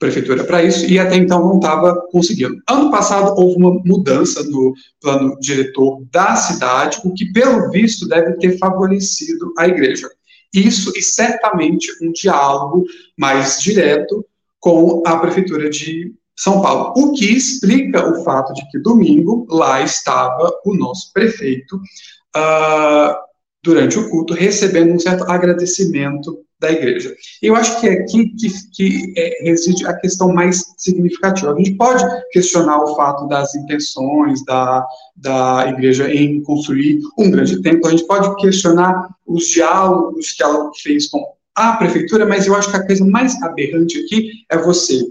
prefeitura 0.01 0.43
para 0.45 0.65
isso 0.65 0.87
e 0.87 0.99
até 0.99 1.15
então 1.15 1.47
não 1.47 1.57
estava 1.57 1.95
conseguindo. 2.11 2.57
Ano 2.69 2.91
passado 2.91 3.39
houve 3.39 3.57
uma 3.57 3.81
mudança 3.85 4.43
no 4.45 4.73
plano 5.01 5.39
diretor 5.39 6.03
da 6.11 6.35
cidade, 6.35 7.01
o 7.05 7.13
que 7.13 7.31
pelo 7.31 7.71
visto 7.71 8.09
deve 8.09 8.33
ter 8.39 8.59
favorecido 8.59 9.53
a 9.59 9.69
igreja. 9.69 10.11
Isso 10.53 10.91
e 10.97 11.03
certamente 11.03 11.93
um 12.03 12.11
diálogo 12.13 12.85
mais 13.17 13.61
direto 13.61 14.25
com 14.59 15.03
a 15.07 15.19
prefeitura 15.19 15.69
de 15.69 16.13
São 16.35 16.63
Paulo, 16.63 16.95
o 16.97 17.13
que 17.13 17.37
explica 17.37 18.11
o 18.11 18.25
fato 18.25 18.55
de 18.55 18.67
que 18.71 18.79
domingo 18.79 19.47
lá 19.51 19.83
estava 19.83 20.51
o 20.65 20.75
nosso 20.75 21.13
prefeito 21.13 21.77
uh, 21.77 23.15
durante 23.63 23.99
o 23.99 24.09
culto 24.09 24.33
recebendo 24.33 24.95
um 24.95 24.99
certo 24.99 25.25
agradecimento 25.25 26.39
da 26.61 26.71
igreja. 26.71 27.15
Eu 27.41 27.57
acho 27.57 27.81
que 27.81 27.89
é 27.89 27.93
aqui 27.93 28.29
que, 28.37 28.51
que 28.73 29.15
é, 29.17 29.51
reside 29.51 29.87
a 29.87 29.95
questão 29.95 30.33
mais 30.33 30.63
significativa. 30.77 31.53
A 31.53 31.57
gente 31.57 31.73
pode 31.73 32.05
questionar 32.31 32.83
o 32.83 32.95
fato 32.95 33.27
das 33.27 33.55
intenções 33.55 34.45
da, 34.45 34.87
da 35.17 35.67
igreja 35.69 36.13
em 36.13 36.43
construir 36.43 37.01
um 37.19 37.31
grande 37.31 37.63
templo, 37.63 37.87
a 37.87 37.91
gente 37.91 38.07
pode 38.07 38.37
questionar 38.37 39.09
os 39.27 39.47
diálogos 39.47 40.33
que 40.33 40.43
ela 40.43 40.71
fez 40.83 41.09
com 41.09 41.25
à 41.55 41.73
prefeitura, 41.73 42.27
mas 42.27 42.47
eu 42.47 42.55
acho 42.55 42.71
que 42.71 42.77
a 42.77 42.87
coisa 42.87 43.05
mais 43.05 43.41
aberrante 43.43 43.99
aqui 43.99 44.31
é 44.49 44.57
você 44.57 45.05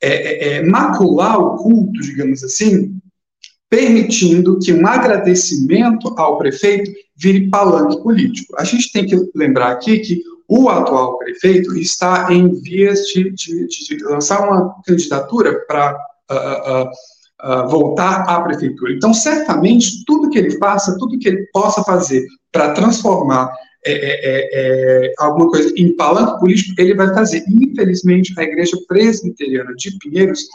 é, 0.00 0.08
é, 0.08 0.48
é, 0.48 0.62
macular 0.62 1.38
o 1.38 1.56
culto, 1.56 2.00
digamos 2.00 2.44
assim, 2.44 3.00
permitindo 3.68 4.58
que 4.58 4.72
um 4.72 4.86
agradecimento 4.86 6.14
ao 6.16 6.38
prefeito 6.38 6.90
vire 7.16 7.48
palanque 7.48 8.00
político. 8.02 8.54
A 8.58 8.64
gente 8.64 8.92
tem 8.92 9.06
que 9.06 9.16
lembrar 9.34 9.72
aqui 9.72 9.98
que 9.98 10.22
o 10.48 10.68
atual 10.70 11.18
prefeito 11.18 11.76
está 11.76 12.32
em 12.32 12.54
vias 12.62 13.06
de, 13.08 13.30
de, 13.32 13.66
de 13.66 14.04
lançar 14.04 14.48
uma 14.48 14.74
candidatura 14.86 15.60
para 15.66 15.94
uh, 16.30 16.34
uh, 16.34 17.64
uh, 17.64 17.68
voltar 17.68 18.22
à 18.22 18.40
prefeitura. 18.40 18.92
Então, 18.92 19.12
certamente, 19.12 20.04
tudo 20.06 20.30
que 20.30 20.38
ele 20.38 20.56
faça, 20.58 20.96
tudo 20.98 21.18
que 21.18 21.28
ele 21.28 21.46
possa 21.52 21.84
fazer 21.84 22.26
para 22.50 22.72
transformar 22.72 23.52
é, 23.84 23.92
é, 23.92 24.48
é, 25.06 25.14
alguma 25.18 25.50
coisa 25.50 25.72
em 25.76 25.94
palanque 25.94 26.40
político, 26.40 26.74
ele 26.80 26.94
vai 26.94 27.12
fazer. 27.14 27.44
Infelizmente, 27.48 28.32
a 28.38 28.42
Igreja 28.42 28.76
Presbiteriana 28.88 29.72
de 29.74 29.96
Pinheiros 29.98 30.46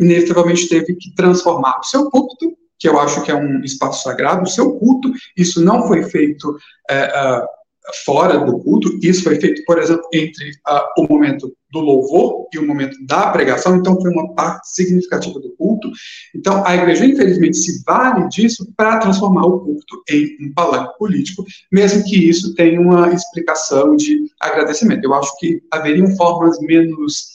inevitavelmente 0.00 0.68
teve 0.68 0.94
que 0.94 1.12
transformar 1.14 1.80
o 1.80 1.84
seu 1.84 2.08
púlpito 2.08 2.56
que 2.78 2.88
eu 2.88 2.98
acho 2.98 3.22
que 3.22 3.30
é 3.30 3.34
um 3.34 3.62
espaço 3.62 4.02
sagrado, 4.02 4.42
o 4.42 4.46
seu 4.46 4.74
culto, 4.74 5.10
isso 5.36 5.64
não 5.64 5.86
foi 5.86 6.02
feito 6.02 6.54
é, 6.90 7.06
uh, 7.06 7.46
fora 8.04 8.38
do 8.38 8.58
culto. 8.60 8.98
Isso 9.02 9.22
foi 9.22 9.40
feito, 9.40 9.62
por 9.64 9.78
exemplo, 9.78 10.04
entre 10.12 10.50
uh, 10.68 11.02
o 11.02 11.06
momento 11.08 11.52
do 11.70 11.80
louvor 11.80 12.46
e 12.52 12.58
o 12.58 12.66
momento 12.66 12.96
da 13.04 13.30
pregação, 13.30 13.76
então 13.76 14.00
foi 14.00 14.10
uma 14.12 14.32
parte 14.34 14.68
significativa 14.68 15.40
do 15.40 15.50
culto. 15.56 15.90
Então, 16.34 16.64
a 16.64 16.74
igreja, 16.76 17.04
infelizmente, 17.04 17.56
se 17.56 17.82
vale 17.84 18.28
disso 18.28 18.72
para 18.76 18.98
transformar 18.98 19.44
o 19.44 19.60
culto 19.60 20.02
em 20.08 20.36
um 20.40 20.54
palanque 20.54 20.96
político, 20.98 21.44
mesmo 21.72 22.04
que 22.04 22.28
isso 22.28 22.54
tenha 22.54 22.80
uma 22.80 23.12
explicação 23.12 23.96
de 23.96 24.24
agradecimento. 24.40 25.04
Eu 25.04 25.14
acho 25.14 25.36
que 25.38 25.60
haveriam 25.70 26.14
formas 26.16 26.58
menos 26.60 27.34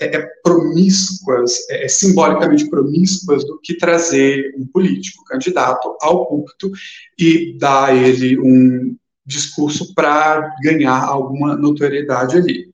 é, 0.00 0.16
é 0.16 0.28
promíscuas, 0.42 1.68
é, 1.68 1.84
é, 1.84 1.88
simbolicamente 1.88 2.70
promíscuas, 2.70 3.44
do 3.44 3.60
que 3.60 3.74
trazer 3.74 4.54
um 4.56 4.66
político 4.66 5.24
candidato 5.24 5.96
ao 6.00 6.26
púlpito 6.26 6.70
e 7.18 7.56
dar 7.58 7.90
a 7.90 7.94
ele 7.94 8.38
um 8.38 8.96
discurso 9.24 9.94
para 9.94 10.54
ganhar 10.62 11.04
alguma 11.04 11.56
notoriedade 11.56 12.36
ali. 12.36 12.70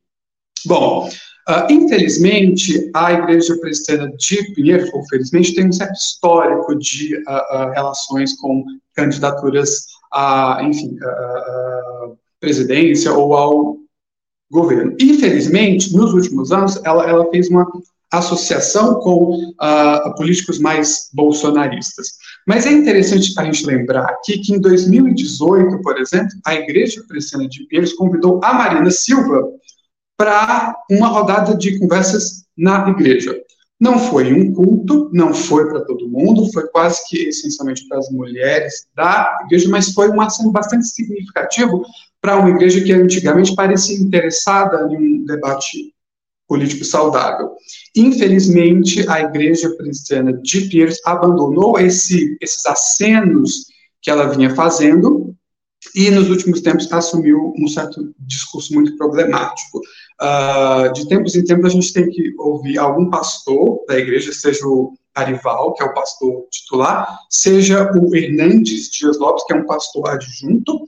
Bom, 0.65 1.09
uh, 1.09 1.73
infelizmente, 1.73 2.91
a 2.95 3.13
Igreja 3.13 3.57
Presbiteriana 3.59 4.13
de 4.17 4.55
Pinheiro, 4.55 4.91
felizmente, 5.09 5.55
tem 5.55 5.69
um 5.69 5.73
certo 5.73 5.95
histórico 5.95 6.77
de 6.77 7.17
uh, 7.17 7.21
uh, 7.21 7.71
relações 7.73 8.35
com 8.37 8.65
candidaturas 8.95 9.87
a, 10.13 10.61
enfim, 10.63 10.97
a 11.03 12.11
presidência 12.41 13.13
ou 13.13 13.35
ao 13.35 13.77
governo. 14.51 14.97
Infelizmente, 15.01 15.95
nos 15.95 16.15
últimos 16.15 16.53
anos, 16.53 16.81
ela, 16.85 17.09
ela 17.09 17.31
fez 17.31 17.49
uma 17.49 17.67
associação 18.13 19.01
com 19.01 19.53
políticos 20.17 20.59
mais 20.59 21.11
bolsonaristas. 21.13 22.13
Mas 22.47 22.67
é 22.67 22.73
interessante 22.73 23.35
a 23.37 23.45
gente 23.45 23.67
lembrar 23.67 24.05
aqui 24.05 24.39
que 24.39 24.55
em 24.55 24.61
2018, 24.61 25.81
por 25.83 25.99
exemplo, 25.99 26.31
a 26.45 26.55
Igreja 26.55 27.03
Presbiteriana 27.07 27.51
de 27.51 27.67
Pinheiros 27.67 27.93
convidou 27.95 28.41
a 28.43 28.55
Marina 28.55 28.91
Silva 28.91 29.43
para 30.17 30.75
uma 30.91 31.09
rodada 31.09 31.57
de 31.57 31.79
conversas 31.79 32.45
na 32.57 32.89
igreja. 32.89 33.37
Não 33.79 33.99
foi 33.99 34.33
um 34.33 34.55
culto, 34.55 35.11
não 35.13 35.35
foi 35.35 35.69
para 35.69 35.85
todo 35.85 36.09
mundo, 36.09 36.51
foi 36.51 36.67
quase 36.69 37.07
que 37.09 37.29
essencialmente 37.29 37.87
para 37.87 37.99
as 37.99 38.09
mulheres 38.11 38.87
da 38.95 39.39
igreja, 39.45 39.69
mas 39.69 39.93
foi 39.93 40.09
um 40.09 40.21
ação 40.21 40.51
bastante 40.51 40.87
significativo 40.87 41.85
para 42.19 42.39
uma 42.39 42.49
igreja 42.49 42.81
que 42.81 42.93
antigamente 42.93 43.55
parecia 43.55 43.99
interessada 43.99 44.89
em 44.91 44.97
um 44.97 45.25
debate 45.27 45.93
político 46.49 46.85
saudável. 46.85 47.51
Infelizmente, 47.95 49.09
a 49.09 49.21
igreja 49.21 49.71
presbiteriana 49.77 50.33
de 50.35 50.61
Pierce 50.63 51.01
abandonou 51.05 51.79
esse, 51.79 52.37
esses 52.41 52.65
acenos 52.67 53.67
que 54.01 54.11
ela 54.11 54.29
vinha 54.29 54.55
fazendo 54.55 55.35
e, 55.95 56.11
nos 56.11 56.29
últimos 56.31 56.61
tempos, 56.61 56.93
assumiu 56.93 57.55
um 57.59 57.69
certo 57.69 58.15
discurso 58.19 58.75
muito 58.75 58.97
problemático. 58.97 59.81
Uh, 60.21 60.93
de 60.93 61.09
tempos 61.09 61.35
em 61.35 61.45
tempos, 61.45 61.67
a 61.67 61.75
gente 61.75 61.93
tem 61.93 62.09
que 62.09 62.35
ouvir 62.39 62.79
algum 62.79 63.11
pastor 63.11 63.85
da 63.89 63.99
igreja, 63.99 64.33
seja 64.33 64.67
o 64.67 64.95
Arival, 65.15 65.75
que 65.75 65.83
é 65.83 65.87
o 65.87 65.95
pastor 65.95 66.47
titular, 66.51 67.19
seja 67.31 67.91
o 67.93 68.15
Hernandes 68.15 68.91
Dias 68.91 69.19
Lopes, 69.19 69.45
que 69.47 69.55
é 69.55 69.57
um 69.57 69.67
pastor 69.67 70.09
adjunto, 70.09 70.85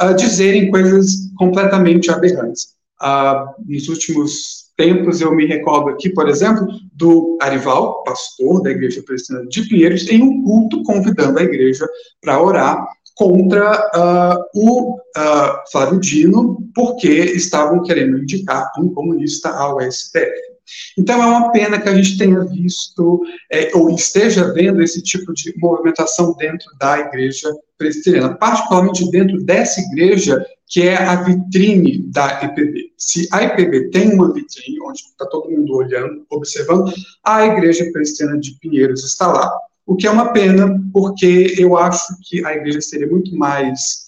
uh, 0.00 0.14
dizerem 0.16 0.70
coisas 0.70 1.30
completamente 1.36 2.10
aberrantes. 2.10 2.74
Uh, 3.00 3.50
nos 3.66 3.88
últimos 3.88 4.71
tempos, 4.82 5.20
eu 5.20 5.32
me 5.32 5.46
recordo 5.46 5.90
aqui, 5.90 6.10
por 6.10 6.28
exemplo, 6.28 6.66
do 6.94 7.38
Arival, 7.40 8.02
pastor 8.02 8.62
da 8.62 8.70
Igreja 8.70 9.00
Presbiteriana 9.06 9.48
de 9.48 9.68
Pinheiros, 9.68 10.08
em 10.08 10.20
um 10.20 10.42
culto 10.42 10.82
convidando 10.82 11.38
a 11.38 11.42
igreja 11.44 11.86
para 12.20 12.42
orar 12.42 12.84
contra 13.14 13.80
uh, 13.94 14.42
o 14.52 14.96
uh, 14.96 15.70
Flávio 15.70 16.00
Dino, 16.00 16.68
porque 16.74 17.08
estavam 17.08 17.80
querendo 17.84 18.18
indicar 18.18 18.72
um 18.76 18.92
comunista 18.92 19.50
ao 19.50 19.80
STF. 19.80 20.51
Então, 20.98 21.22
é 21.22 21.26
uma 21.26 21.52
pena 21.52 21.80
que 21.80 21.88
a 21.88 21.94
gente 21.94 22.18
tenha 22.18 22.44
visto, 22.44 23.22
é, 23.50 23.70
ou 23.74 23.90
esteja 23.90 24.52
vendo 24.52 24.82
esse 24.82 25.02
tipo 25.02 25.32
de 25.32 25.54
movimentação 25.58 26.34
dentro 26.34 26.66
da 26.78 26.98
igreja 26.98 27.50
presbiteriana, 27.78 28.34
particularmente 28.34 29.10
dentro 29.10 29.42
dessa 29.42 29.80
igreja 29.80 30.44
que 30.68 30.88
é 30.88 30.96
a 30.96 31.16
vitrine 31.16 31.98
da 32.10 32.42
IPB. 32.44 32.92
Se 32.96 33.28
a 33.30 33.42
IPB 33.42 33.90
tem 33.90 34.14
uma 34.14 34.32
vitrine, 34.32 34.80
onde 34.80 35.00
está 35.00 35.26
todo 35.26 35.50
mundo 35.50 35.74
olhando, 35.74 36.24
observando, 36.30 36.90
a 37.22 37.44
igreja 37.44 37.90
presbiteriana 37.92 38.40
de 38.40 38.56
Pinheiros 38.58 39.04
está 39.04 39.26
lá 39.26 39.52
o 39.86 39.96
que 39.96 40.06
é 40.06 40.10
uma 40.10 40.32
pena, 40.32 40.80
porque 40.92 41.54
eu 41.58 41.76
acho 41.76 42.16
que 42.22 42.44
a 42.44 42.54
igreja 42.54 42.80
seria 42.80 43.06
muito 43.06 43.36
mais. 43.36 44.02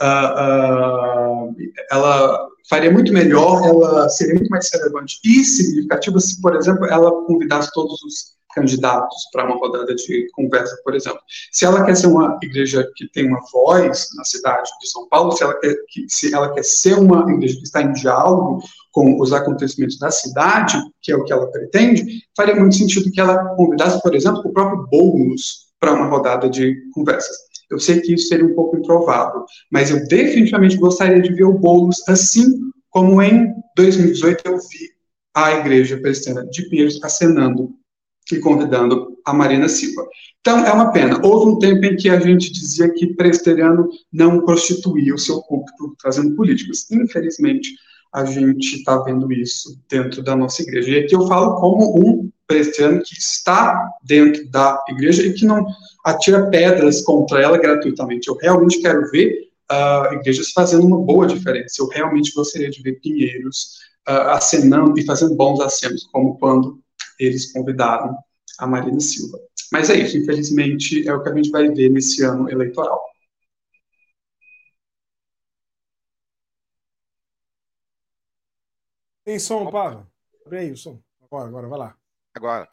Uh, 0.00 1.48
uh, 1.50 1.56
ela 1.90 2.48
faria 2.68 2.90
muito 2.90 3.12
melhor, 3.12 3.66
ela 3.66 4.08
seria 4.08 4.34
muito 4.34 4.48
mais 4.48 4.68
relevante 4.72 5.18
e 5.24 5.44
significativa 5.44 6.18
se, 6.20 6.40
por 6.40 6.56
exemplo, 6.56 6.86
ela 6.86 7.10
convidasse 7.26 7.70
todos 7.72 8.02
os 8.02 8.34
candidatos 8.54 9.16
para 9.32 9.44
uma 9.44 9.56
rodada 9.56 9.94
de 9.94 10.28
conversa, 10.32 10.76
por 10.84 10.94
exemplo. 10.94 11.20
Se 11.50 11.64
ela 11.64 11.84
quer 11.84 11.96
ser 11.96 12.06
uma 12.06 12.38
igreja 12.40 12.88
que 12.94 13.10
tem 13.10 13.26
uma 13.26 13.40
voz 13.52 14.08
na 14.16 14.24
cidade 14.24 14.70
de 14.80 14.88
São 14.88 15.08
Paulo, 15.08 15.32
se 15.32 15.42
ela 15.42 15.58
quer, 15.58 15.74
que, 15.88 16.06
se 16.08 16.32
ela 16.32 16.52
quer 16.54 16.62
ser 16.62 16.98
uma 16.98 17.30
igreja 17.32 17.56
que 17.56 17.64
está 17.64 17.82
em 17.82 17.92
diálogo 17.92 18.62
com 18.92 19.20
os 19.20 19.32
acontecimentos 19.32 19.98
da 19.98 20.10
cidade, 20.10 20.78
que 21.02 21.10
é 21.10 21.16
o 21.16 21.24
que 21.24 21.32
ela 21.32 21.50
pretende, 21.50 22.22
faria 22.36 22.54
muito 22.54 22.76
sentido 22.76 23.10
que 23.10 23.20
ela 23.20 23.44
convidasse, 23.56 24.00
por 24.00 24.14
exemplo, 24.14 24.42
o 24.44 24.52
próprio 24.52 24.86
Boulos 24.88 25.64
para 25.80 25.92
uma 25.92 26.06
rodada 26.06 26.48
de 26.48 26.76
conversas. 26.94 27.36
Eu 27.70 27.78
sei 27.78 28.00
que 28.00 28.14
isso 28.14 28.28
seria 28.28 28.46
um 28.46 28.54
pouco 28.54 28.76
improvável, 28.76 29.44
mas 29.70 29.90
eu 29.90 30.06
definitivamente 30.06 30.76
gostaria 30.76 31.20
de 31.20 31.32
ver 31.32 31.44
o 31.44 31.58
Boulos 31.58 32.02
assim 32.08 32.70
como 32.90 33.20
em 33.20 33.52
2018 33.76 34.42
eu 34.44 34.56
vi 34.56 34.94
a 35.34 35.52
Igreja 35.54 35.98
Presbiteriana 35.98 36.48
de 36.48 36.68
Pinheiros 36.68 37.02
acenando 37.02 37.74
e 38.30 38.38
convidando 38.38 39.18
a 39.24 39.34
Marina 39.34 39.68
Silva. 39.68 40.06
Então, 40.40 40.64
é 40.64 40.72
uma 40.72 40.92
pena. 40.92 41.20
Houve 41.24 41.50
um 41.50 41.58
tempo 41.58 41.84
em 41.84 41.96
que 41.96 42.08
a 42.08 42.20
gente 42.20 42.52
dizia 42.52 42.88
que 42.92 43.14
presbiteriano 43.14 43.88
não 44.12 44.44
prostituía 44.44 45.14
o 45.14 45.18
seu 45.18 45.42
púlpito 45.42 45.96
trazendo 46.00 46.36
políticos. 46.36 46.88
Infelizmente, 46.90 47.70
a 48.12 48.24
gente 48.24 48.76
está 48.76 48.98
vendo 49.02 49.30
isso 49.32 49.76
dentro 49.88 50.22
da 50.22 50.36
nossa 50.36 50.62
igreja. 50.62 50.90
E 50.90 50.98
aqui 51.00 51.14
eu 51.14 51.26
falo 51.26 51.56
como 51.56 51.98
um 51.98 52.30
presbiteriano 52.46 53.02
que 53.02 53.14
está 53.14 53.90
dentro 54.02 54.48
da 54.50 54.82
igreja 54.88 55.22
e 55.22 55.32
que 55.32 55.44
não 55.44 55.66
atira 56.04 56.48
pedras 56.50 57.02
contra 57.02 57.40
ela 57.40 57.58
gratuitamente. 57.58 58.28
Eu 58.28 58.36
realmente 58.36 58.80
quero 58.80 59.10
ver 59.10 59.48
uh, 59.70 60.14
igrejas 60.14 60.50
fazendo 60.50 60.86
uma 60.86 60.98
boa 60.98 61.26
diferença. 61.26 61.76
Eu 61.80 61.88
realmente 61.88 62.32
gostaria 62.34 62.70
de 62.70 62.82
ver 62.82 63.00
Pinheiros 63.00 63.78
uh, 64.08 64.30
acenando 64.30 64.98
e 64.98 65.04
fazendo 65.04 65.34
bons 65.34 65.60
acenos, 65.60 66.04
como 66.12 66.38
quando 66.38 66.80
eles 67.18 67.52
convidaram 67.52 68.16
a 68.58 68.66
Marina 68.66 69.00
Silva. 69.00 69.38
Mas 69.72 69.90
é 69.90 69.96
isso, 69.96 70.16
infelizmente, 70.16 71.06
é 71.08 71.14
o 71.14 71.22
que 71.22 71.28
a 71.28 71.34
gente 71.34 71.50
vai 71.50 71.68
ver 71.68 71.88
nesse 71.90 72.22
ano 72.22 72.50
eleitoral. 72.50 73.02
Tem 79.24 79.38
som, 79.38 79.70
Pablo? 79.70 80.06
Abre 80.44 80.58
aí 80.58 80.70
o 80.70 80.76
som. 80.76 81.00
Agora, 81.22 81.48
agora, 81.48 81.66
vai 81.66 81.78
lá. 81.78 82.03
Agora. 82.34 82.68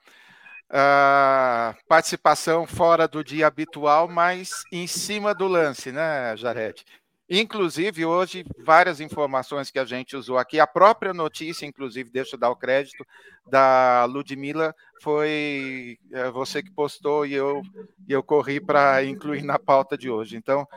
Uh, 0.74 1.76
participação 1.86 2.66
fora 2.66 3.05
do 3.05 3.22
dia 3.26 3.45
habitual, 3.45 4.07
mas 4.07 4.64
em 4.72 4.88
cima 4.88 5.36
do 5.36 5.45
lance, 5.45 5.91
né, 5.91 6.34
Jared? 6.38 6.86
Inclusive, 7.34 8.05
hoje, 8.05 8.45
várias 8.57 8.99
informações 8.99 9.72
que 9.72 9.80
a 9.80 9.86
gente 9.86 10.18
usou 10.18 10.38
aqui, 10.38 10.59
a 10.59 10.68
própria 10.68 11.14
notícia, 11.14 11.66
inclusive, 11.66 12.09
deixa 12.09 12.36
eu 12.36 12.39
dar 12.39 12.49
o 12.49 12.55
crédito, 12.57 13.05
da 13.49 14.05
Ludmilla, 14.05 14.76
foi 15.01 15.97
é, 16.12 16.30
você 16.30 16.62
que 16.62 16.72
postou 16.72 17.26
e 17.26 17.34
eu, 17.34 17.62
eu 18.07 18.22
corri 18.22 18.59
para 18.59 19.03
incluir 19.03 19.43
na 19.43 19.57
pauta 19.57 19.97
de 19.97 20.09
hoje. 20.09 20.36
Então, 20.36 20.68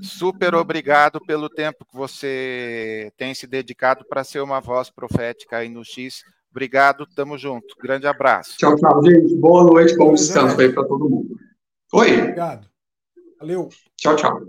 super 0.00 0.54
obrigado 0.54 1.20
pelo 1.20 1.48
tempo 1.48 1.84
que 1.84 1.96
você 1.96 3.12
tem 3.16 3.34
se 3.34 3.46
dedicado 3.46 4.04
para 4.08 4.22
ser 4.24 4.40
uma 4.40 4.60
voz 4.60 4.90
profética 4.90 5.58
aí 5.58 5.68
no 5.68 5.84
X. 5.84 6.22
Obrigado, 6.54 7.04
tamo 7.04 7.36
junto. 7.36 7.74
Grande 7.82 8.06
abraço. 8.06 8.56
Tchau, 8.56 8.76
tchau, 8.76 9.04
gente. 9.04 9.34
Boa 9.34 9.64
noite, 9.64 9.96
bom 9.96 10.14
descanso 10.14 10.60
aí 10.60 10.72
para 10.72 10.86
todo 10.86 11.10
mundo. 11.10 11.36
Oi. 11.92 12.16
Obrigado. 12.16 12.70
Valeu. 13.40 13.68
Tchau, 13.96 14.14
tchau. 14.14 14.40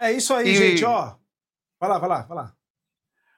É 0.00 0.10
isso 0.10 0.32
aí, 0.32 0.48
e... 0.48 0.54
gente, 0.54 0.82
ó. 0.86 1.16
Vai 1.78 1.90
lá, 1.90 1.98
vai 1.98 2.08
lá, 2.08 2.22
vai 2.22 2.36
lá. 2.38 2.56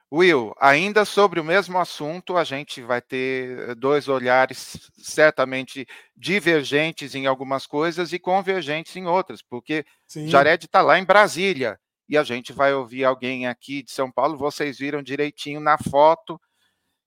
Will, 0.09 0.53
ainda 0.57 1.03
sobre 1.03 1.41
o 1.41 1.43
mesmo 1.43 1.77
assunto, 1.77 2.37
a 2.37 2.45
gente 2.45 2.81
vai 2.81 3.01
ter 3.01 3.75
dois 3.75 4.07
olhares 4.07 4.89
certamente 4.97 5.85
divergentes 6.15 7.13
em 7.13 7.25
algumas 7.25 7.67
coisas 7.67 8.13
e 8.13 8.19
convergentes 8.19 8.95
em 8.95 9.05
outras, 9.05 9.41
porque 9.41 9.85
Sim. 10.07 10.29
Jared 10.29 10.63
está 10.63 10.81
lá 10.81 10.97
em 10.97 11.03
Brasília 11.03 11.77
e 12.07 12.17
a 12.17 12.23
gente 12.23 12.53
vai 12.53 12.73
ouvir 12.73 13.03
alguém 13.03 13.47
aqui 13.47 13.83
de 13.83 13.91
São 13.91 14.11
Paulo. 14.11 14.37
Vocês 14.37 14.77
viram 14.77 15.01
direitinho 15.01 15.59
na 15.59 15.77
foto. 15.77 16.39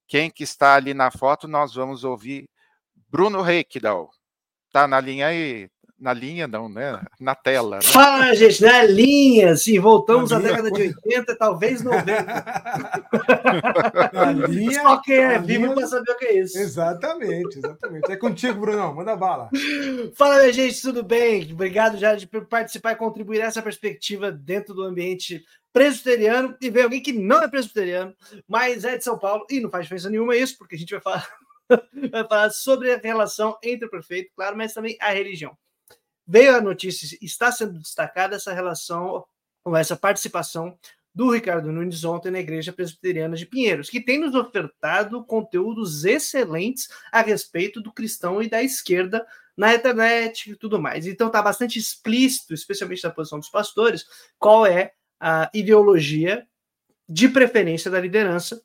Quem 0.07 0.31
que 0.31 0.43
está 0.43 0.75
ali 0.75 0.95
na 0.95 1.11
foto, 1.11 1.47
nós 1.47 1.75
vamos 1.75 2.05
ouvir 2.05 2.49
Bruno 3.09 3.43
Reikdal. 3.43 4.11
Tá 4.73 4.87
na 4.89 5.01
linha 5.01 5.29
aí, 5.29 5.71
na 5.99 6.13
linha, 6.13 6.47
não, 6.47 6.69
né? 6.69 7.01
Na 7.19 7.35
tela. 7.35 7.77
Né? 7.77 7.83
Fala, 7.83 8.35
gente, 8.35 8.63
na 8.63 8.85
linha, 8.85 9.57
sim, 9.57 9.81
voltamos 9.81 10.33
à 10.33 10.39
década 10.39 10.71
de 10.71 10.83
80, 10.83 11.37
talvez 11.37 11.83
90. 11.83 12.23
na 14.13 14.33
linha, 14.33 14.83
Só 14.83 15.03
quem 15.03 15.17
é 15.17 15.39
vivo 15.41 15.65
linha... 15.65 15.75
para 15.75 15.87
saber 15.89 16.13
o 16.13 16.17
que 16.17 16.25
é 16.27 16.39
isso. 16.39 16.57
Exatamente, 16.57 17.59
exatamente. 17.59 18.13
É 18.13 18.17
contigo, 18.17 18.61
Brunão, 18.61 18.95
manda 18.95 19.17
bala. 19.17 19.51
Fala, 20.15 20.39
minha 20.39 20.53
gente, 20.53 20.81
tudo 20.81 21.03
bem? 21.03 21.53
Obrigado 21.53 21.99
já 21.99 22.15
de 22.15 22.27
participar 22.27 22.93
e 22.93 22.97
contribuir 22.97 23.41
nessa 23.41 23.61
perspectiva 23.61 24.31
dentro 24.31 24.75
do 24.75 24.85
ambiente 24.85 25.45
presbiteriano 25.73 26.57
e 26.61 26.71
ver 26.71 26.83
alguém 26.83 27.03
que 27.03 27.13
não 27.13 27.43
é 27.43 27.49
presbiteriano, 27.49 28.15
mas 28.47 28.85
é 28.85 28.97
de 28.97 29.05
São 29.05 29.19
Paulo 29.19 29.45
e 29.51 29.61
não 29.61 29.69
faz 29.69 29.85
diferença 29.85 30.09
nenhuma 30.09 30.37
isso, 30.37 30.57
porque 30.57 30.77
a 30.77 30.79
gente 30.79 30.91
vai 30.91 31.01
falar 31.01 31.29
vai 32.11 32.27
falar 32.27 32.51
sobre 32.51 32.93
a 32.93 32.97
relação 32.97 33.59
entre 33.63 33.87
o 33.87 33.91
prefeito, 33.91 34.31
claro, 34.35 34.57
mas 34.57 34.73
também 34.73 34.97
a 35.01 35.11
religião 35.11 35.57
veio 36.29 36.55
a 36.55 36.61
notícia, 36.61 37.17
está 37.23 37.51
sendo 37.51 37.79
destacada 37.79 38.37
essa 38.37 38.53
relação, 38.53 39.25
essa 39.75 39.97
participação 39.97 40.79
do 41.15 41.31
Ricardo 41.31 41.73
Nunes 41.73 42.05
ontem 42.05 42.31
na 42.31 42.39
Igreja 42.39 42.73
Presbiteriana 42.73 43.35
de 43.35 43.47
Pinheiros, 43.47 43.89
que 43.89 44.01
tem 44.01 44.21
nos 44.21 44.35
ofertado 44.35 45.25
conteúdos 45.25 46.05
excelentes 46.05 46.89
a 47.11 47.23
respeito 47.23 47.81
do 47.81 47.93
cristão 47.93 48.43
e 48.43 48.49
da 48.49 48.63
esquerda 48.63 49.27
na 49.57 49.75
internet 49.75 50.53
e 50.53 50.55
tudo 50.55 50.81
mais. 50.81 51.07
Então 51.07 51.27
está 51.29 51.43
bastante 51.43 51.79
explícito, 51.79 52.55
especialmente 52.55 53.03
na 53.03 53.11
posição 53.11 53.39
dos 53.41 53.49
pastores, 53.49 54.05
qual 54.39 54.67
é 54.67 54.93
a 55.19 55.51
ideologia 55.53 56.47
de 57.09 57.29
preferência 57.29 57.91
da 57.91 57.99
liderança 57.99 58.63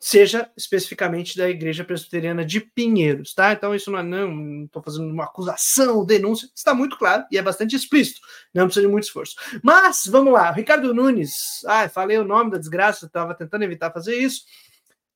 seja 0.00 0.50
especificamente 0.56 1.36
da 1.36 1.50
Igreja 1.50 1.84
Presbiteriana 1.84 2.44
de 2.44 2.60
Pinheiros, 2.60 3.34
tá? 3.34 3.52
Então 3.52 3.74
isso 3.74 3.90
não 3.90 3.98
é, 3.98 4.02
não 4.02 4.64
estou 4.64 4.82
fazendo 4.82 5.10
uma 5.10 5.24
acusação, 5.24 6.04
denúncia, 6.04 6.48
está 6.54 6.72
muito 6.72 6.96
claro 6.96 7.24
e 7.32 7.38
é 7.38 7.42
bastante 7.42 7.74
explícito, 7.74 8.20
não 8.54 8.66
precisa 8.66 8.86
de 8.86 8.92
muito 8.92 9.04
esforço. 9.04 9.34
Mas 9.62 10.06
vamos 10.06 10.32
lá, 10.32 10.52
Ricardo 10.52 10.94
Nunes, 10.94 11.64
ah, 11.66 11.88
falei 11.88 12.16
o 12.16 12.24
nome 12.24 12.52
da 12.52 12.58
desgraça, 12.58 13.06
estava 13.06 13.34
tentando 13.34 13.64
evitar 13.64 13.92
fazer 13.92 14.16
isso. 14.16 14.42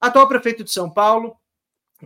Atual 0.01 0.27
prefeito 0.27 0.65
de 0.65 0.73
São 0.73 0.91
Paulo, 0.91 1.37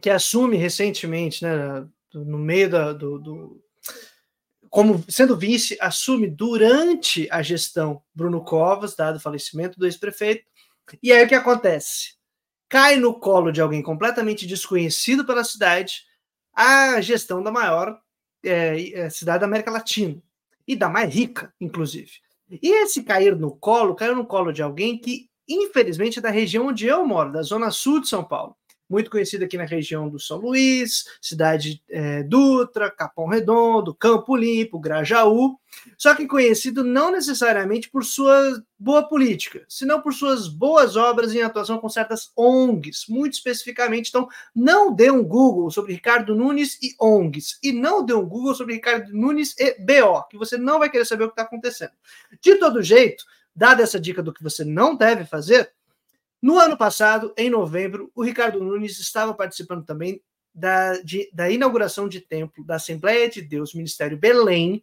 que 0.02 0.10
assume 0.10 0.58
recentemente, 0.58 1.42
né, 1.42 1.86
no 2.12 2.38
meio 2.38 2.68
da, 2.68 2.92
do, 2.92 3.18
do 3.18 3.62
como 4.68 5.02
sendo 5.08 5.38
vice, 5.38 5.78
assume 5.80 6.28
durante 6.28 7.26
a 7.30 7.40
gestão 7.40 8.02
Bruno 8.14 8.44
Covas, 8.44 8.94
dado 8.94 9.16
o 9.16 9.20
falecimento 9.20 9.78
do 9.78 9.86
ex-prefeito. 9.86 10.44
E 11.02 11.10
aí 11.10 11.24
o 11.24 11.28
que 11.28 11.34
acontece? 11.34 12.15
Cai 12.68 12.96
no 12.96 13.14
colo 13.14 13.50
de 13.50 13.60
alguém 13.60 13.82
completamente 13.82 14.46
desconhecido 14.46 15.24
pela 15.24 15.44
cidade 15.44 16.04
a 16.52 17.00
gestão 17.00 17.42
da 17.42 17.52
maior 17.52 18.00
é, 18.44 18.90
é, 18.92 19.10
cidade 19.10 19.40
da 19.40 19.46
América 19.46 19.70
Latina 19.70 20.20
e 20.66 20.74
da 20.74 20.88
mais 20.88 21.12
rica, 21.12 21.52
inclusive. 21.60 22.12
E 22.50 22.68
esse 22.82 23.02
cair 23.02 23.36
no 23.36 23.54
colo, 23.56 23.94
caiu 23.94 24.14
no 24.14 24.26
colo 24.26 24.52
de 24.52 24.62
alguém 24.62 24.98
que, 24.98 25.28
infelizmente, 25.48 26.18
é 26.18 26.22
da 26.22 26.30
região 26.30 26.68
onde 26.68 26.86
eu 26.86 27.06
moro, 27.06 27.32
da 27.32 27.42
zona 27.42 27.70
sul 27.70 28.00
de 28.00 28.08
São 28.08 28.24
Paulo 28.24 28.56
muito 28.88 29.10
conhecido 29.10 29.44
aqui 29.44 29.56
na 29.56 29.64
região 29.64 30.08
do 30.08 30.18
São 30.18 30.38
Luís, 30.38 31.04
Cidade 31.20 31.82
é, 31.88 32.22
Dutra, 32.22 32.90
Capão 32.90 33.26
Redondo, 33.26 33.94
Campo 33.94 34.36
Limpo, 34.36 34.78
Grajaú, 34.78 35.58
só 35.96 36.14
que 36.14 36.26
conhecido 36.26 36.82
não 36.82 37.10
necessariamente 37.10 37.90
por 37.90 38.04
sua 38.04 38.62
boa 38.78 39.06
política, 39.08 39.64
senão 39.68 40.00
por 40.00 40.12
suas 40.12 40.48
boas 40.48 40.96
obras 40.96 41.34
em 41.34 41.42
atuação 41.42 41.78
com 41.78 41.88
certas 41.88 42.30
ONGs, 42.36 43.06
muito 43.08 43.34
especificamente. 43.34 44.08
Então, 44.08 44.28
não 44.54 44.94
dê 44.94 45.10
um 45.10 45.22
Google 45.22 45.70
sobre 45.70 45.92
Ricardo 45.92 46.34
Nunes 46.34 46.78
e 46.82 46.94
ONGs, 47.00 47.58
e 47.62 47.72
não 47.72 48.04
dê 48.04 48.14
um 48.14 48.26
Google 48.26 48.54
sobre 48.54 48.74
Ricardo 48.74 49.12
Nunes 49.12 49.54
e 49.58 49.76
BO, 49.80 50.26
que 50.30 50.36
você 50.36 50.56
não 50.56 50.78
vai 50.78 50.90
querer 50.90 51.04
saber 51.04 51.24
o 51.24 51.28
que 51.28 51.32
está 51.32 51.42
acontecendo. 51.42 51.92
De 52.40 52.56
todo 52.56 52.82
jeito, 52.82 53.24
dada 53.54 53.82
essa 53.82 53.98
dica 53.98 54.22
do 54.22 54.32
que 54.32 54.42
você 54.42 54.64
não 54.64 54.94
deve 54.94 55.24
fazer, 55.24 55.72
no 56.46 56.60
ano 56.60 56.76
passado, 56.76 57.34
em 57.36 57.50
novembro, 57.50 58.08
o 58.14 58.22
Ricardo 58.22 58.62
Nunes 58.62 59.00
estava 59.00 59.34
participando 59.34 59.84
também 59.84 60.22
da, 60.54 60.96
de, 60.98 61.28
da 61.32 61.50
inauguração 61.50 62.08
de 62.08 62.20
templo 62.20 62.64
da 62.64 62.76
Assembleia 62.76 63.28
de 63.28 63.42
Deus, 63.42 63.74
Ministério 63.74 64.16
Belém, 64.16 64.80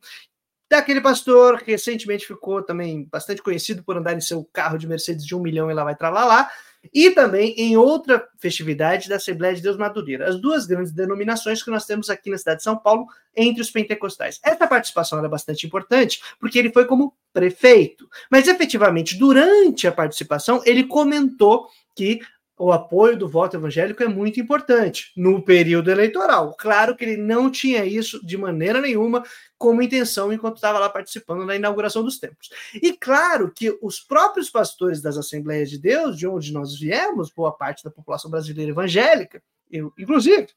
daquele 0.69 0.99
pastor 0.99 1.63
que 1.63 1.71
recentemente 1.71 2.27
ficou 2.27 2.61
também 2.61 3.05
bastante 3.09 3.41
conhecido 3.41 3.81
por 3.81 3.95
andar 3.95 4.13
em 4.13 4.19
seu 4.19 4.43
carro 4.51 4.77
de 4.77 4.85
Mercedes 4.85 5.25
de 5.25 5.33
um 5.33 5.39
milhão 5.39 5.71
e 5.71 5.73
lá 5.73 5.85
vai 5.85 5.95
tralar 5.95 6.25
lá, 6.25 6.51
e 6.93 7.11
também 7.11 7.53
em 7.57 7.77
outra 7.77 8.27
festividade 8.39 9.07
da 9.07 9.17
Assembleia 9.17 9.55
de 9.55 9.61
Deus 9.61 9.77
Madureira, 9.77 10.27
as 10.27 10.39
duas 10.39 10.65
grandes 10.65 10.91
denominações 10.91 11.61
que 11.61 11.69
nós 11.69 11.85
temos 11.85 12.09
aqui 12.09 12.29
na 12.29 12.37
cidade 12.37 12.57
de 12.57 12.63
São 12.63 12.77
Paulo 12.77 13.05
entre 13.35 13.61
os 13.61 13.71
pentecostais. 13.71 14.39
Essa 14.43 14.67
participação 14.67 15.23
é 15.23 15.27
bastante 15.27 15.65
importante 15.65 16.21
porque 16.39 16.59
ele 16.59 16.71
foi 16.71 16.85
como 16.85 17.15
prefeito, 17.31 18.07
mas 18.29 18.47
efetivamente 18.47 19.17
durante 19.17 19.87
a 19.87 19.91
participação 19.91 20.61
ele 20.65 20.83
comentou 20.83 21.67
que 21.95 22.19
o 22.57 22.71
apoio 22.71 23.17
do 23.17 23.27
voto 23.27 23.57
evangélico 23.57 24.03
é 24.03 24.07
muito 24.07 24.39
importante 24.39 25.11
no 25.17 25.43
período 25.43 25.89
eleitoral. 25.89 26.55
Claro 26.55 26.95
que 26.95 27.03
ele 27.03 27.17
não 27.17 27.49
tinha 27.49 27.83
isso 27.83 28.23
de 28.25 28.37
maneira 28.37 28.79
nenhuma 28.79 29.23
como 29.57 29.81
intenção 29.81 30.31
enquanto 30.31 30.57
estava 30.57 30.77
lá 30.77 30.89
participando 30.89 31.47
da 31.47 31.55
inauguração 31.55 32.03
dos 32.03 32.19
templos. 32.19 32.49
E 32.75 32.93
claro 32.95 33.51
que 33.51 33.75
os 33.81 33.99
próprios 33.99 34.49
pastores 34.49 35.01
das 35.01 35.17
Assembleias 35.17 35.69
de 35.69 35.79
Deus, 35.79 36.17
de 36.17 36.27
onde 36.27 36.53
nós 36.53 36.77
viemos, 36.77 37.31
boa 37.31 37.51
parte 37.51 37.83
da 37.83 37.89
população 37.89 38.29
brasileira 38.29 38.71
evangélica, 38.71 39.41
eu 39.71 39.91
inclusive, 39.97 40.47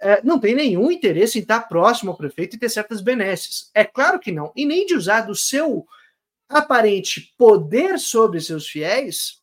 é, 0.00 0.22
não 0.22 0.38
tem 0.38 0.54
nenhum 0.54 0.90
interesse 0.92 1.38
em 1.38 1.42
estar 1.42 1.62
próximo 1.62 2.12
ao 2.12 2.16
prefeito 2.16 2.54
e 2.54 2.58
ter 2.58 2.68
certas 2.68 3.00
benesses. 3.00 3.70
É 3.74 3.84
claro 3.84 4.20
que 4.20 4.30
não. 4.30 4.52
E 4.54 4.64
nem 4.64 4.86
de 4.86 4.94
usar 4.94 5.22
do 5.22 5.34
seu 5.34 5.86
aparente 6.48 7.34
poder 7.36 7.98
sobre 7.98 8.40
seus 8.40 8.68
fiéis 8.68 9.41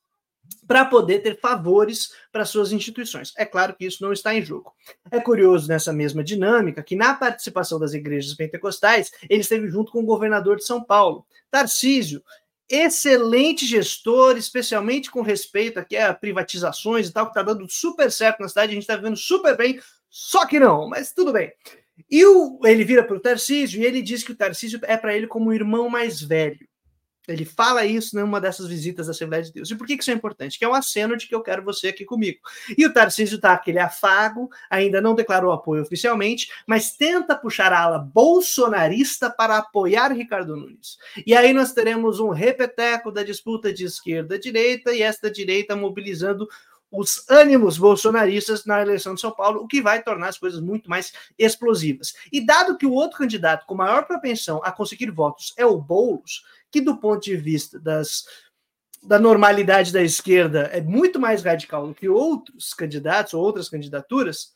para 0.67 0.85
poder 0.85 1.19
ter 1.19 1.39
favores 1.39 2.11
para 2.31 2.45
suas 2.45 2.71
instituições. 2.71 3.33
É 3.37 3.45
claro 3.45 3.75
que 3.75 3.85
isso 3.85 4.03
não 4.03 4.13
está 4.13 4.33
em 4.35 4.41
jogo. 4.41 4.73
É 5.09 5.19
curioso 5.19 5.67
nessa 5.67 5.91
mesma 5.91 6.23
dinâmica 6.23 6.83
que 6.83 6.95
na 6.95 7.13
participação 7.13 7.79
das 7.79 7.93
igrejas 7.93 8.35
pentecostais, 8.35 9.11
ele 9.29 9.41
esteve 9.41 9.67
junto 9.67 9.91
com 9.91 9.99
o 10.01 10.05
governador 10.05 10.57
de 10.57 10.65
São 10.65 10.83
Paulo, 10.83 11.25
Tarcísio, 11.49 12.23
excelente 12.69 13.65
gestor, 13.65 14.37
especialmente 14.37 15.09
com 15.09 15.21
respeito 15.21 15.79
aqui 15.79 15.97
a 15.97 16.13
privatizações 16.13 17.07
e 17.07 17.11
tal, 17.11 17.25
que 17.25 17.31
está 17.31 17.41
dando 17.41 17.67
super 17.67 18.11
certo 18.11 18.41
na 18.41 18.47
cidade, 18.47 18.71
a 18.71 18.73
gente 18.75 18.83
está 18.83 18.95
vivendo 18.95 19.17
super 19.17 19.57
bem, 19.57 19.79
só 20.09 20.45
que 20.45 20.59
não, 20.59 20.87
mas 20.87 21.11
tudo 21.11 21.33
bem. 21.33 21.51
E 22.09 22.23
o, 22.25 22.59
ele 22.63 22.83
vira 22.83 23.03
para 23.03 23.17
o 23.17 23.19
Tarcísio 23.19 23.81
e 23.81 23.85
ele 23.85 24.01
diz 24.01 24.23
que 24.23 24.31
o 24.31 24.35
Tarcísio 24.35 24.79
é 24.83 24.95
para 24.95 25.15
ele 25.15 25.27
como 25.27 25.49
o 25.49 25.53
irmão 25.53 25.89
mais 25.89 26.21
velho. 26.21 26.67
Ele 27.31 27.45
fala 27.45 27.85
isso 27.85 28.15
numa 28.15 28.41
dessas 28.41 28.67
visitas 28.67 29.07
da 29.07 29.11
Assembleia 29.11 29.43
de 29.43 29.51
Deus. 29.51 29.69
E 29.69 29.75
por 29.75 29.85
que 29.85 29.93
isso 29.93 30.11
é 30.11 30.13
importante? 30.13 30.57
Que 30.57 30.65
é 30.65 30.69
um 30.69 30.73
aceno 30.73 31.15
de 31.15 31.27
que 31.27 31.35
eu 31.35 31.41
quero 31.41 31.63
você 31.63 31.89
aqui 31.89 32.05
comigo. 32.05 32.39
E 32.77 32.85
o 32.85 32.93
Tarcísio 32.93 33.35
está 33.35 33.53
aquele 33.53 33.79
afago, 33.79 34.49
ainda 34.69 34.99
não 35.01 35.15
declarou 35.15 35.51
apoio 35.51 35.81
oficialmente, 35.81 36.49
mas 36.65 36.91
tenta 36.91 37.35
puxar 37.35 37.71
a 37.71 37.81
ala 37.81 37.99
bolsonarista 37.99 39.29
para 39.29 39.57
apoiar 39.57 40.11
Ricardo 40.11 40.55
Nunes. 40.55 40.97
E 41.25 41.35
aí 41.35 41.53
nós 41.53 41.73
teremos 41.73 42.19
um 42.19 42.29
repeteco 42.29 43.11
da 43.11 43.23
disputa 43.23 43.71
de 43.71 43.85
esquerda-direita 43.85 44.93
e 44.93 45.01
esta 45.01 45.29
direita 45.29 45.75
mobilizando 45.75 46.47
os 46.91 47.29
ânimos 47.29 47.77
bolsonaristas 47.77 48.65
na 48.65 48.81
eleição 48.81 49.13
de 49.13 49.21
São 49.21 49.31
Paulo, 49.31 49.61
o 49.61 49.67
que 49.67 49.81
vai 49.81 50.01
tornar 50.01 50.29
as 50.29 50.37
coisas 50.37 50.59
muito 50.59 50.89
mais 50.89 51.13
explosivas. 51.37 52.13
E 52.31 52.43
dado 52.43 52.77
que 52.77 52.85
o 52.85 52.93
outro 52.93 53.19
candidato 53.19 53.65
com 53.65 53.75
maior 53.75 54.05
propensão 54.05 54.59
a 54.63 54.71
conseguir 54.71 55.11
votos 55.11 55.53
é 55.57 55.65
o 55.65 55.77
Boulos, 55.77 56.43
que 56.71 56.81
do 56.81 56.97
ponto 56.97 57.23
de 57.23 57.35
vista 57.35 57.79
das 57.79 58.25
da 59.01 59.17
normalidade 59.17 59.93
da 59.93 60.03
esquerda 60.03 60.63
é 60.73 60.81
muito 60.81 61.19
mais 61.19 61.41
radical 61.41 61.87
do 61.87 61.95
que 61.95 62.09
outros 62.09 62.73
candidatos 62.73 63.33
ou 63.33 63.41
outras 63.41 63.69
candidaturas, 63.69 64.53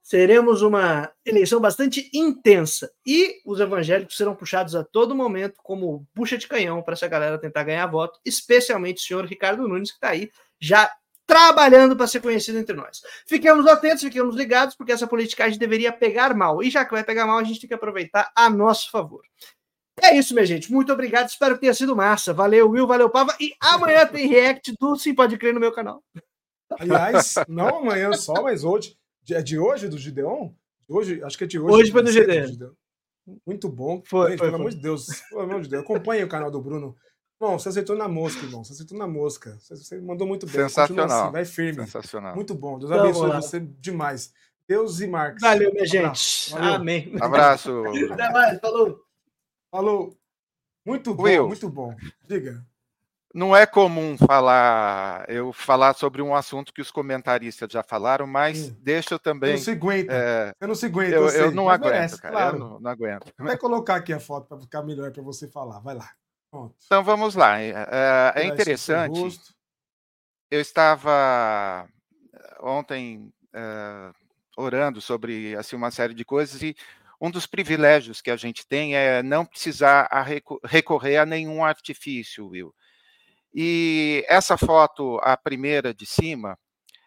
seremos 0.00 0.62
uma 0.62 1.10
eleição 1.24 1.60
bastante 1.60 2.08
intensa 2.14 2.90
e 3.04 3.40
os 3.44 3.60
evangélicos 3.60 4.16
serão 4.16 4.34
puxados 4.34 4.74
a 4.74 4.84
todo 4.84 5.14
momento 5.14 5.56
como 5.62 6.06
bucha 6.14 6.38
de 6.38 6.46
canhão 6.46 6.82
para 6.82 6.94
essa 6.94 7.08
galera 7.08 7.36
tentar 7.36 7.64
ganhar 7.64 7.86
voto, 7.88 8.18
especialmente 8.24 9.02
o 9.02 9.06
senhor 9.06 9.26
Ricardo 9.26 9.68
Nunes, 9.68 9.90
que 9.90 9.96
está 9.96 10.10
aí 10.10 10.30
já 10.60 10.90
trabalhando 11.26 11.94
para 11.94 12.06
ser 12.06 12.22
conhecido 12.22 12.56
entre 12.56 12.74
nós. 12.74 13.02
Fiquemos 13.26 13.66
atentos, 13.66 14.02
fiquemos 14.02 14.34
ligados, 14.34 14.74
porque 14.74 14.92
essa 14.92 15.06
politicagem 15.06 15.58
deveria 15.58 15.92
pegar 15.92 16.34
mal. 16.34 16.62
E 16.62 16.70
já 16.70 16.86
que 16.86 16.92
vai 16.92 17.04
pegar 17.04 17.26
mal, 17.26 17.36
a 17.36 17.44
gente 17.44 17.60
tem 17.60 17.68
que 17.68 17.74
aproveitar 17.74 18.32
a 18.34 18.48
nosso 18.48 18.90
favor. 18.90 19.20
É 20.02 20.16
isso, 20.16 20.34
minha 20.34 20.46
gente. 20.46 20.72
Muito 20.72 20.92
obrigado. 20.92 21.28
Espero 21.28 21.54
que 21.54 21.62
tenha 21.62 21.74
sido 21.74 21.96
massa. 21.96 22.32
Valeu, 22.32 22.70
Will. 22.70 22.86
Valeu, 22.86 23.10
Pava. 23.10 23.36
E 23.40 23.54
amanhã 23.60 24.06
tem 24.06 24.26
react 24.26 24.74
do 24.78 24.96
Sim 24.96 25.14
Pode 25.14 25.36
Crer 25.36 25.54
no 25.54 25.60
meu 25.60 25.72
canal. 25.72 26.02
Aliás, 26.78 27.34
não 27.48 27.78
amanhã 27.78 28.12
só, 28.12 28.42
mas 28.42 28.64
hoje. 28.64 28.96
É 29.30 29.42
de 29.42 29.58
hoje, 29.58 29.88
do 29.88 29.98
Gideon? 29.98 30.50
Hoje, 30.88 31.22
acho 31.22 31.36
que 31.36 31.44
é 31.44 31.46
de 31.46 31.58
hoje. 31.58 31.74
Hoje 31.74 31.92
foi 31.92 32.02
do 32.02 32.10
Gideon. 32.10 32.70
Muito 33.46 33.68
bom. 33.68 34.02
Foi, 34.06 34.30
gente, 34.30 34.38
foi, 34.38 34.46
pelo 34.46 34.56
foi. 34.56 34.60
amor 34.60 34.70
de 34.70 34.80
Deus. 34.80 35.06
Pelo 35.28 35.40
amor 35.42 35.60
de 35.60 35.68
Deus. 35.68 35.82
Acompanhe 35.82 36.24
o 36.24 36.28
canal 36.28 36.50
do 36.50 36.62
Bruno. 36.62 36.96
Bom, 37.38 37.58
você 37.58 37.68
acertou 37.68 37.94
na 37.94 38.08
mosca, 38.08 38.44
irmão. 38.44 38.64
Você 38.64 38.72
acertou 38.72 38.98
na 38.98 39.06
mosca. 39.06 39.58
Você, 39.60 40.00
mandou 40.00 40.26
muito 40.26 40.46
bem. 40.46 40.54
Sensacional. 40.54 41.06
Continua 41.06 41.22
assim, 41.22 41.32
vai 41.32 41.44
firme. 41.44 41.84
Sensacional. 41.84 42.34
Muito 42.34 42.54
bom. 42.54 42.78
Deus 42.78 42.90
Vamos 42.90 43.04
abençoe 43.04 43.28
lá. 43.28 43.40
você 43.40 43.60
demais. 43.60 44.32
Deus 44.66 45.00
e 45.00 45.06
Marcos. 45.06 45.40
Valeu, 45.40 45.72
minha 45.72 45.84
Abraço. 45.84 46.50
gente. 46.50 46.50
Valeu. 46.50 46.74
Amém. 46.74 47.12
Abraço. 47.20 47.82
Até 48.10 48.32
mais. 48.32 48.58
Falou. 48.60 49.07
Falou. 49.70 50.16
Muito 50.86 51.14
bom, 51.14 51.22
Will. 51.24 51.46
muito 51.48 51.68
bom. 51.68 51.94
Diga. 52.26 52.64
Não 53.34 53.54
é 53.54 53.66
comum 53.66 54.16
falar, 54.16 55.28
eu 55.28 55.52
falar 55.52 55.94
sobre 55.94 56.22
um 56.22 56.34
assunto 56.34 56.72
que 56.72 56.80
os 56.80 56.90
comentaristas 56.90 57.70
já 57.70 57.82
falaram, 57.82 58.26
mas 58.26 58.70
Hum. 58.70 58.76
deixa 58.80 59.14
eu 59.14 59.18
também. 59.18 59.52
não 59.52 59.58
se 59.58 59.70
aguenta. 59.72 60.12
é, 60.12 60.46
Você 60.58 60.66
não 60.66 60.74
se 60.74 60.86
aguenta. 60.86 61.14
eu, 61.14 61.28
sei, 61.28 61.40
eu 61.42 61.50
não 61.50 61.64
mas 61.66 61.74
aguento, 61.74 61.92
merece, 61.92 62.22
cara. 62.22 62.34
claro. 62.34 62.56
Eu 62.56 62.60
não, 62.60 62.80
não 62.80 62.90
aguento. 62.90 63.30
Vai 63.38 63.58
colocar 63.58 63.96
aqui 63.96 64.14
a 64.14 64.18
foto 64.20 64.46
para 64.48 64.58
ficar 64.58 64.82
melhor 64.82 65.12
para 65.12 65.22
você 65.22 65.46
falar. 65.46 65.78
Vai 65.80 65.94
lá. 65.94 66.10
Pronto. 66.50 66.74
Então 66.86 67.04
vamos 67.04 67.34
lá. 67.34 67.60
É, 67.60 67.68
é- 67.70 68.32
é 68.36 68.44
interessante. 68.46 69.20
Eu 70.50 70.60
estava 70.62 71.86
ontem 72.60 73.30
eh, 73.52 74.12
orando 74.56 75.00
sobre 75.02 75.54
assim 75.56 75.76
uma 75.76 75.90
série 75.90 76.14
de 76.14 76.24
coisas 76.24 76.62
e 76.62 76.74
um 77.20 77.30
dos 77.30 77.46
privilégios 77.46 78.20
que 78.20 78.30
a 78.30 78.36
gente 78.36 78.66
tem 78.66 78.96
é 78.96 79.22
não 79.22 79.44
precisar 79.44 80.08
recorrer 80.64 81.18
a 81.18 81.26
nenhum 81.26 81.64
artifício, 81.64 82.48
Will. 82.48 82.74
E 83.52 84.24
essa 84.28 84.56
foto, 84.56 85.18
a 85.22 85.36
primeira 85.36 85.92
de 85.92 86.06
cima, 86.06 86.58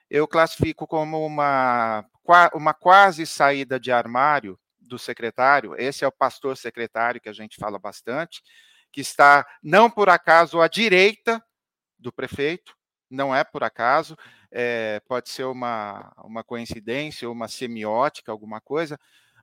eu 0.10 0.28
classifico 0.28 0.86
como 0.86 1.26
uma, 1.26 2.06
uma 2.54 2.74
quase 2.74 3.26
saída 3.26 3.80
de 3.80 3.92
armário 3.92 4.60
do 4.80 5.00
secretário. 5.00 5.74
Esse 5.78 6.04
é 6.04 6.08
o 6.08 6.12
pastor 6.12 6.58
secretário 6.58 7.22
que 7.22 7.30
a 7.30 7.34
gente 7.34 7.56
fala 7.58 7.80
bastante, 7.80 8.42
que 8.92 9.00
está, 9.00 9.48
não 9.64 9.90
por 9.90 10.10
acaso, 10.10 10.60
à 10.60 10.68
direita 10.68 11.42
do 11.98 12.12
prefeito, 12.12 12.76
não 13.10 13.34
é 13.34 13.44
por 13.44 13.64
acaso, 13.64 14.18
é, 14.52 15.00
pode 15.08 15.30
ser 15.30 15.46
uma, 15.46 16.12
uma 16.24 16.44
coincidência, 16.44 17.30
uma 17.30 17.48
semiótica, 17.48 18.32
alguma 18.32 18.60
coisa, 18.60 19.00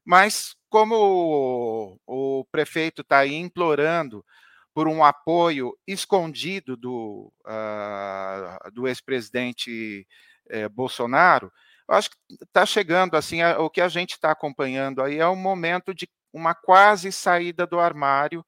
mas 0.09 0.57
como 0.71 1.99
o, 2.07 2.41
o 2.41 2.47
prefeito 2.53 3.03
está 3.03 3.27
implorando 3.27 4.25
por 4.75 4.89
um 4.89 5.05
apoio 5.05 5.77
escondido 5.87 6.77
do, 6.79 7.33
ah, 7.47 8.59
do 8.73 8.89
ex-presidente 8.89 10.07
eh, 10.51 10.69
Bolsonaro, 10.71 11.53
eu 11.89 11.95
acho 11.97 12.11
que 12.11 12.17
está 12.45 12.65
chegando 12.67 13.17
assim, 13.17 13.43
a- 13.43 13.61
o 13.61 13.71
que 13.71 13.81
a 13.83 13.89
gente 13.89 14.13
está 14.13 14.31
acompanhando 14.33 15.03
aí 15.03 15.19
é 15.19 15.29
um 15.29 15.37
momento 15.37 15.95
de 15.95 16.09
uma 16.33 16.55
quase 16.55 17.13
saída 17.13 17.67
do 17.67 17.81
armário 17.81 18.45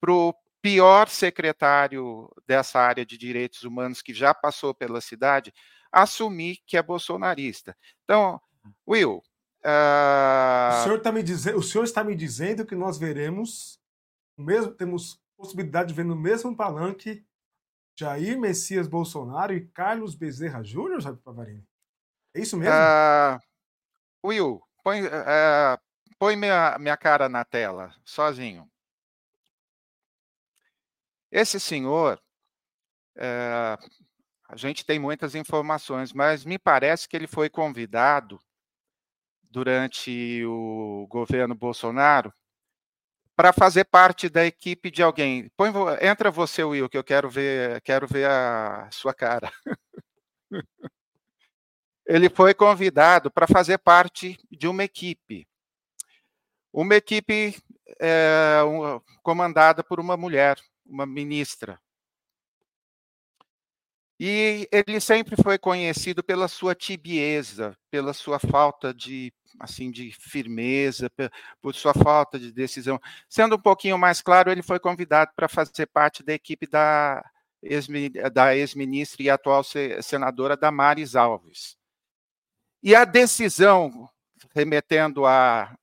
para 0.00 0.12
o 0.12 0.34
pior 0.62 1.08
secretário 1.08 2.28
dessa 2.46 2.80
área 2.80 3.04
de 3.06 3.16
direitos 3.18 3.62
humanos 3.62 4.02
que 4.02 4.12
já 4.14 4.34
passou 4.34 4.74
pela 4.74 5.00
cidade 5.00 5.52
assumir 5.92 6.58
que 6.66 6.76
é 6.76 6.82
bolsonarista. 6.82 7.76
Então, 8.04 8.40
Will, 8.86 9.22
O 9.58 9.68
ah, 9.68 10.82
senhor, 10.84 11.00
tá 11.00 11.10
me 11.10 11.22
dize... 11.22 11.52
o 11.52 11.62
senhor 11.62 11.84
está 11.84 12.04
me 12.04 12.14
dizendo 12.14 12.64
que 12.64 12.76
nós 12.76 12.96
veremos 12.96 13.80
o 14.36 14.42
mesmo, 14.42 14.72
temos 14.72 15.20
possibilidade 15.36 15.88
de 15.88 15.94
ver 15.94 16.04
no 16.04 16.14
mesmo 16.14 16.56
palanque 16.56 17.26
Jair 17.98 18.38
Messias 18.38 18.86
Bolsonaro 18.86 19.52
e 19.52 19.66
Carlos 19.66 20.14
Bezerra 20.14 20.62
Júnior, 20.62 21.02
sabe, 21.02 21.18
Pavarini? 21.18 21.66
É 22.34 22.40
isso 22.40 22.56
mesmo? 22.56 22.72
ah, 22.72 23.40
Will, 24.24 24.62
põe, 24.84 25.00
ah, 25.06 25.80
põe 26.18 26.36
minha, 26.36 26.78
minha 26.78 26.96
cara 26.96 27.28
na 27.28 27.44
tela, 27.44 27.92
sozinho. 28.04 28.70
Esse 31.30 31.58
senhor, 31.58 32.22
eh, 33.16 33.76
a 34.48 34.56
gente 34.56 34.86
tem 34.86 34.98
muitas 34.98 35.34
informações, 35.34 36.12
mas 36.12 36.44
me 36.44 36.58
parece 36.58 37.06
que 37.08 37.14
ele 37.14 37.26
foi 37.26 37.50
convidado 37.50 38.40
durante 39.50 40.44
o 40.44 41.06
governo 41.08 41.54
Bolsonaro 41.54 42.32
para 43.36 43.52
fazer 43.52 43.84
parte 43.84 44.28
da 44.28 44.44
equipe 44.44 44.90
de 44.90 45.00
alguém. 45.02 45.48
Põe, 45.56 45.70
entra 46.02 46.28
você, 46.30 46.64
Will, 46.64 46.88
que 46.88 46.98
eu 46.98 47.04
quero 47.04 47.30
ver, 47.30 47.80
quero 47.82 48.06
ver 48.06 48.28
a 48.28 48.88
sua 48.90 49.14
cara. 49.14 49.52
Ele 52.04 52.28
foi 52.28 52.52
convidado 52.54 53.30
para 53.30 53.46
fazer 53.46 53.78
parte 53.78 54.36
de 54.50 54.66
uma 54.66 54.82
equipe. 54.82 55.46
Uma 56.72 56.96
equipe 56.96 57.54
eh, 58.00 58.62
um- 58.64 59.00
comandada 59.22 59.84
por 59.84 60.00
uma 60.00 60.16
mulher, 60.16 60.58
uma 60.84 61.06
ministra. 61.06 61.78
E 64.20 64.68
ele 64.72 64.98
sempre 65.00 65.36
foi 65.40 65.58
conhecido 65.58 66.24
pela 66.24 66.48
sua 66.48 66.74
tibieza, 66.74 67.76
pela 67.90 68.12
sua 68.12 68.38
falta 68.38 68.92
de 68.92 69.32
assim 69.60 69.90
de 69.90 70.12
firmeza, 70.12 71.10
por 71.60 71.74
sua 71.74 71.94
falta 71.94 72.38
de 72.38 72.52
decisão. 72.52 73.00
Sendo 73.28 73.56
um 73.56 73.60
pouquinho 73.60 73.98
mais 73.98 74.20
claro, 74.20 74.50
ele 74.50 74.62
foi 74.62 74.78
convidado 74.78 75.32
para 75.34 75.48
fazer 75.48 75.86
parte 75.86 76.22
da 76.22 76.32
equipe 76.32 76.66
da 76.66 77.24
ex-mi- 77.62 78.10
da 78.10 78.56
ex-ministra 78.56 79.22
e 79.22 79.30
atual 79.30 79.64
se- 79.64 80.00
senadora 80.02 80.56
Damares 80.56 81.16
Alves. 81.16 81.76
E 82.82 82.94
a 82.94 83.04
decisão, 83.04 84.08
remetendo 84.54 85.26
a, 85.26 85.76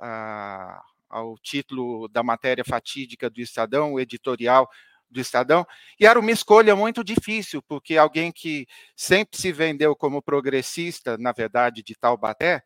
a- 0.00 0.82
ao 1.08 1.38
título 1.38 2.08
da 2.08 2.22
matéria 2.22 2.64
fatídica 2.64 3.30
do 3.30 3.40
Estadão, 3.40 3.94
o 3.94 4.00
editorial 4.00 4.68
do 5.14 5.20
Estadão, 5.20 5.66
e 5.98 6.06
era 6.06 6.18
uma 6.18 6.30
escolha 6.30 6.76
muito 6.76 7.02
difícil, 7.04 7.62
porque 7.62 7.96
alguém 7.96 8.32
que 8.32 8.66
sempre 8.96 9.40
se 9.40 9.52
vendeu 9.52 9.96
como 9.96 10.22
progressista, 10.22 11.16
na 11.18 11.32
verdade, 11.32 11.82
de 11.82 11.94
Taubaté, 11.94 12.62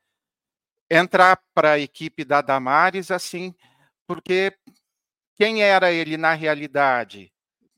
entrar 0.90 1.40
para 1.54 1.72
a 1.72 1.78
equipe 1.78 2.24
da 2.24 2.40
Damares, 2.40 3.10
assim, 3.10 3.54
porque 4.06 4.52
quem 5.36 5.62
era 5.62 5.92
ele 5.92 6.16
na 6.16 6.34
realidade? 6.34 7.32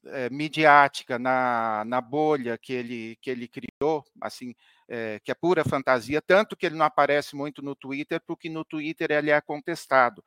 eh, 0.06 0.30
midiática, 0.30 1.18
na, 1.18 1.84
na 1.86 2.00
bolha 2.00 2.58
que 2.58 2.72
ele, 2.72 3.16
que 3.20 3.30
ele 3.30 3.48
criou, 3.48 4.04
assim, 4.20 4.54
eh, 4.88 5.20
que 5.24 5.30
é 5.30 5.34
pura 5.34 5.64
fantasia, 5.64 6.22
tanto 6.22 6.56
que 6.56 6.66
ele 6.66 6.76
não 6.76 6.86
aparece 6.86 7.36
muito 7.36 7.62
no 7.62 7.74
Twitter, 7.74 8.20
porque 8.26 8.48
no 8.48 8.64
Twitter 8.64 9.10
ele 9.10 9.30
é 9.30 9.40
contestado. 9.40 10.24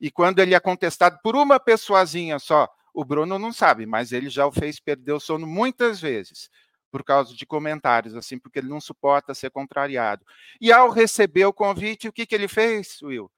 E 0.00 0.10
quando 0.10 0.38
ele 0.40 0.54
é 0.54 0.60
contestado 0.60 1.18
por 1.22 1.36
uma 1.36 1.58
pessoazinha 1.58 2.38
só, 2.38 2.68
o 3.00 3.04
Bruno 3.04 3.38
não 3.38 3.52
sabe, 3.52 3.86
mas 3.86 4.12
ele 4.12 4.28
já 4.30 4.46
o 4.46 4.52
fez 4.52 4.80
perder 4.80 5.12
o 5.12 5.20
sono 5.20 5.46
muitas 5.46 6.00
vezes 6.00 6.50
por 6.90 7.04
causa 7.04 7.34
de 7.34 7.46
comentários, 7.46 8.14
assim, 8.16 8.38
porque 8.38 8.58
ele 8.58 8.68
não 8.68 8.80
suporta 8.80 9.34
ser 9.34 9.50
contrariado. 9.50 10.24
E 10.60 10.72
ao 10.72 10.90
receber 10.90 11.44
o 11.46 11.52
convite, 11.52 12.08
o 12.08 12.12
que, 12.12 12.26
que 12.26 12.34
ele 12.34 12.48
fez, 12.48 13.00
Will? 13.02 13.30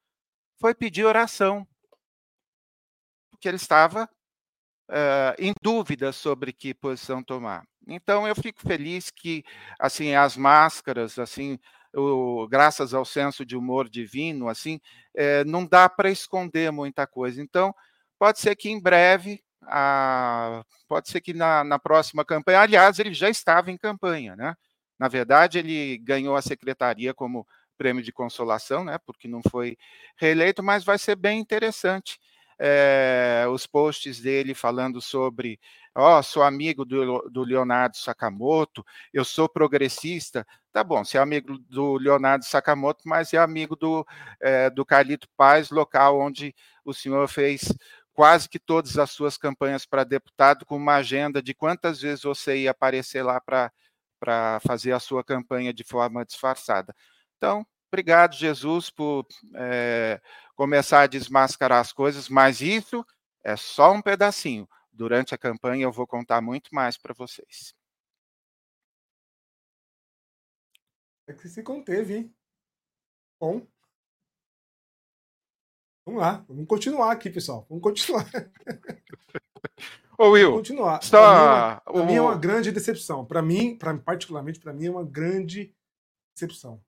Foi 0.61 0.75
pedir 0.75 1.05
oração. 1.05 1.67
Porque 3.31 3.49
ele 3.49 3.57
estava 3.57 4.09
eh, 4.91 5.37
em 5.39 5.53
dúvida 5.63 6.13
sobre 6.13 6.53
que 6.53 6.75
posição 6.75 7.23
tomar. 7.25 7.65
Então 7.89 8.29
eu 8.29 8.35
fico 8.37 8.61
feliz 8.63 9.11
que 9.11 9.45
assim 9.81 10.15
as 10.15 10.37
máscaras, 10.37 11.19
assim, 11.19 11.59
o- 11.95 12.47
graças 12.49 12.95
ao 12.95 13.05
senso 13.05 13.45
de 13.47 13.57
humor 13.57 13.89
divino, 13.89 14.49
assim, 14.49 14.81
eh, 15.17 15.45
não 15.45 15.67
dá 15.67 15.89
para 15.89 16.11
esconder 16.11 16.73
muita 16.73 17.07
coisa. 17.07 17.43
Então 17.43 17.75
pode 18.19 18.41
ser 18.41 18.57
que 18.57 18.71
em 18.71 18.81
breve, 18.81 19.43
a- 19.63 20.63
pode 20.89 21.09
ser 21.11 21.21
que 21.21 21.33
na, 21.35 21.65
na 21.65 21.79
próxima 21.79 22.25
campanha, 22.25 22.61
aliás, 22.61 22.99
ele 22.99 23.13
já 23.15 23.29
estava 23.31 23.71
em 23.71 23.77
campanha, 23.79 24.37
né? 24.37 24.55
Na 24.99 25.09
verdade, 25.09 25.59
ele 25.59 25.99
ganhou 25.99 26.37
a 26.37 26.43
secretaria 26.43 27.15
como 27.15 27.47
prêmio 27.79 28.03
de 28.03 28.13
consolação, 28.13 28.85
né? 28.85 28.99
Porque 29.07 29.27
não 29.29 29.41
foi 29.51 29.77
reeleito, 30.17 30.63
mas 30.63 30.85
vai 30.85 30.99
ser 30.99 31.17
bem 31.17 31.41
interessante 31.41 32.19
é, 32.59 33.47
os 33.51 33.67
posts 33.67 34.21
dele 34.21 34.55
falando 34.55 35.01
sobre, 35.01 35.59
ó, 35.95 36.19
oh, 36.19 36.23
sou 36.23 36.43
amigo 36.43 36.85
do, 36.85 37.23
do 37.31 37.43
Leonardo 37.43 37.97
Sakamoto, 37.97 38.85
eu 39.15 39.25
sou 39.25 39.49
progressista. 39.49 40.47
Tá 40.73 40.85
bom, 40.85 41.03
você 41.05 41.17
é 41.17 41.21
amigo 41.21 41.59
do 41.59 41.95
Leonardo 41.97 42.45
Sakamoto, 42.45 43.03
mas 43.07 43.33
é 43.33 43.39
amigo 43.39 43.75
do, 43.77 44.07
é, 44.41 44.69
do 44.71 44.85
Carlito 44.85 45.27
Paz, 45.37 45.71
local 45.71 46.21
onde 46.21 46.55
o 46.85 46.93
senhor 46.93 47.27
fez 47.29 47.63
quase 48.13 48.49
que 48.49 48.59
todas 48.59 48.99
as 48.99 49.11
suas 49.11 49.37
campanhas 49.37 49.87
para 49.87 50.05
deputado, 50.05 50.67
com 50.67 50.77
uma 50.77 50.97
agenda 50.97 51.43
de 51.43 51.55
quantas 51.55 52.01
vezes 52.01 52.23
você 52.23 52.59
ia 52.59 52.71
aparecer 52.71 53.23
lá 53.23 53.41
para 53.41 54.61
fazer 54.61 54.93
a 54.93 55.01
sua 55.01 55.25
campanha 55.25 55.73
de 55.73 55.85
forma 55.85 56.25
disfarçada. 56.25 56.95
Então, 57.37 57.67
obrigado, 57.91 58.35
Jesus, 58.35 58.91
por 58.91 59.27
é, 59.55 60.21
começar 60.55 61.03
a 61.03 61.07
desmascarar 61.07 61.81
as 61.81 61.93
coisas, 61.93 62.29
mas 62.29 62.61
isso 62.61 63.05
é 63.43 63.57
só 63.57 63.93
um 63.93 64.03
pedacinho. 64.03 64.69
Durante 64.93 65.35
a 65.35 65.39
campanha 65.39 65.85
eu 65.85 65.93
vou 65.93 66.07
contar 66.07 66.41
muito 66.41 66.75
mais 66.75 66.99
para 66.99 67.15
vocês. 67.15 67.75
É 71.27 71.33
que 71.33 71.49
se 71.49 71.63
conteve, 71.63 72.17
hein? 72.17 72.35
Bom. 73.39 73.67
Vamos 76.11 76.23
lá, 76.25 76.45
vamos 76.49 76.67
continuar 76.67 77.13
aqui, 77.13 77.31
pessoal. 77.31 77.65
Vamos 77.69 77.85
continuar. 77.85 78.29
Ô, 80.19 80.31
Will. 80.31 80.51
Vamos 80.51 80.69
continuar. 80.69 81.01
Só... 81.05 81.81
Para 81.85 81.93
mim, 81.95 82.01
é 82.01 82.07
mim, 82.07 82.15
é 82.15 82.21
uma 82.21 82.37
grande 82.37 82.73
decepção. 82.73 83.25
Para 83.25 83.41
mim, 83.41 83.77
pra, 83.77 83.97
particularmente, 83.97 84.59
para 84.59 84.73
mim, 84.73 84.87
é 84.87 84.91
uma 84.91 85.05
grande 85.05 85.73
decepção. 86.35 86.83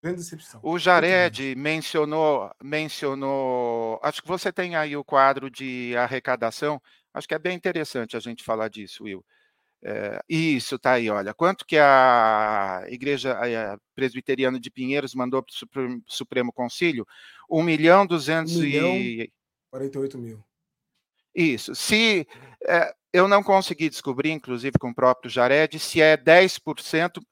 Grande 0.00 0.18
decepção. 0.18 0.60
O 0.62 0.78
Jared 0.78 1.56
mencionou, 1.56 2.52
mencionou. 2.62 3.98
Acho 4.00 4.22
que 4.22 4.28
você 4.28 4.52
tem 4.52 4.76
aí 4.76 4.96
o 4.96 5.02
quadro 5.02 5.50
de 5.50 5.96
arrecadação. 5.96 6.80
Acho 7.12 7.26
que 7.26 7.34
é 7.34 7.38
bem 7.38 7.56
interessante 7.56 8.16
a 8.16 8.20
gente 8.20 8.44
falar 8.44 8.68
disso, 8.68 9.02
Will. 9.02 9.24
É, 9.82 10.20
isso, 10.28 10.78
tá 10.78 10.92
aí, 10.92 11.08
olha. 11.08 11.32
Quanto 11.32 11.64
que 11.64 11.78
a 11.78 12.84
Igreja 12.88 13.32
a 13.32 13.78
Presbiteriana 13.94 14.58
de 14.58 14.70
Pinheiros 14.70 15.14
mandou 15.14 15.42
para 15.42 15.86
o 15.86 16.02
Supremo 16.06 16.52
Concílio? 16.52 17.06
1 17.48 17.62
milhão 17.62 18.06
200 18.06 18.56
1 18.56 18.60
milhão, 18.60 18.96
e... 18.96 19.32
48 19.70 20.18
mil. 20.18 20.44
Isso. 21.34 21.74
Se 21.74 22.26
é, 22.66 22.92
eu 23.12 23.28
não 23.28 23.42
consegui 23.42 23.88
descobrir, 23.88 24.30
inclusive 24.30 24.78
com 24.78 24.90
o 24.90 24.94
próprio 24.94 25.30
Jared, 25.30 25.78
se 25.78 26.00
é 26.00 26.16
10%, 26.16 27.22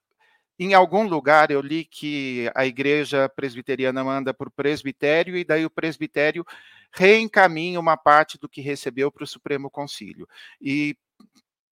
em 0.58 0.72
algum 0.72 1.06
lugar 1.06 1.50
eu 1.50 1.60
li 1.60 1.84
que 1.84 2.50
a 2.54 2.64
igreja 2.64 3.28
presbiteriana 3.28 4.02
manda 4.02 4.32
para 4.32 4.48
o 4.48 4.52
presbitério 4.52 5.36
e 5.36 5.44
daí 5.44 5.66
o 5.66 5.70
presbitério 5.70 6.46
reencaminha 6.92 7.78
uma 7.78 7.96
parte 7.96 8.38
do 8.38 8.48
que 8.48 8.62
recebeu 8.62 9.12
para 9.12 9.24
o 9.24 9.26
Supremo 9.26 9.70
Concílio. 9.70 10.26
E 10.60 10.96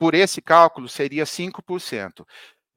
por 0.05 0.15
esse 0.15 0.43
cálculo 0.43 0.87
seria 0.87 1.25
5%. 1.25 2.27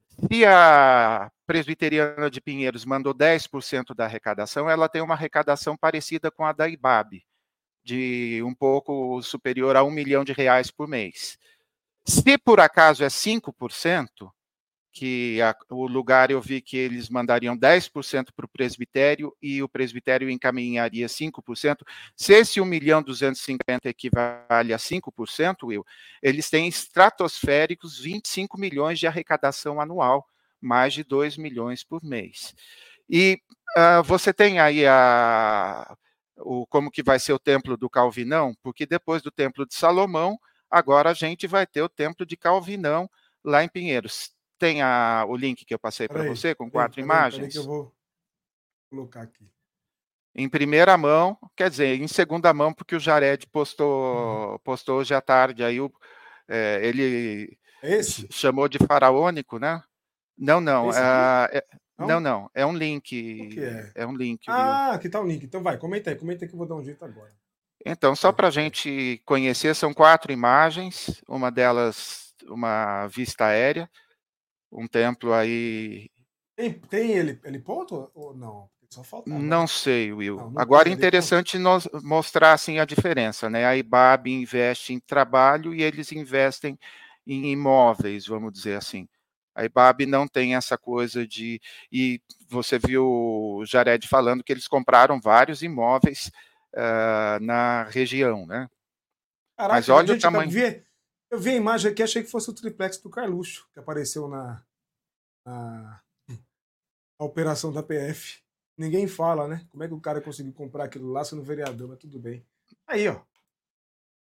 Se 0.08 0.46
a 0.46 1.30
presbiteriana 1.46 2.30
de 2.30 2.40
Pinheiros 2.40 2.86
mandou 2.86 3.12
10% 3.12 3.94
da 3.94 4.06
arrecadação, 4.06 4.70
ela 4.70 4.88
tem 4.88 5.02
uma 5.02 5.12
arrecadação 5.12 5.76
parecida 5.76 6.30
com 6.30 6.42
a 6.46 6.52
da 6.52 6.66
IBAB, 6.66 7.22
de 7.84 8.42
um 8.42 8.54
pouco 8.54 9.20
superior 9.20 9.76
a 9.76 9.84
um 9.84 9.90
milhão 9.90 10.24
de 10.24 10.32
reais 10.32 10.70
por 10.70 10.88
mês. 10.88 11.36
Se 12.02 12.38
por 12.38 12.60
acaso 12.60 13.04
é 13.04 13.08
5%, 13.08 14.08
que 14.98 15.40
a, 15.40 15.54
o 15.70 15.86
lugar 15.86 16.28
eu 16.28 16.40
vi 16.40 16.60
que 16.60 16.76
eles 16.76 17.08
mandariam 17.08 17.56
10% 17.56 18.32
para 18.34 18.44
o 18.44 18.48
presbitério 18.48 19.32
e 19.40 19.62
o 19.62 19.68
presbitério 19.68 20.28
encaminharia 20.28 21.06
5%. 21.06 21.76
Se 22.16 22.32
esse 22.32 22.60
1 22.60 22.64
milhão 22.64 23.00
250 23.00 23.88
equivale 23.88 24.72
a 24.72 24.76
5%, 24.76 25.62
Will, 25.62 25.86
eles 26.20 26.50
têm 26.50 26.66
estratosféricos 26.66 27.96
25 27.96 28.58
milhões 28.58 28.98
de 28.98 29.06
arrecadação 29.06 29.80
anual, 29.80 30.26
mais 30.60 30.94
de 30.94 31.04
2 31.04 31.36
milhões 31.36 31.84
por 31.84 32.02
mês. 32.02 32.52
E 33.08 33.40
uh, 33.76 34.02
você 34.02 34.34
tem 34.34 34.58
aí 34.58 34.84
a, 34.84 35.96
o, 36.38 36.66
como 36.66 36.90
que 36.90 37.04
vai 37.04 37.20
ser 37.20 37.32
o 37.34 37.38
templo 37.38 37.76
do 37.76 37.88
Calvinão, 37.88 38.52
porque 38.64 38.84
depois 38.84 39.22
do 39.22 39.30
templo 39.30 39.64
de 39.64 39.76
Salomão, 39.76 40.36
agora 40.68 41.10
a 41.10 41.14
gente 41.14 41.46
vai 41.46 41.68
ter 41.68 41.82
o 41.82 41.88
templo 41.88 42.26
de 42.26 42.36
Calvinão 42.36 43.08
lá 43.44 43.62
em 43.62 43.68
Pinheiros 43.68 44.36
tem 44.58 44.82
a, 44.82 45.24
o 45.28 45.36
link 45.36 45.64
que 45.64 45.72
eu 45.72 45.78
passei 45.78 46.08
para 46.08 46.24
você 46.24 46.54
com 46.54 46.70
quatro 46.70 46.96
peraí, 46.96 47.04
imagens? 47.04 47.40
Peraí 47.40 47.52
que 47.52 47.58
eu 47.58 47.64
vou 47.64 47.94
colocar 48.90 49.22
aqui. 49.22 49.50
Em 50.34 50.48
primeira 50.48 50.96
mão, 50.96 51.36
quer 51.56 51.70
dizer, 51.70 52.00
em 52.00 52.06
segunda 52.06 52.52
mão, 52.52 52.72
porque 52.72 52.94
o 52.94 53.00
Jared 53.00 53.46
postou, 53.48 54.52
uhum. 54.52 54.58
postou 54.58 54.98
hoje 54.98 55.14
à 55.14 55.20
tarde. 55.20 55.64
Aí 55.64 55.80
o, 55.80 55.92
é, 56.48 56.80
ele 56.82 57.58
Esse? 57.82 58.28
chamou 58.30 58.68
de 58.68 58.78
faraônico, 58.78 59.58
né? 59.58 59.82
Não, 60.36 60.60
não. 60.60 60.92
É, 60.92 61.58
é, 61.58 61.64
não? 61.98 62.06
não, 62.06 62.20
não. 62.20 62.50
É 62.54 62.64
um 62.64 62.76
link. 62.76 63.58
É? 63.58 64.02
é? 64.02 64.06
um 64.06 64.14
link. 64.14 64.44
Ah, 64.48 64.92
aqui 64.92 65.08
tá 65.08 65.20
o 65.20 65.26
link. 65.26 65.44
Então 65.44 65.62
vai, 65.62 65.76
comenta 65.76 66.10
aí, 66.10 66.16
comenta 66.16 66.44
aí 66.44 66.48
que 66.48 66.54
eu 66.54 66.58
vou 66.58 66.68
dar 66.68 66.76
um 66.76 66.84
jeito 66.84 67.04
agora. 67.04 67.32
Então, 67.84 68.14
só 68.14 68.32
para 68.32 68.48
a 68.48 68.50
gente 68.50 69.22
conhecer, 69.24 69.74
são 69.74 69.94
quatro 69.94 70.32
imagens, 70.32 71.22
uma 71.28 71.50
delas 71.50 72.28
uma 72.46 73.06
vista 73.08 73.46
aérea, 73.46 73.90
um 74.70 74.86
templo 74.86 75.32
aí. 75.32 76.10
Tem, 76.56 76.72
tem 76.72 77.12
ele, 77.12 77.40
ele 77.44 77.58
ponto 77.58 78.10
ou 78.14 78.34
não? 78.34 78.68
Só 78.90 79.04
falta. 79.04 79.28
Não 79.28 79.66
sei, 79.66 80.12
Will. 80.12 80.36
Não, 80.36 80.50
não 80.50 80.60
Agora 80.62 80.88
é 80.88 80.92
interessante 80.92 81.58
nós 81.58 81.86
mostrar 82.02 82.52
assim 82.52 82.78
a 82.78 82.86
diferença, 82.86 83.50
né? 83.50 83.66
A 83.66 83.76
IBAB 83.76 84.28
investe 84.28 84.94
em 84.94 85.00
trabalho 85.00 85.74
e 85.74 85.82
eles 85.82 86.10
investem 86.10 86.78
em 87.26 87.52
imóveis, 87.52 88.26
vamos 88.26 88.52
dizer 88.52 88.76
assim. 88.76 89.06
A 89.54 89.64
IBAB 89.64 90.06
não 90.06 90.26
tem 90.26 90.54
essa 90.54 90.78
coisa 90.78 91.26
de. 91.26 91.60
E 91.92 92.22
você 92.48 92.78
viu 92.78 93.04
o 93.04 93.64
Jared 93.66 94.08
falando 94.08 94.42
que 94.42 94.52
eles 94.52 94.66
compraram 94.66 95.20
vários 95.20 95.62
imóveis 95.62 96.30
uh, 96.74 97.44
na 97.44 97.84
região, 97.84 98.46
né? 98.46 98.68
Caraca, 99.56 99.74
Mas 99.74 99.88
olha 99.88 100.14
o 100.14 100.18
tamanho. 100.18 100.50
Eu 101.30 101.38
vi 101.38 101.50
a 101.50 101.56
imagem 101.56 101.90
aqui, 101.90 102.02
achei 102.02 102.22
que 102.22 102.30
fosse 102.30 102.48
o 102.48 102.54
triplex 102.54 102.98
do 102.98 103.10
Carluxo, 103.10 103.68
que 103.72 103.78
apareceu 103.78 104.28
na, 104.28 104.64
na, 105.44 106.02
na 106.28 107.26
operação 107.26 107.72
da 107.72 107.82
PF. 107.82 108.40
Ninguém 108.76 109.06
fala, 109.06 109.46
né? 109.46 109.66
Como 109.70 109.82
é 109.82 109.88
que 109.88 109.94
o 109.94 110.00
cara 110.00 110.20
conseguiu 110.20 110.52
comprar 110.52 110.84
aquilo 110.84 111.10
lá 111.10 111.24
sendo 111.24 111.42
vereador, 111.42 111.88
mas 111.88 111.98
tudo 111.98 112.18
bem. 112.18 112.46
Aí, 112.86 113.08
ó. 113.08 113.20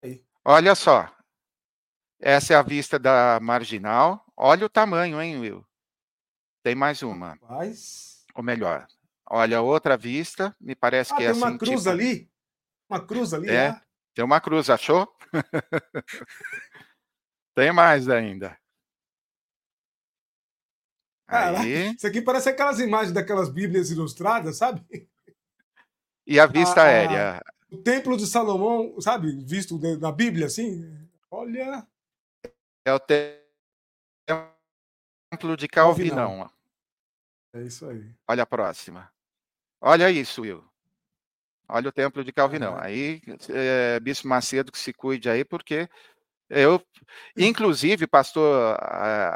Aí. 0.02 0.24
Olha 0.44 0.74
só. 0.74 1.14
Essa 2.20 2.54
é 2.54 2.56
a 2.56 2.62
vista 2.62 2.98
da 2.98 3.38
marginal. 3.40 4.24
Olha 4.36 4.66
o 4.66 4.70
tamanho, 4.70 5.20
hein, 5.20 5.38
Will? 5.38 5.66
Tem 6.62 6.74
mais 6.74 7.02
uma. 7.02 7.30
Rapaz. 7.30 8.24
Ou 8.34 8.42
melhor, 8.42 8.86
olha 9.26 9.60
outra 9.60 9.96
vista. 9.96 10.54
Me 10.60 10.74
parece 10.74 11.12
ah, 11.12 11.16
que 11.16 11.24
é 11.24 11.28
assim. 11.28 11.40
Tem 11.40 11.50
uma 11.50 11.58
cruz 11.58 11.80
tipo... 11.80 11.90
ali? 11.90 12.30
Uma 12.88 13.06
cruz 13.06 13.34
ali? 13.34 13.50
É. 13.50 13.68
Lá. 13.68 13.82
Tem 14.14 14.24
uma 14.24 14.40
cruz, 14.40 14.68
achou? 14.70 15.08
Tem 17.58 17.72
mais 17.72 18.08
ainda. 18.08 18.56
Caraca, 21.26 21.64
Aí. 21.64 21.92
isso 21.92 22.06
aqui 22.06 22.22
parece 22.22 22.48
aquelas 22.50 22.78
imagens 22.78 23.12
daquelas 23.12 23.48
Bíblias 23.48 23.90
ilustradas, 23.90 24.58
sabe? 24.58 24.80
E 26.24 26.38
a 26.38 26.46
vista 26.46 26.82
a, 26.82 26.84
aérea. 26.84 27.42
o 27.68 27.78
Templo 27.78 28.16
de 28.16 28.28
Salomão, 28.28 29.00
sabe? 29.00 29.44
Visto 29.44 29.76
na 29.98 30.12
Bíblia, 30.12 30.46
assim. 30.46 30.88
Olha. 31.28 31.84
É 32.84 32.92
o 32.92 33.00
Templo 33.00 33.26
de 35.56 35.66
Calvinão. 35.66 36.48
É 37.52 37.62
isso 37.62 37.88
aí. 37.88 38.14
Olha 38.28 38.44
a 38.44 38.46
próxima. 38.46 39.12
Olha 39.80 40.08
isso, 40.12 40.42
Will. 40.42 40.64
Olha 41.68 41.88
o 41.88 41.92
Templo 41.92 42.22
de 42.22 42.30
Calvinão. 42.30 42.78
Aí, 42.78 43.20
é, 43.48 43.98
Bispo 43.98 44.28
Macedo 44.28 44.70
que 44.70 44.78
se 44.78 44.92
cuide 44.92 45.28
aí, 45.28 45.44
porque 45.44 45.90
eu, 46.50 46.80
inclusive, 47.36 48.06
pastor 48.06 48.76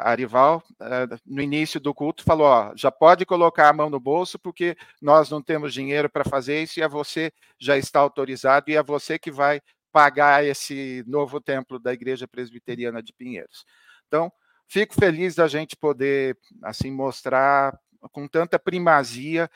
Arival, 0.03 0.63
eh, 0.81 1.07
no 1.25 1.41
início 1.41 1.79
do 1.79 1.93
culto, 1.93 2.23
falou: 2.23 2.47
ó, 2.47 2.73
já 2.75 2.91
pode 2.91 3.25
colocar 3.25 3.69
a 3.69 3.73
mão 3.73 3.89
no 3.89 3.99
bolso, 3.99 4.39
porque 4.39 4.75
nós 5.01 5.29
não 5.29 5.41
temos 5.41 5.73
dinheiro 5.73 6.09
para 6.09 6.23
fazer 6.23 6.63
isso, 6.63 6.79
e 6.79 6.83
é 6.83 6.87
você 6.87 7.31
já 7.59 7.77
está 7.77 7.99
autorizado, 7.99 8.69
e 8.69 8.75
é 8.75 8.83
você 8.83 9.19
que 9.19 9.31
vai 9.31 9.61
pagar 9.91 10.43
esse 10.43 11.03
novo 11.07 11.39
templo 11.39 11.79
da 11.79 11.93
Igreja 11.93 12.27
Presbiteriana 12.27 13.01
de 13.01 13.13
Pinheiros. 13.13 13.63
Então, 14.07 14.31
fico 14.67 14.95
feliz 14.95 15.35
da 15.35 15.47
gente 15.47 15.75
poder 15.75 16.37
assim 16.63 16.91
mostrar 16.91 17.77
com 18.11 18.27
tanta 18.27 18.57
primazia 18.57 19.49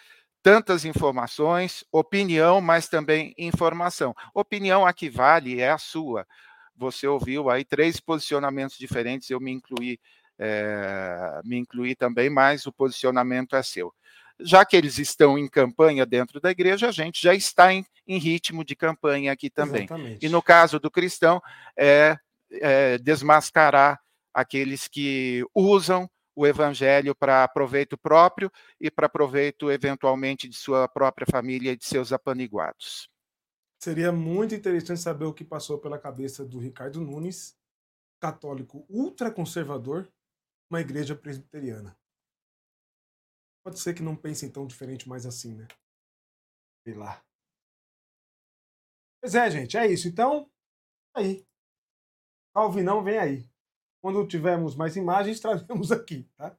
tantas 0.47 0.85
informações, 0.85 1.83
opinião, 1.91 2.61
mas 2.61 2.87
também 2.87 3.33
informação. 3.37 4.15
Opinião 4.33 4.85
a 4.85 4.93
que 4.93 5.09
vale 5.09 5.59
é 5.59 5.71
a 5.71 5.77
sua 5.77 6.25
você 6.77 7.07
ouviu 7.07 7.49
aí 7.49 7.65
três 7.65 7.99
posicionamentos 7.99 8.77
diferentes, 8.77 9.29
eu 9.29 9.39
me 9.39 9.51
incluí, 9.51 9.99
é, 10.37 11.41
me 11.43 11.57
incluí 11.57 11.95
também, 11.95 12.29
mas 12.29 12.65
o 12.65 12.71
posicionamento 12.71 13.55
é 13.55 13.63
seu. 13.63 13.93
já 14.39 14.63
que 14.63 14.75
eles 14.75 14.99
estão 14.99 15.37
em 15.37 15.47
campanha 15.47 16.05
dentro 16.05 16.39
da 16.39 16.51
igreja, 16.51 16.87
a 16.87 16.91
gente 16.91 17.21
já 17.21 17.33
está 17.33 17.73
em, 17.73 17.85
em 18.07 18.19
ritmo 18.19 18.63
de 18.63 18.75
campanha 18.75 19.31
aqui 19.31 19.49
também. 19.49 19.85
Exatamente. 19.85 20.25
E 20.25 20.29
no 20.29 20.41
caso 20.41 20.79
do 20.79 20.91
cristão, 20.91 21.41
é, 21.75 22.17
é 22.51 22.97
desmascarar 22.99 23.99
aqueles 24.33 24.87
que 24.87 25.43
usam 25.55 26.07
o 26.35 26.45
evangelho 26.45 27.15
para 27.15 27.47
proveito 27.47 27.97
próprio 27.97 28.51
e 28.79 28.91
para 28.91 29.09
proveito, 29.09 29.71
eventualmente, 29.71 30.47
de 30.47 30.55
sua 30.55 30.87
própria 30.87 31.25
família 31.25 31.71
e 31.71 31.77
de 31.77 31.85
seus 31.85 32.13
apaniguados. 32.13 33.09
Seria 33.79 34.11
muito 34.11 34.55
interessante 34.55 34.99
saber 34.99 35.25
o 35.25 35.33
que 35.33 35.43
passou 35.43 35.77
pela 35.77 35.99
cabeça 35.99 36.43
do 36.43 36.59
Ricardo 36.59 36.99
Nunes, 36.99 37.55
católico 38.19 38.85
ultraconservador, 38.89 40.11
uma 40.69 40.81
igreja 40.81 41.15
presbiteriana. 41.15 41.97
Pode 43.63 43.79
ser 43.79 43.93
que 43.93 44.01
não 44.01 44.15
pensem 44.15 44.49
tão 44.49 44.65
diferente 44.65 45.07
mais 45.07 45.25
assim, 45.25 45.53
né? 45.53 45.67
Sei 46.83 46.95
lá. 46.95 47.23
Pois 49.21 49.35
é, 49.35 49.51
gente, 49.51 49.77
é 49.77 49.85
isso. 49.85 50.07
Então, 50.07 50.49
aí. 51.13 51.45
Calvinão 52.53 53.03
vem 53.03 53.19
aí. 53.19 53.49
Quando 54.01 54.27
tivermos 54.27 54.75
mais 54.75 54.95
imagens, 54.95 55.39
trazemos 55.41 55.91
aqui, 55.91 56.27
tá? 56.35 56.57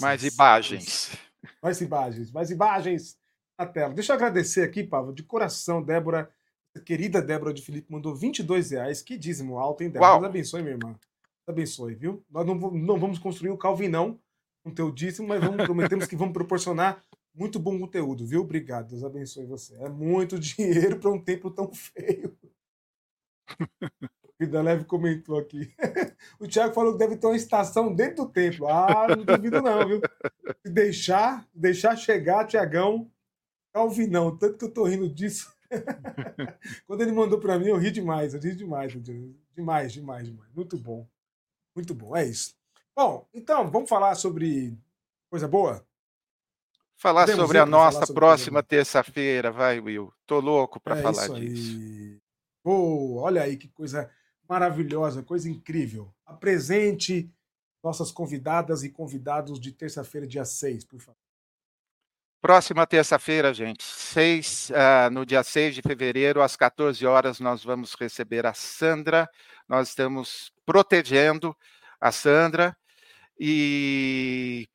Mais 0.00 0.22
imagens. 0.22 1.16
Mais 1.62 1.80
imagens, 1.80 2.30
mais 2.30 2.50
imagens 2.50 3.18
na 3.58 3.66
tela. 3.66 3.94
Deixa 3.94 4.12
eu 4.12 4.16
agradecer 4.16 4.62
aqui, 4.62 4.84
Pablo, 4.84 5.14
de 5.14 5.22
coração, 5.22 5.82
Débora 5.82 6.32
querida 6.80 7.20
Débora 7.20 7.52
de 7.52 7.62
Felipe 7.62 7.92
mandou 7.92 8.14
22 8.14 8.70
reais. 8.70 9.02
Que 9.02 9.16
dízimo 9.16 9.58
alto, 9.58 9.82
hein, 9.82 9.90
Débora? 9.90 10.12
Deus 10.12 10.24
abençoe, 10.24 10.62
minha 10.62 10.74
irmã. 10.74 10.90
Deus 10.90 11.48
abençoe, 11.48 11.94
viu? 11.94 12.24
Nós 12.30 12.46
não, 12.46 12.54
não 12.54 12.98
vamos 12.98 13.18
construir 13.18 13.50
o 13.50 13.58
Calvinão 13.58 14.18
com 14.64 14.70
teu 14.70 14.90
dízimo, 14.90 15.28
mas 15.28 15.40
vamos, 15.40 15.64
prometemos 15.64 16.06
que 16.06 16.16
vamos 16.16 16.32
proporcionar 16.32 17.02
muito 17.34 17.58
bom 17.58 17.78
conteúdo, 17.78 18.26
viu? 18.26 18.42
Obrigado, 18.42 18.88
Deus 18.88 19.02
abençoe 19.02 19.46
você. 19.46 19.74
É 19.76 19.88
muito 19.88 20.38
dinheiro 20.40 20.98
para 20.98 21.10
um 21.10 21.18
templo 21.18 21.50
tão 21.50 21.72
feio. 21.72 22.36
Vida 24.38 24.60
Leve 24.60 24.84
comentou 24.84 25.38
aqui. 25.38 25.72
o 26.38 26.48
Thiago 26.48 26.74
falou 26.74 26.92
que 26.92 26.98
deve 26.98 27.16
ter 27.16 27.26
uma 27.26 27.36
estação 27.36 27.94
dentro 27.94 28.24
do 28.24 28.30
templo. 28.30 28.66
Ah, 28.66 29.06
não 29.08 29.24
duvido 29.24 29.62
não, 29.62 29.86
viu? 29.86 30.00
Se 30.66 30.72
deixar, 30.72 31.48
deixar 31.54 31.96
chegar, 31.96 32.46
Tiagão, 32.46 33.08
Calvinão. 33.72 34.36
Tanto 34.36 34.58
que 34.58 34.64
eu 34.64 34.72
tô 34.72 34.84
rindo 34.84 35.08
disso. 35.08 35.54
Quando 36.86 37.00
ele 37.00 37.12
mandou 37.12 37.38
para 37.38 37.58
mim, 37.58 37.68
eu 37.68 37.78
ri 37.78 37.90
demais, 37.90 38.34
eu 38.34 38.40
ri 38.40 38.54
demais, 38.54 38.92
demais, 38.92 39.92
demais, 39.92 40.26
demais. 40.26 40.52
Muito 40.54 40.76
bom. 40.76 41.06
Muito 41.74 41.94
bom, 41.94 42.16
é 42.16 42.26
isso. 42.26 42.54
Bom, 42.94 43.26
então, 43.32 43.70
vamos 43.70 43.88
falar 43.88 44.14
sobre 44.14 44.76
coisa 45.30 45.48
boa? 45.48 45.84
Falar 46.96 47.22
Podemos 47.22 47.42
sobre 47.42 47.58
a 47.58 47.66
nossa 47.66 48.06
sobre 48.06 48.14
próxima 48.14 48.62
terça-feira, 48.62 49.50
vai, 49.50 49.80
Will. 49.80 50.12
Tô 50.26 50.38
louco 50.38 50.78
para 50.78 50.98
é 50.98 51.02
falar 51.02 51.28
disso. 51.28 52.20
Oh, 52.62 53.16
olha 53.16 53.42
aí 53.42 53.56
que 53.56 53.68
coisa 53.68 54.10
maravilhosa, 54.48 55.22
coisa 55.22 55.48
incrível. 55.48 56.14
Apresente 56.24 57.32
nossas 57.82 58.12
convidadas 58.12 58.84
e 58.84 58.90
convidados 58.90 59.58
de 59.58 59.72
terça-feira, 59.72 60.26
dia 60.26 60.44
6, 60.44 60.84
por 60.84 61.00
favor. 61.00 61.31
Próxima 62.42 62.84
terça-feira, 62.88 63.54
gente, 63.54 63.84
seis, 63.84 64.68
uh, 64.70 65.08
no 65.12 65.24
dia 65.24 65.44
6 65.44 65.76
de 65.76 65.80
fevereiro, 65.80 66.42
às 66.42 66.56
14 66.56 67.06
horas, 67.06 67.38
nós 67.38 67.62
vamos 67.62 67.94
receber 67.94 68.44
a 68.44 68.52
Sandra. 68.52 69.30
Nós 69.68 69.90
estamos 69.90 70.52
protegendo 70.66 71.56
a 72.00 72.10
Sandra 72.10 72.76
e 73.38 74.68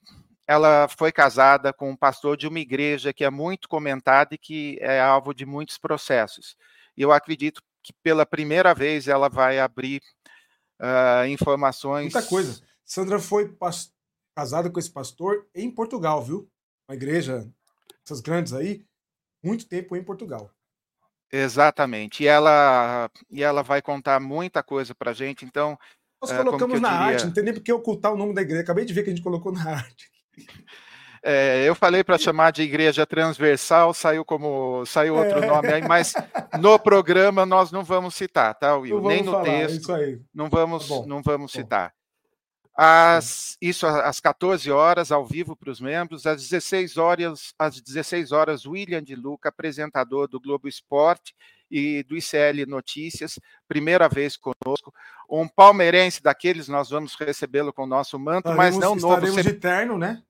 ela 0.48 0.88
foi 0.88 1.12
casada 1.12 1.74
com 1.74 1.92
um 1.92 1.96
pastor 1.98 2.38
de 2.38 2.48
uma 2.48 2.58
igreja 2.58 3.12
que 3.12 3.26
é 3.26 3.30
muito 3.30 3.68
comentada 3.68 4.34
e 4.34 4.38
que 4.38 4.78
é 4.80 5.02
alvo 5.02 5.34
de 5.34 5.46
muitos 5.46 5.78
processos. 5.78 6.56
E 6.96 7.02
eu 7.02 7.12
acredito 7.12 7.62
que 7.84 7.92
pela 8.02 8.26
primeira 8.26 8.74
vez 8.74 9.10
ela 9.10 9.28
vai 9.28 9.60
abrir 9.60 10.02
uh, 10.80 11.28
informações. 11.28 12.14
Muita 12.14 12.30
coisa. 12.30 12.62
Sandra 12.86 13.20
foi 13.20 13.54
casada 14.34 14.70
com 14.70 14.80
esse 14.80 14.90
pastor 14.90 15.46
em 15.54 15.70
Portugal, 15.70 16.24
viu? 16.24 16.50
Uma 16.88 16.96
igreja 16.96 17.46
essas 18.08 18.22
grandes 18.22 18.54
aí, 18.54 18.86
muito 19.44 19.68
tempo 19.68 19.96
em 19.96 20.04
Portugal. 20.04 20.50
Exatamente. 21.32 22.24
E 22.24 22.28
ela, 22.28 23.12
e 23.30 23.44
ela 23.44 23.62
vai 23.62 23.82
contar 23.82 24.20
muita 24.20 24.64
coisa 24.64 24.96
para 24.96 25.14
gente. 25.14 25.44
Então. 25.44 25.78
Nós 26.22 26.32
é, 26.32 26.38
colocamos 26.38 26.80
na 26.80 26.90
diria... 26.90 27.06
arte, 27.06 27.26
não 27.26 27.34
tem 27.34 27.44
nem 27.44 27.54
por 27.54 27.62
que 27.62 27.72
ocultar 27.72 28.14
o 28.14 28.18
nome 28.18 28.34
da 28.34 28.42
igreja. 28.42 28.64
Acabei 28.64 28.86
de 28.86 28.94
ver 28.94 29.04
que 29.04 29.10
a 29.10 29.14
gente 29.14 29.24
colocou 29.24 29.52
na 29.52 29.64
arte. 29.70 30.10
É, 31.24 31.68
eu 31.68 31.76
falei 31.76 32.04
para 32.04 32.18
chamar 32.18 32.52
de 32.52 32.62
igreja 32.62 33.06
transversal, 33.06 33.94
saiu 33.94 34.24
como 34.24 34.86
saiu 34.86 35.16
outro 35.16 35.44
é. 35.44 35.48
nome 35.48 35.68
aí, 35.68 35.82
mas 35.86 36.14
no 36.62 36.80
programa 36.80 37.46
nós 37.46 37.70
não 37.70 37.84
vamos 37.84 38.16
citar, 38.16 38.54
tá, 38.56 38.78
Will? 38.78 39.02
Nem 39.02 39.24
no 39.24 39.32
falar, 39.32 39.48
é 39.48 39.68
texto. 39.68 39.92
Não 40.34 40.48
vamos, 40.48 40.88
tá 40.88 41.06
não 41.06 41.22
vamos 41.22 41.52
citar. 41.52 41.92
Às, 42.80 43.58
isso 43.60 43.88
às 43.88 44.20
14 44.20 44.70
horas, 44.70 45.12
ao 45.12 45.26
vivo 45.26 45.56
para 45.56 45.72
os 45.72 45.82
membros, 45.82 46.28
às 46.28 46.48
16 46.48 46.96
horas, 46.98 47.52
às 47.58 47.82
16 47.82 48.32
horas, 48.32 48.68
William 48.68 49.02
de 49.02 49.16
Luca, 49.16 49.50
apresentador 49.50 50.28
do 50.28 50.40
Globo 50.40 50.68
Esporte 50.68 51.34
e 51.72 52.04
do 52.04 52.16
ICL 52.16 52.68
Notícias, 52.68 53.40
primeira 53.68 54.08
vez 54.08 54.38
conosco. 54.38 54.94
Um 55.28 55.48
palmeirense 55.48 56.22
daqueles, 56.22 56.68
nós 56.68 56.92
vamos 56.92 57.16
recebê-lo 57.16 57.74
com 57.74 57.82
o 57.82 57.88
nosso 57.88 58.20
manto, 58.20 58.50
estaremos, 58.50 58.58
mas 58.58 58.78
não 58.78 58.96
novo. 58.96 59.26
Estaremos 59.26 59.44
de 59.44 59.54
terno, 59.54 59.98
né? 59.98 60.22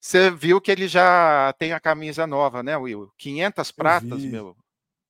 Você 0.00 0.32
viu 0.32 0.60
que 0.60 0.72
ele 0.72 0.88
já 0.88 1.54
tem 1.60 1.72
a 1.72 1.78
camisa 1.78 2.26
nova, 2.26 2.60
né, 2.60 2.76
Will? 2.76 3.12
500 3.16 3.70
pratas, 3.70 4.24
meu. 4.24 4.56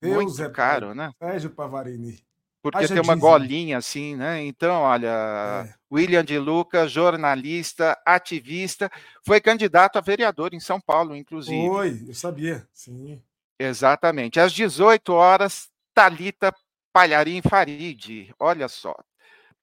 Deus 0.02 0.24
Muito 0.24 0.42
é 0.42 0.50
caro, 0.50 0.94
né? 0.94 1.12
Sérgio 1.18 1.50
Pavarini 1.50 2.27
porque 2.62 2.88
tem 2.88 3.00
uma 3.00 3.14
golinha 3.14 3.78
assim, 3.78 4.16
né? 4.16 4.42
Então, 4.44 4.82
olha, 4.82 5.64
é. 5.68 5.74
William 5.92 6.24
de 6.24 6.38
Luca, 6.38 6.88
jornalista, 6.88 7.96
ativista, 8.04 8.90
foi 9.24 9.40
candidato 9.40 9.96
a 9.96 10.00
vereador 10.00 10.52
em 10.52 10.60
São 10.60 10.80
Paulo, 10.80 11.14
inclusive. 11.14 11.66
Foi, 11.68 12.04
eu 12.06 12.14
sabia, 12.14 12.66
sim. 12.72 13.22
Exatamente. 13.58 14.40
Às 14.40 14.52
18 14.52 15.12
horas, 15.12 15.68
Talita 15.94 16.52
Palharim 16.92 17.42
Farid. 17.42 18.32
Olha 18.38 18.68
só. 18.68 18.94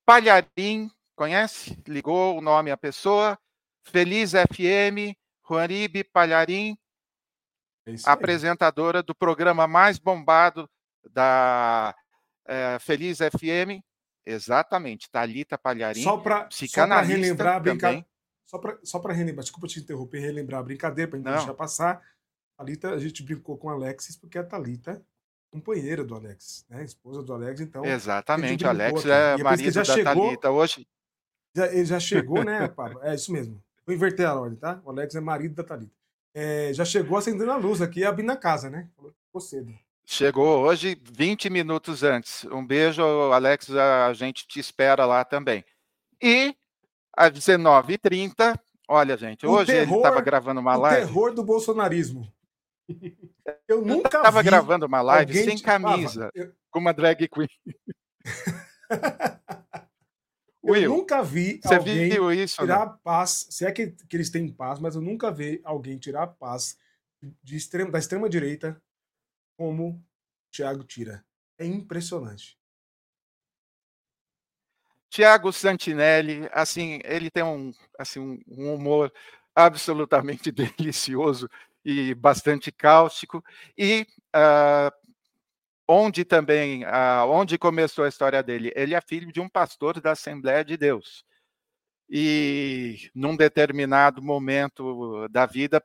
Palharim, 0.05 0.89
conhece? 1.15 1.77
Ligou 1.87 2.37
o 2.37 2.41
nome 2.41 2.71
à 2.71 2.77
pessoa. 2.77 3.37
Feliz 3.83 4.31
FM, 4.31 5.15
Juanibe 5.47 6.03
Palharim, 6.03 6.77
é 7.87 7.93
apresentadora 8.05 9.03
do 9.03 9.13
programa 9.13 9.67
mais 9.67 9.99
bombado 9.99 10.67
da 11.11 11.95
é, 12.45 12.77
Feliz 12.79 13.17
FM, 13.17 13.83
exatamente, 14.25 15.09
Thalita 15.09 15.57
Palharim, 15.57 16.03
só 16.03 16.17
para 16.17 16.47
relembrar 17.01 17.55
a 17.55 17.59
brincadeira. 17.59 18.05
Só 18.45 18.59
para 18.59 18.77
só 18.83 18.99
relembrar, 18.99 19.43
desculpa 19.43 19.67
te 19.67 19.79
interromper, 19.79 20.19
relembrar 20.19 20.59
a 20.59 20.63
brincadeira, 20.63 21.09
para 21.09 21.17
a 21.17 21.19
gente 21.19 21.27
não 21.27 21.37
deixar 21.37 21.53
passar. 21.53 22.01
Thalita, 22.57 22.91
a 22.91 22.99
gente 22.99 23.23
brincou 23.23 23.57
com 23.57 23.67
o 23.67 23.71
Alexis, 23.71 24.15
porque 24.15 24.37
a 24.37 24.43
Thalita 24.43 25.03
companheira 25.55 26.03
do 26.03 26.13
Alex, 26.15 26.65
né? 26.69 26.83
Esposa 26.83 27.23
do 27.23 27.33
Alex, 27.33 27.61
então. 27.61 27.85
Exatamente, 27.85 28.65
o 28.65 28.69
Alex 28.69 28.99
aqui. 28.99 29.11
é 29.11 29.37
marido 29.43 29.73
da 29.73 29.85
chegou, 29.85 30.03
Thalita 30.03 30.51
hoje. 30.51 30.87
Já, 31.55 31.67
ele 31.67 31.85
já 31.85 31.99
chegou, 31.99 32.43
né, 32.43 32.67
Pablo? 32.75 32.99
É 33.01 33.15
isso 33.15 33.31
mesmo. 33.31 33.63
Vou 33.85 33.95
inverter 33.95 34.27
a 34.27 34.35
ordem, 34.35 34.57
tá? 34.57 34.81
O 34.83 34.89
Alex 34.89 35.15
é 35.15 35.21
marido 35.21 35.55
da 35.55 35.63
Thalita. 35.63 35.95
É, 36.33 36.73
já 36.73 36.83
chegou 36.83 37.17
acendendo 37.17 37.51
a 37.51 37.55
luz 37.55 37.81
aqui, 37.81 38.03
abrindo 38.03 38.31
a 38.31 38.35
casa, 38.35 38.69
né? 38.69 38.89
Ficou 39.25 39.39
cedo. 39.39 39.73
Chegou 40.07 40.59
hoje 40.59 40.95
20 41.03 41.49
minutos 41.49 42.03
antes. 42.03 42.45
Um 42.45 42.65
beijo, 42.65 43.01
Alex, 43.31 43.71
a 43.71 44.13
gente 44.13 44.47
te 44.47 44.59
espera 44.59 45.03
lá 45.03 45.25
também. 45.25 45.65
E 46.21 46.55
às 47.17 47.31
19h30, 47.31 48.55
olha, 48.87 49.17
gente, 49.17 49.47
o 49.47 49.49
hoje 49.49 49.71
terror, 49.71 49.87
ele 49.87 49.97
estava 49.97 50.21
gravando 50.21 50.61
uma 50.61 50.75
live. 50.75 51.05
O 51.05 51.07
terror 51.07 51.33
do 51.33 51.43
bolsonarismo. 51.43 52.31
Eu 53.67 53.83
nunca 53.83 54.17
estava 54.17 54.43
gravando 54.43 54.85
uma 54.85 55.01
live 55.01 55.43
sem 55.43 55.57
camisa, 55.57 56.29
eu... 56.35 56.53
com 56.69 56.79
uma 56.79 56.93
drag 56.93 57.27
queen. 57.27 57.49
eu 60.63 60.71
Will, 60.71 60.95
nunca 60.95 61.23
vi 61.23 61.59
você 61.63 61.75
alguém 61.75 62.09
viu 62.09 62.31
isso, 62.31 62.57
tirar 62.61 62.85
né? 62.85 62.97
paz. 63.03 63.47
Se 63.49 63.65
é 63.65 63.71
que, 63.71 63.87
que 63.87 64.15
eles 64.15 64.29
têm 64.29 64.47
paz, 64.53 64.79
mas 64.79 64.93
eu 64.93 65.01
nunca 65.01 65.31
vi 65.31 65.59
alguém 65.63 65.97
tirar 65.97 66.27
paz 66.27 66.77
de 67.43 67.55
extrema, 67.55 67.89
da 67.89 67.97
extrema 67.97 68.29
direita 68.29 68.79
como 69.57 69.89
o 69.89 70.03
Thiago 70.51 70.83
tira. 70.83 71.25
É 71.57 71.65
impressionante. 71.65 72.57
Tiago 75.09 75.51
Santinelli, 75.53 76.49
assim, 76.51 76.99
ele 77.05 77.29
tem 77.31 77.43
um, 77.43 77.71
assim, 77.97 78.43
um 78.47 78.73
humor 78.73 79.13
absolutamente 79.55 80.51
delicioso 80.51 81.49
e 81.85 82.13
bastante 82.13 82.71
cáustico. 82.71 83.43
E 83.77 84.05
uh, 84.35 84.91
onde 85.87 86.25
também, 86.25 86.83
uh, 86.83 87.27
onde 87.29 87.57
começou 87.57 88.03
a 88.03 88.09
história 88.09 88.43
dele? 88.43 88.73
Ele 88.75 88.93
é 88.93 88.99
filho 88.99 89.31
de 89.31 89.39
um 89.39 89.47
pastor 89.47 90.01
da 90.01 90.11
Assembleia 90.11 90.65
de 90.65 90.75
Deus. 90.75 91.23
E 92.09 93.09
num 93.15 93.37
determinado 93.37 94.21
momento 94.21 95.27
da 95.29 95.45
vida 95.45 95.81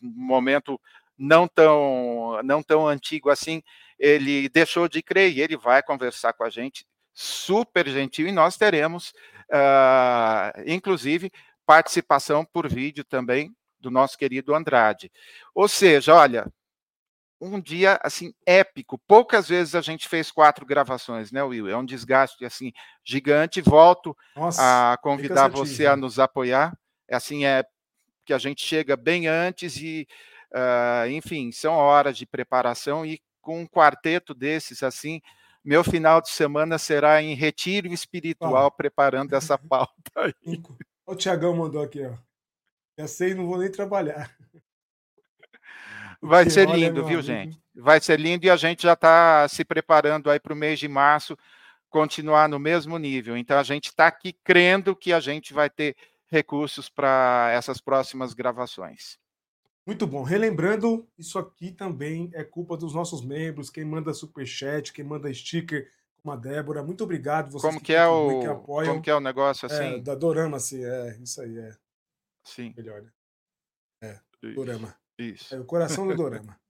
momento 0.00 0.80
não 1.18 1.46
tão, 1.46 2.40
não 2.42 2.62
tão 2.62 2.86
antigo 2.86 3.30
assim, 3.30 3.62
ele 3.98 4.48
deixou 4.48 4.88
de 4.88 5.02
crer 5.02 5.32
e 5.32 5.40
ele 5.40 5.56
vai 5.56 5.82
conversar 5.82 6.32
com 6.32 6.44
a 6.44 6.50
gente, 6.50 6.86
super 7.12 7.88
gentil, 7.88 8.26
e 8.26 8.32
nós 8.32 8.56
teremos, 8.56 9.12
uh, 9.50 10.62
inclusive, 10.66 11.30
participação 11.66 12.44
por 12.44 12.68
vídeo 12.68 13.04
também 13.04 13.54
do 13.78 13.90
nosso 13.90 14.16
querido 14.16 14.54
Andrade. 14.54 15.10
Ou 15.54 15.68
seja, 15.68 16.14
olha, 16.14 16.46
um 17.40 17.60
dia 17.60 17.98
assim 18.02 18.32
épico. 18.46 18.98
Poucas 19.06 19.48
vezes 19.48 19.74
a 19.74 19.80
gente 19.80 20.08
fez 20.08 20.30
quatro 20.30 20.64
gravações, 20.64 21.32
né, 21.32 21.42
Will? 21.42 21.68
É 21.68 21.76
um 21.76 21.84
desgaste 21.84 22.44
assim 22.44 22.72
gigante. 23.04 23.60
Volto 23.60 24.16
Nossa, 24.36 24.92
a 24.92 24.96
convidar 24.98 25.48
você 25.48 25.86
a 25.86 25.96
nos 25.96 26.20
apoiar. 26.20 26.76
É 27.08 27.16
assim 27.16 27.44
é 27.44 27.64
que 28.24 28.32
a 28.32 28.38
gente 28.38 28.64
chega 28.64 28.96
bem 28.96 29.26
antes 29.26 29.76
e, 29.76 30.06
uh, 30.52 31.08
enfim, 31.10 31.50
são 31.50 31.74
horas 31.74 32.16
de 32.16 32.26
preparação 32.26 33.04
e 33.04 33.20
com 33.40 33.60
um 33.60 33.66
quarteto 33.66 34.34
desses 34.34 34.82
assim, 34.82 35.20
meu 35.64 35.84
final 35.84 36.20
de 36.20 36.30
semana 36.30 36.78
será 36.78 37.22
em 37.22 37.34
retiro 37.34 37.88
espiritual, 37.88 38.66
ah. 38.66 38.70
preparando 38.70 39.34
essa 39.34 39.56
pauta. 39.58 39.92
Aí. 40.16 40.62
O 41.06 41.14
Tiagão 41.14 41.56
mandou 41.56 41.82
aqui, 41.82 42.04
ó. 42.04 42.14
Já 42.98 43.08
sei, 43.08 43.34
não 43.34 43.46
vou 43.46 43.58
nem 43.58 43.70
trabalhar. 43.70 44.34
Vai 46.20 46.48
ser 46.50 46.68
lindo, 46.68 47.04
viu, 47.04 47.18
amigo. 47.18 47.22
gente? 47.22 47.60
Vai 47.74 48.00
ser 48.00 48.20
lindo 48.20 48.44
e 48.44 48.50
a 48.50 48.56
gente 48.56 48.82
já 48.82 48.92
está 48.92 49.48
se 49.48 49.64
preparando 49.64 50.30
aí 50.30 50.38
para 50.38 50.52
o 50.52 50.56
mês 50.56 50.78
de 50.78 50.86
março 50.86 51.36
continuar 51.88 52.48
no 52.48 52.58
mesmo 52.58 52.98
nível. 52.98 53.36
Então 53.36 53.58
a 53.58 53.62
gente 53.62 53.86
está 53.86 54.06
aqui 54.06 54.34
crendo 54.44 54.94
que 54.94 55.12
a 55.12 55.20
gente 55.20 55.54
vai 55.54 55.70
ter 55.70 55.96
recursos 56.30 56.88
para 56.88 57.50
essas 57.52 57.80
próximas 57.80 58.34
gravações. 58.34 59.18
Muito 59.86 60.06
bom. 60.06 60.22
Relembrando, 60.22 61.08
isso 61.18 61.38
aqui 61.38 61.72
também 61.72 62.30
é 62.34 62.44
culpa 62.44 62.76
dos 62.76 62.94
nossos 62.94 63.24
membros, 63.24 63.68
quem 63.68 63.84
manda 63.84 64.14
superchat, 64.14 64.92
quem 64.92 65.04
manda 65.04 65.32
sticker, 65.32 65.90
como 66.22 66.32
a 66.32 66.36
Débora. 66.36 66.84
Muito 66.84 67.02
obrigado. 67.02 67.50
Vocês 67.50 67.62
como 67.62 67.80
que, 67.80 67.86
que 67.86 67.94
é 67.94 68.06
o 68.06 68.40
que 68.40 68.46
apoiam. 68.46 68.92
Como 68.92 69.02
que 69.02 69.10
é 69.10 69.14
o 69.14 69.20
negócio 69.20 69.66
é, 69.66 69.72
assim? 69.72 69.94
É, 69.96 69.98
da 69.98 70.14
Dorama, 70.14 70.56
assim, 70.56 70.84
é 70.84 71.18
isso 71.20 71.40
aí 71.40 71.58
é. 71.58 71.76
Sim. 72.44 72.72
Melhor. 72.76 73.02
Né? 73.02 73.10
É, 74.02 74.20
isso. 74.42 74.54
Dorama. 74.54 74.96
Isso. 75.18 75.54
É 75.54 75.60
o 75.60 75.64
coração 75.64 76.06
do 76.06 76.14
Dorama. 76.14 76.56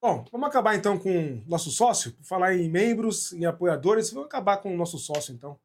Bom, 0.00 0.24
vamos 0.30 0.48
acabar 0.48 0.76
então 0.76 0.98
com 0.98 1.42
nosso 1.46 1.70
sócio. 1.70 2.16
Falar 2.22 2.54
em 2.54 2.68
membros, 2.68 3.32
em 3.32 3.44
apoiadores, 3.44 4.10
vamos 4.10 4.26
acabar 4.26 4.58
com 4.58 4.72
o 4.72 4.76
nosso 4.76 4.98
sócio 4.98 5.32
então. 5.32 5.58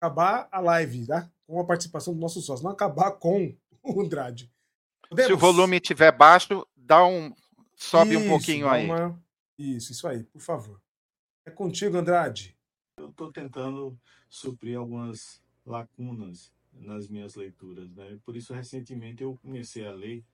Acabar 0.00 0.48
a 0.50 0.60
live, 0.60 1.06
tá? 1.06 1.30
Com 1.46 1.60
a 1.60 1.64
participação 1.64 2.14
do 2.14 2.20
nosso 2.20 2.40
sócio, 2.40 2.64
não 2.64 2.72
acabar 2.72 3.12
com 3.12 3.54
o 3.82 4.00
Andrade. 4.00 4.52
Podemos? 5.08 5.28
Se 5.28 5.32
o 5.32 5.38
volume 5.38 5.76
estiver 5.76 6.12
baixo, 6.12 6.66
dá 6.76 7.04
um 7.04 7.34
sobe 7.74 8.14
isso, 8.14 8.24
um 8.24 8.28
pouquinho 8.28 8.68
aí. 8.68 8.86
Uma... 8.86 9.20
Isso, 9.58 9.92
isso 9.92 10.06
aí, 10.06 10.22
por 10.24 10.40
favor. 10.40 10.80
É 11.44 11.50
contigo, 11.50 11.96
Andrade. 11.96 12.56
Eu 12.96 13.10
estou 13.10 13.32
tentando 13.32 13.98
suprir 14.28 14.78
algumas 14.78 15.42
lacunas 15.64 16.52
nas 16.72 17.08
minhas 17.08 17.34
leituras, 17.34 17.90
né? 17.94 18.18
Por 18.24 18.36
isso 18.36 18.52
recentemente 18.52 19.22
eu 19.22 19.38
comecei 19.42 19.86
a 19.86 19.92
ler 19.92 20.24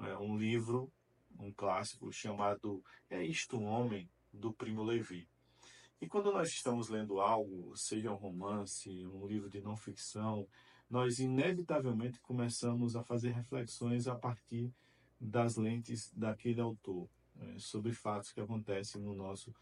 é, 0.00 0.16
um 0.16 0.38
livro 0.38 0.90
um 1.38 1.52
clássico 1.52 2.12
chamado 2.12 2.82
É 3.08 3.22
Isto 3.22 3.58
um 3.58 3.64
Homem, 3.64 4.08
do 4.32 4.52
Primo 4.52 4.82
Levi. 4.82 5.28
E 6.00 6.06
quando 6.06 6.32
nós 6.32 6.48
estamos 6.48 6.88
lendo 6.88 7.20
algo, 7.20 7.76
seja 7.76 8.10
um 8.10 8.16
romance, 8.16 9.06
um 9.06 9.26
livro 9.26 9.48
de 9.50 9.60
não 9.60 9.76
ficção, 9.76 10.46
nós 10.90 11.18
inevitavelmente 11.18 12.20
começamos 12.20 12.96
a 12.96 13.02
fazer 13.02 13.30
reflexões 13.30 14.06
a 14.06 14.14
partir 14.14 14.72
das 15.20 15.56
lentes 15.56 16.12
daquele 16.14 16.60
autor, 16.60 17.08
né, 17.34 17.56
sobre 17.58 17.92
fatos 17.92 18.32
que 18.32 18.40
acontecem 18.40 19.00
no 19.00 19.14
nosso 19.14 19.54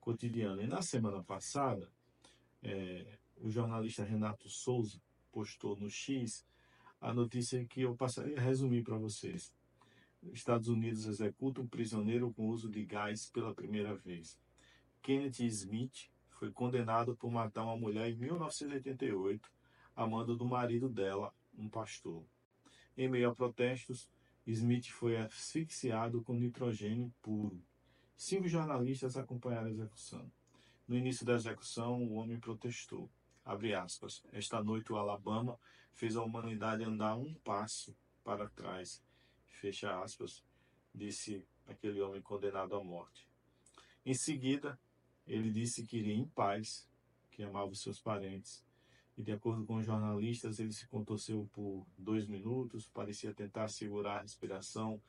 cotidiano. 0.00 0.60
E 0.60 0.66
na 0.66 0.82
semana 0.82 1.22
passada, 1.22 1.88
é, 2.62 3.18
o 3.36 3.50
jornalista 3.50 4.04
Renato 4.04 4.48
Souza 4.48 5.00
postou 5.32 5.76
no 5.76 5.90
X 5.90 6.44
a 7.00 7.12
notícia 7.12 7.64
que 7.64 7.82
eu 7.82 7.94
passaria 7.94 8.38
a 8.38 8.40
resumir 8.40 8.82
para 8.82 8.96
vocês. 8.96 9.52
Estados 10.32 10.68
Unidos 10.68 11.06
executa 11.06 11.60
um 11.60 11.66
prisioneiro 11.66 12.32
com 12.32 12.48
uso 12.48 12.70
de 12.70 12.84
gás 12.84 13.28
pela 13.28 13.54
primeira 13.54 13.94
vez. 13.94 14.38
Kenneth 15.02 15.40
Smith 15.40 16.08
foi 16.30 16.50
condenado 16.50 17.14
por 17.14 17.30
matar 17.30 17.64
uma 17.64 17.76
mulher 17.76 18.10
em 18.10 18.16
1988, 18.16 19.50
a 19.94 20.06
mando 20.06 20.36
do 20.36 20.44
marido 20.44 20.88
dela, 20.88 21.32
um 21.56 21.68
pastor. 21.68 22.24
Em 22.96 23.08
meio 23.08 23.30
a 23.30 23.34
protestos, 23.34 24.08
Smith 24.46 24.88
foi 24.90 25.16
asfixiado 25.16 26.22
com 26.22 26.34
nitrogênio 26.34 27.12
puro. 27.22 27.60
Cinco 28.16 28.46
jornalistas 28.46 29.16
acompanharam 29.16 29.66
a 29.66 29.70
execução. 29.70 30.30
No 30.86 30.96
início 30.96 31.24
da 31.24 31.34
execução, 31.34 32.02
o 32.02 32.14
homem 32.14 32.38
protestou. 32.38 33.10
Aspas, 33.82 34.22
Esta 34.32 34.62
noite 34.62 34.92
o 34.92 34.96
Alabama 34.96 35.58
fez 35.92 36.16
a 36.16 36.22
humanidade 36.22 36.82
andar 36.82 37.16
um 37.16 37.34
passo 37.34 37.94
para 38.22 38.48
trás 38.48 39.02
fecha 39.64 39.98
aspas, 40.02 40.44
disse 40.94 41.42
aquele 41.66 41.98
homem 42.02 42.20
condenado 42.20 42.76
à 42.76 42.84
morte. 42.84 43.26
Em 44.04 44.12
seguida, 44.12 44.78
ele 45.26 45.50
disse 45.50 45.86
que 45.86 45.96
iria 45.96 46.14
em 46.14 46.26
paz, 46.26 46.86
que 47.30 47.42
amava 47.42 47.70
os 47.70 47.80
seus 47.80 47.98
parentes. 47.98 48.62
E, 49.16 49.22
de 49.22 49.32
acordo 49.32 49.64
com 49.64 49.76
os 49.76 49.86
jornalistas, 49.86 50.58
ele 50.58 50.72
se 50.72 50.86
contorceu 50.88 51.48
por 51.52 51.86
dois 51.96 52.26
minutos, 52.26 52.88
parecia 52.88 53.32
tentar 53.32 53.68
segurar 53.68 54.18
a 54.18 54.22
respiração 54.22 55.00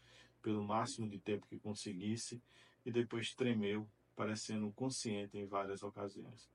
pelo 0.41 0.63
máximo 0.63 1.09
de 1.09 1.17
tempo 1.17 1.47
que 1.47 1.57
conseguisse, 1.57 2.41
e 2.85 2.91
depois 2.91 3.33
tremeu, 3.33 3.87
parecendo 4.15 4.71
consciente 4.73 5.37
em 5.37 5.47
várias 5.47 5.81
ocasiões. 5.81 6.49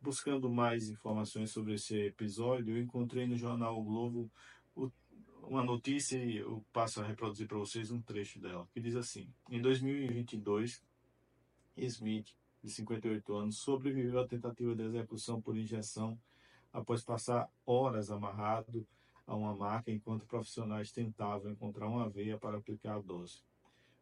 Buscando 0.00 0.48
mais 0.48 0.88
informações 0.88 1.50
sobre 1.50 1.74
esse 1.74 1.94
episódio, 1.94 2.74
eu 2.74 2.82
encontrei 2.82 3.26
no 3.26 3.36
jornal 3.36 3.78
o 3.78 3.84
Globo 3.84 4.30
uma 5.42 5.64
notícia 5.64 6.16
e 6.16 6.36
eu 6.36 6.64
passo 6.72 7.00
a 7.00 7.04
reproduzir 7.04 7.48
para 7.48 7.58
vocês 7.58 7.90
um 7.90 8.00
trecho 8.00 8.38
dela, 8.40 8.68
que 8.72 8.80
diz 8.80 8.94
assim: 8.94 9.28
Em 9.50 9.60
2022, 9.60 10.82
Smith, 11.76 12.28
de 12.62 12.70
58 12.70 13.34
anos, 13.34 13.58
sobreviveu 13.58 14.20
à 14.20 14.28
tentativa 14.28 14.74
de 14.74 14.82
execução 14.84 15.40
por 15.40 15.56
injeção 15.56 16.18
após 16.72 17.02
passar 17.02 17.48
horas 17.66 18.10
amarrado 18.10 18.86
a 19.26 19.34
uma 19.34 19.54
maca 19.54 19.90
enquanto 19.90 20.26
profissionais 20.26 20.90
tentavam 20.90 21.52
encontrar 21.52 21.88
uma 21.88 22.08
veia 22.08 22.38
para 22.38 22.58
aplicar 22.58 22.96
a 22.96 23.00
dose. 23.00 23.42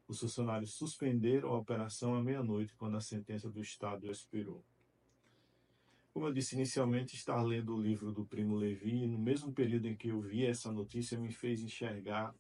Os 0.07 0.21
funcionários 0.21 0.73
suspenderam 0.73 1.51
a 1.51 1.59
operação 1.59 2.15
à 2.15 2.23
meia-noite 2.23 2.75
quando 2.75 2.97
a 2.97 3.01
sentença 3.01 3.51
do 3.51 3.61
Estado 3.61 4.11
expirou. 4.11 4.65
Como 6.15 6.27
eu 6.27 6.33
disse 6.33 6.57
inicialmente, 6.57 7.15
estar 7.15 7.41
lendo 7.43 7.75
o 7.77 7.81
livro 7.81 8.11
do 8.11 8.25
Primo 8.25 8.57
Levi, 8.57 9.07
no 9.07 9.19
mesmo 9.19 9.53
período 9.53 9.87
em 9.87 9.95
que 9.95 10.09
eu 10.09 10.21
vi 10.21 10.47
essa 10.47 10.73
notícia, 10.73 11.19
me 11.19 11.31
fez 11.31 11.61
enxergar 11.61 12.35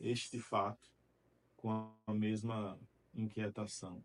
este 0.00 0.38
fato 0.40 0.90
com 1.56 1.90
a 2.06 2.12
mesma 2.12 2.78
inquietação. 3.14 4.02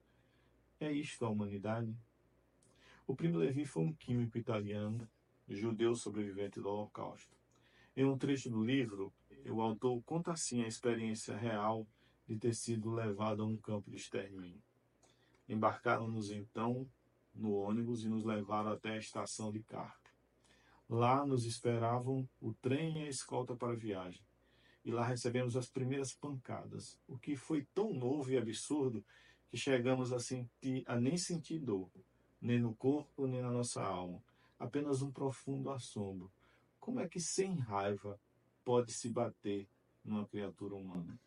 É 0.79 0.91
isto 0.91 1.25
a 1.25 1.29
humanidade? 1.29 1.93
O 3.05 3.15
Primo 3.15 3.37
Levi 3.37 3.65
foi 3.65 3.83
um 3.83 3.93
químico 3.93 4.37
italiano, 4.37 5.09
judeu 5.47 5.95
sobrevivente 5.95 6.59
do 6.59 6.69
Holocausto. 6.69 7.35
Em 7.95 8.05
um 8.05 8.17
trecho 8.17 8.49
do 8.49 8.63
livro, 8.63 9.13
o 9.45 9.61
autor 9.61 10.01
conta 10.03 10.31
assim 10.31 10.63
a 10.63 10.67
experiência 10.67 11.35
real 11.35 11.85
de 12.27 12.37
ter 12.37 12.55
sido 12.55 12.91
levado 12.91 13.43
a 13.43 13.45
um 13.45 13.57
campo 13.57 13.89
de 13.91 13.97
extermínio. 13.97 14.61
Embarcaram-nos 15.47 16.31
então 16.31 16.87
no 17.35 17.53
ônibus 17.53 18.03
e 18.03 18.07
nos 18.07 18.23
levaram 18.23 18.71
até 18.71 18.91
a 18.91 18.97
estação 18.97 19.51
de 19.51 19.61
Carpe. 19.63 20.09
Lá 20.89 21.25
nos 21.25 21.45
esperavam 21.45 22.27
o 22.39 22.53
trem 22.53 22.99
e 22.99 23.05
a 23.05 23.09
escolta 23.09 23.55
para 23.55 23.73
a 23.73 23.75
viagem. 23.75 24.23
E 24.85 24.91
lá 24.91 25.05
recebemos 25.05 25.55
as 25.55 25.69
primeiras 25.69 26.13
pancadas, 26.13 26.99
o 27.07 27.17
que 27.17 27.35
foi 27.35 27.65
tão 27.73 27.93
novo 27.93 28.31
e 28.31 28.37
absurdo 28.37 29.03
que 29.49 29.57
chegamos 29.57 30.11
a, 30.11 30.19
sentir, 30.19 30.83
a 30.85 30.99
nem 30.99 31.17
sentir 31.17 31.59
dor, 31.59 31.89
nem 32.41 32.59
no 32.59 32.75
corpo, 32.75 33.25
nem 33.25 33.41
na 33.41 33.51
nossa 33.51 33.81
alma. 33.81 34.21
Apenas 34.63 35.01
um 35.01 35.11
profundo 35.11 35.69
assombro. 35.71 36.31
Como 36.79 37.01
é 37.01 37.07
que 37.07 37.19
sem 37.19 37.53
raiva 37.53 38.17
pode 38.63 38.93
se 38.93 39.09
bater 39.09 39.67
numa 40.05 40.25
criatura 40.25 40.73
humana? 40.73 41.19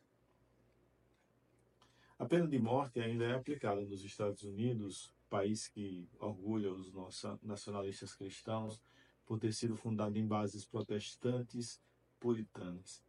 A 2.18 2.24
pena 2.24 2.48
de 2.48 2.58
morte 2.58 2.98
ainda 2.98 3.26
é 3.26 3.34
aplicada 3.34 3.82
nos 3.82 4.02
Estados 4.02 4.42
Unidos 4.42 5.14
país 5.28 5.68
que 5.68 6.08
orgulha 6.18 6.72
os 6.72 6.90
nossos 6.94 7.38
nacionalistas 7.42 8.14
cristãos 8.14 8.80
por 9.26 9.38
ter 9.38 9.52
sido 9.52 9.76
fundado 9.76 10.16
em 10.16 10.26
bases 10.26 10.64
protestantes 10.64 11.78
puritanas. 12.18 13.04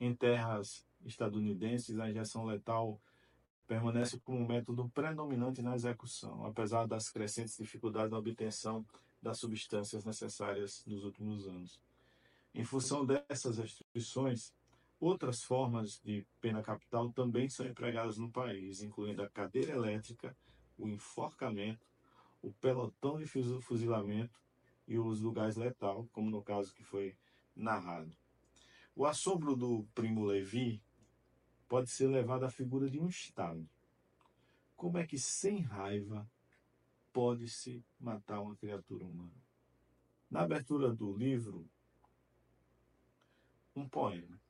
Em 0.00 0.14
terras 0.14 0.86
estadunidenses, 1.04 1.98
a 1.98 2.08
injeção 2.08 2.46
letal 2.46 2.98
permanece 3.66 4.18
como 4.20 4.38
um 4.38 4.46
método 4.46 4.88
predominante 4.94 5.60
na 5.60 5.74
execução, 5.74 6.46
apesar 6.46 6.86
das 6.86 7.10
crescentes 7.10 7.58
dificuldades 7.58 8.12
na 8.12 8.18
obtenção 8.18 8.82
das 9.22 9.38
substâncias 9.38 10.04
necessárias 10.04 10.84
nos 10.86 11.04
últimos 11.04 11.46
anos. 11.46 11.80
Em 12.54 12.64
função 12.64 13.06
dessas 13.06 13.58
restrições, 13.58 14.52
Outras 15.02 15.42
formas 15.42 16.00
de 16.04 16.24
pena 16.40 16.62
capital 16.62 17.10
também 17.10 17.48
são 17.48 17.66
empregadas 17.66 18.18
no 18.18 18.30
país, 18.30 18.82
incluindo 18.82 19.20
a 19.20 19.28
cadeira 19.28 19.72
elétrica, 19.72 20.32
o 20.78 20.86
enforcamento, 20.86 21.84
o 22.40 22.52
pelotão 22.52 23.18
de 23.18 23.26
fuzilamento 23.26 24.40
e 24.86 25.00
os 25.00 25.20
lugares 25.20 25.56
letal, 25.56 26.08
como 26.12 26.30
no 26.30 26.40
caso 26.40 26.72
que 26.72 26.84
foi 26.84 27.16
narrado. 27.56 28.16
O 28.94 29.04
assombro 29.04 29.56
do 29.56 29.84
primo 29.92 30.24
Levi 30.24 30.80
pode 31.68 31.90
ser 31.90 32.06
levado 32.06 32.44
à 32.44 32.48
figura 32.48 32.88
de 32.88 33.00
um 33.00 33.08
Estado. 33.08 33.68
Como 34.76 34.98
é 34.98 35.04
que, 35.04 35.18
sem 35.18 35.62
raiva, 35.62 36.30
pode-se 37.12 37.84
matar 38.00 38.40
uma 38.40 38.56
criatura 38.56 39.04
humana? 39.04 39.42
Na 40.30 40.42
abertura 40.42 40.92
do 40.92 41.12
livro, 41.16 41.68
um 43.76 43.88
poema. 43.88 44.40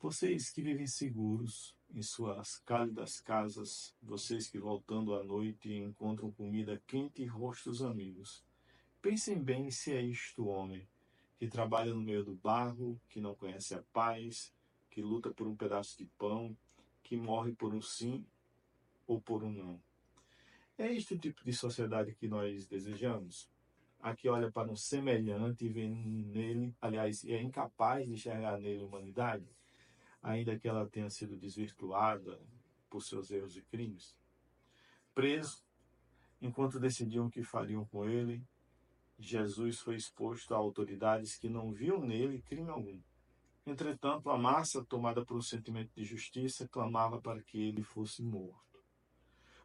Vocês 0.00 0.50
que 0.50 0.62
vivem 0.62 0.86
seguros 0.86 1.76
em 1.94 2.02
suas 2.02 2.58
cálidas 2.60 3.20
casas, 3.20 3.94
vocês 4.02 4.48
que 4.48 4.58
voltando 4.58 5.14
à 5.14 5.22
noite 5.22 5.72
encontram 5.72 6.32
comida 6.32 6.82
quente 6.86 7.22
e 7.22 7.26
rostos 7.26 7.82
amigos, 7.82 8.42
pensem 9.00 9.42
bem 9.42 9.70
se 9.70 9.92
é 9.92 10.02
isto 10.02 10.46
homem, 10.46 10.86
que 11.38 11.48
trabalha 11.48 11.94
no 11.94 12.00
meio 12.00 12.24
do 12.24 12.34
barro, 12.34 13.00
que 13.08 13.20
não 13.20 13.34
conhece 13.34 13.74
a 13.74 13.82
paz, 13.92 14.52
que 14.90 15.00
luta 15.02 15.30
por 15.30 15.46
um 15.46 15.56
pedaço 15.56 15.96
de 15.98 16.06
pão, 16.18 16.56
que 17.02 17.16
morre 17.16 17.52
por 17.52 17.74
um 17.74 17.80
sim 17.80 18.24
ou 19.06 19.20
por 19.20 19.42
um 19.42 19.52
não. 19.52 19.80
É 20.78 20.92
este 20.92 21.14
o 21.14 21.18
tipo 21.18 21.44
de 21.44 21.52
sociedade 21.52 22.14
que 22.14 22.28
nós 22.28 22.66
desejamos? 22.66 23.48
A 24.00 24.16
que 24.16 24.28
olha 24.28 24.50
para 24.50 24.70
um 24.70 24.76
semelhante 24.76 25.64
e 25.64 25.68
vê 25.68 25.88
nele, 25.88 26.74
aliás, 26.80 27.24
é 27.24 27.40
incapaz 27.40 28.06
de 28.06 28.14
enxergar 28.14 28.58
nele 28.58 28.82
humanidade? 28.82 29.46
ainda 30.22 30.56
que 30.58 30.68
ela 30.68 30.88
tenha 30.88 31.10
sido 31.10 31.36
desvirtuada 31.36 32.40
por 32.88 33.02
seus 33.02 33.30
erros 33.30 33.56
e 33.56 33.62
crimes. 33.62 34.16
Preso, 35.14 35.64
enquanto 36.40 36.78
decidiam 36.78 37.26
o 37.26 37.30
que 37.30 37.42
fariam 37.42 37.84
com 37.86 38.08
ele, 38.08 38.42
Jesus 39.18 39.80
foi 39.80 39.96
exposto 39.96 40.54
a 40.54 40.58
autoridades 40.58 41.36
que 41.36 41.48
não 41.48 41.72
viam 41.72 42.00
nele 42.00 42.42
crime 42.42 42.70
algum. 42.70 43.00
Entretanto, 43.66 44.30
a 44.30 44.38
massa, 44.38 44.84
tomada 44.84 45.24
por 45.24 45.36
um 45.36 45.42
sentimento 45.42 45.92
de 45.94 46.04
justiça, 46.04 46.68
clamava 46.68 47.20
para 47.20 47.42
que 47.42 47.60
ele 47.60 47.82
fosse 47.82 48.22
morto. 48.22 48.71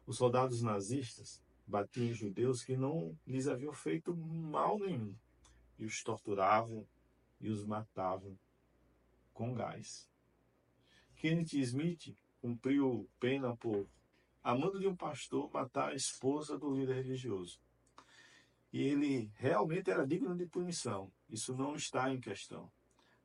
Os 0.08 0.16
soldados 0.16 0.62
nazistas 0.62 1.44
batiam 1.66 2.06
em 2.06 2.14
judeus 2.14 2.64
que 2.64 2.78
não 2.78 3.14
lhes 3.26 3.46
haviam 3.46 3.74
feito 3.74 4.16
mal 4.16 4.78
nenhum 4.78 5.14
e 5.78 5.84
os 5.84 6.02
torturavam 6.02 6.88
e 7.38 7.50
os 7.50 7.66
matavam 7.66 8.34
com 9.34 9.52
gás. 9.52 10.08
Kenneth 11.14 11.52
Smith 11.52 12.16
cumpriu 12.40 13.06
pena 13.20 13.54
por, 13.54 13.86
amando 14.42 14.80
de 14.80 14.88
um 14.88 14.96
pastor, 14.96 15.50
matar 15.52 15.90
a 15.90 15.94
esposa 15.94 16.58
do 16.58 16.74
líder 16.74 17.02
religioso. 17.02 17.60
E 18.72 18.80
ele 18.80 19.30
realmente 19.34 19.90
era 19.90 20.06
digno 20.06 20.34
de 20.34 20.46
punição. 20.46 21.12
Isso 21.28 21.54
não 21.54 21.76
está 21.76 22.10
em 22.10 22.18
questão. 22.18 22.72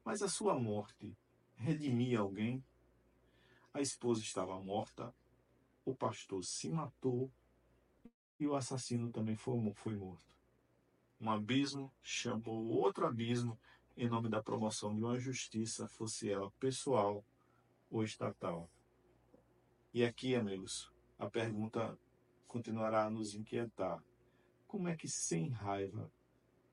Mas 0.03 0.21
a 0.21 0.27
sua 0.27 0.59
morte 0.59 1.15
redimia 1.55 2.19
alguém? 2.19 2.61
A 3.73 3.79
esposa 3.79 4.19
estava 4.19 4.59
morta, 4.59 5.15
o 5.85 5.93
pastor 5.95 6.43
se 6.43 6.69
matou 6.69 7.31
e 8.39 8.47
o 8.47 8.55
assassino 8.55 9.11
também 9.11 9.35
foi, 9.35 9.73
foi 9.75 9.95
morto. 9.95 10.33
Um 11.19 11.29
abismo 11.29 11.91
chamou 12.01 12.67
outro 12.67 13.05
abismo 13.05 13.57
em 13.95 14.09
nome 14.09 14.29
da 14.29 14.41
promoção 14.41 14.95
de 14.95 15.03
uma 15.03 15.19
justiça, 15.19 15.87
fosse 15.87 16.29
ela 16.29 16.51
pessoal 16.59 17.23
ou 17.89 18.03
estatal? 18.03 18.69
E 19.93 20.03
aqui, 20.03 20.35
amigos, 20.35 20.91
a 21.19 21.29
pergunta 21.29 21.97
continuará 22.47 23.05
a 23.05 23.09
nos 23.09 23.35
inquietar. 23.35 24.03
Como 24.67 24.87
é 24.87 24.95
que 24.95 25.07
sem 25.07 25.49
raiva 25.49 26.11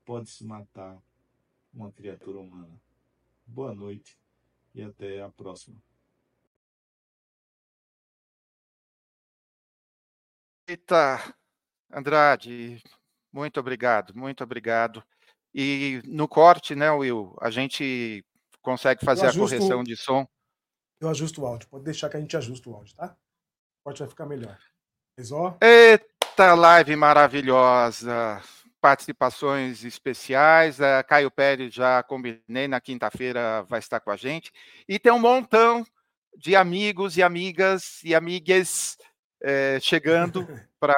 pode-se 0.03 0.43
matar 0.43 1.01
uma 1.73 1.91
criatura 1.91 2.39
humana? 2.39 2.81
Boa 3.45 3.75
noite 3.75 4.19
e 4.73 4.81
até 4.81 5.21
a 5.21 5.29
próxima. 5.29 5.90
Eita, 10.71 11.35
Andrade, 11.91 12.81
muito 13.31 13.59
obrigado, 13.59 14.15
muito 14.15 14.41
obrigado. 14.41 15.03
E 15.53 16.01
no 16.05 16.29
corte, 16.29 16.75
né, 16.75 16.89
Will, 16.91 17.35
a 17.41 17.49
gente 17.49 18.25
consegue 18.61 19.03
fazer 19.03 19.27
a 19.27 19.33
correção 19.33 19.83
de 19.83 19.97
som 19.97 20.25
eu 21.01 21.09
ajusto 21.09 21.41
o 21.41 21.45
áudio. 21.47 21.67
Pode 21.67 21.83
deixar 21.83 22.07
que 22.09 22.15
a 22.15 22.19
gente 22.19 22.37
ajusta 22.37 22.69
o 22.69 22.75
áudio, 22.75 22.95
tá? 22.95 23.07
O 23.79 23.83
corte 23.83 23.99
vai 23.99 24.07
ficar 24.07 24.27
melhor. 24.27 24.57
Eita, 25.59 26.53
live 26.53 26.95
maravilhosa! 26.95 28.41
Participações 28.79 29.83
especiais. 29.83 30.79
A 30.79 31.03
Caio 31.03 31.31
Pérez 31.31 31.73
já 31.73 32.03
combinei, 32.03 32.67
na 32.67 32.79
quinta-feira 32.79 33.63
vai 33.63 33.79
estar 33.79 33.99
com 33.99 34.11
a 34.11 34.15
gente. 34.15 34.51
E 34.87 34.99
tem 34.99 35.11
um 35.11 35.19
montão 35.19 35.83
de 36.37 36.55
amigos 36.55 37.17
e 37.17 37.23
amigas 37.23 37.99
e 38.03 38.13
amigas 38.13 38.95
é, 39.41 39.79
chegando 39.79 40.45
para 40.79 40.95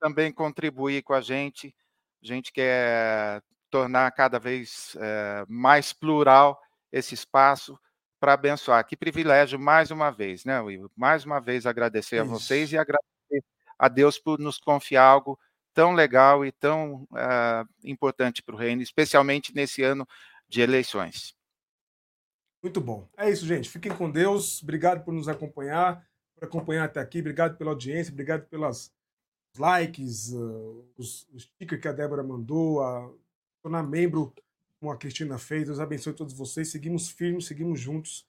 também 0.00 0.32
contribuir 0.32 1.02
com 1.02 1.14
a 1.14 1.20
gente. 1.20 1.74
A 2.22 2.26
gente 2.26 2.52
quer 2.52 3.42
tornar 3.70 4.10
cada 4.12 4.38
vez 4.38 4.96
é, 5.00 5.44
mais 5.48 5.92
plural 5.92 6.60
esse 6.90 7.14
espaço 7.14 7.78
para 8.20 8.34
abençoar. 8.34 8.86
Que 8.86 8.96
privilégio, 8.96 9.58
mais 9.58 9.90
uma 9.90 10.10
vez, 10.10 10.44
né, 10.44 10.60
Will? 10.60 10.90
Mais 10.94 11.24
uma 11.24 11.40
vez 11.40 11.66
agradecer 11.66 12.16
Isso. 12.16 12.24
a 12.24 12.28
vocês 12.28 12.72
e 12.72 12.78
agradecer 12.78 13.44
a 13.78 13.88
Deus 13.88 14.18
por 14.18 14.38
nos 14.38 14.58
confiar 14.58 15.04
algo 15.04 15.38
tão 15.74 15.92
legal 15.92 16.44
e 16.44 16.52
tão 16.52 17.02
uh, 17.10 17.68
importante 17.82 18.42
para 18.42 18.54
o 18.54 18.58
reino, 18.58 18.82
especialmente 18.82 19.54
nesse 19.54 19.82
ano 19.82 20.06
de 20.48 20.60
eleições. 20.60 21.34
Muito 22.62 22.80
bom. 22.80 23.08
É 23.16 23.28
isso, 23.28 23.44
gente. 23.44 23.68
Fiquem 23.68 23.92
com 23.92 24.08
Deus. 24.08 24.62
Obrigado 24.62 25.02
por 25.02 25.12
nos 25.12 25.26
acompanhar, 25.26 26.06
por 26.42 26.46
acompanhar 26.46 26.84
até 26.84 27.00
aqui. 27.00 27.20
Obrigado 27.20 27.56
pela 27.56 27.70
audiência, 27.70 28.12
obrigado 28.12 28.46
pelas 28.48 28.92
likes, 29.56 30.32
uh, 30.32 30.84
os, 30.96 31.28
stickers 31.38 31.80
que 31.80 31.88
a 31.88 31.92
Débora 31.92 32.22
mandou, 32.22 32.82
a 32.82 33.08
tornar 33.62 33.82
membro 33.84 34.32
como 34.80 34.90
a 34.90 34.96
Cristina 34.96 35.38
fez. 35.38 35.66
Deus 35.66 35.78
abençoe 35.78 36.12
todos 36.12 36.34
vocês. 36.34 36.70
Seguimos 36.70 37.08
firmes, 37.08 37.46
seguimos 37.46 37.78
juntos. 37.78 38.26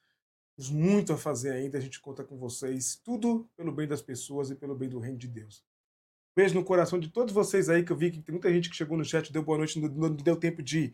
Temos 0.56 0.70
muito 0.70 1.14
a 1.14 1.18
fazer 1.18 1.52
ainda. 1.52 1.78
A 1.78 1.82
gente 1.82 2.00
conta 2.00 2.24
com 2.24 2.38
vocês. 2.38 2.96
Tudo 3.04 3.50
pelo 3.58 3.72
bem 3.72 3.88
das 3.88 4.02
pessoas 4.02 4.52
e 4.52 4.56
pelo 4.56 4.76
bem 4.76 4.90
do 4.90 5.00
reino 5.00 5.18
de 5.18 5.28
Deus. 5.28 5.64
Beijo 6.36 6.54
no 6.56 6.64
coração 6.64 7.00
de 7.00 7.10
todos 7.10 7.34
vocês 7.34 7.70
aí, 7.70 7.84
que 7.84 7.92
eu 7.92 7.98
vi 7.98 8.12
que 8.12 8.22
tem 8.22 8.34
muita 8.34 8.52
gente 8.52 8.70
que 8.70 8.76
chegou 8.76 8.98
no 8.98 9.06
chat, 9.06 9.32
deu 9.32 9.44
boa 9.44 9.58
noite, 9.58 9.80
não, 9.80 9.88
não 9.88 10.16
deu 10.16 10.36
tempo 10.36 10.64
de 10.64 10.94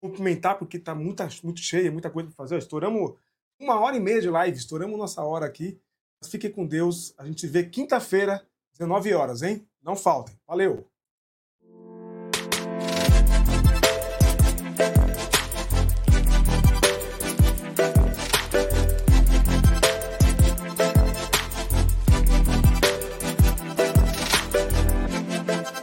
cumprimentar, 0.00 0.58
porque 0.58 0.80
tá 0.80 0.96
muita, 0.96 1.28
muito 1.44 1.60
cheia, 1.60 1.92
muita 1.92 2.10
coisa 2.10 2.28
para 2.28 2.36
fazer. 2.36 2.58
Estouramos 2.58 3.14
uma 3.58 3.78
hora 3.78 3.96
e 3.96 4.00
meia 4.00 4.20
de 4.20 4.28
live, 4.28 4.56
estouramos 4.56 4.98
nossa 4.98 5.22
hora 5.22 5.46
aqui. 5.46 5.80
Mas 6.20 6.30
fiquem 6.30 6.50
com 6.50 6.66
Deus. 6.66 7.14
A 7.16 7.24
gente 7.24 7.40
se 7.40 7.46
vê 7.46 7.64
quinta-feira, 7.64 8.46
19 8.72 9.14
horas, 9.14 9.42
hein? 9.42 9.66
Não 9.82 9.96
faltem. 9.96 10.38
Valeu! 10.46 10.86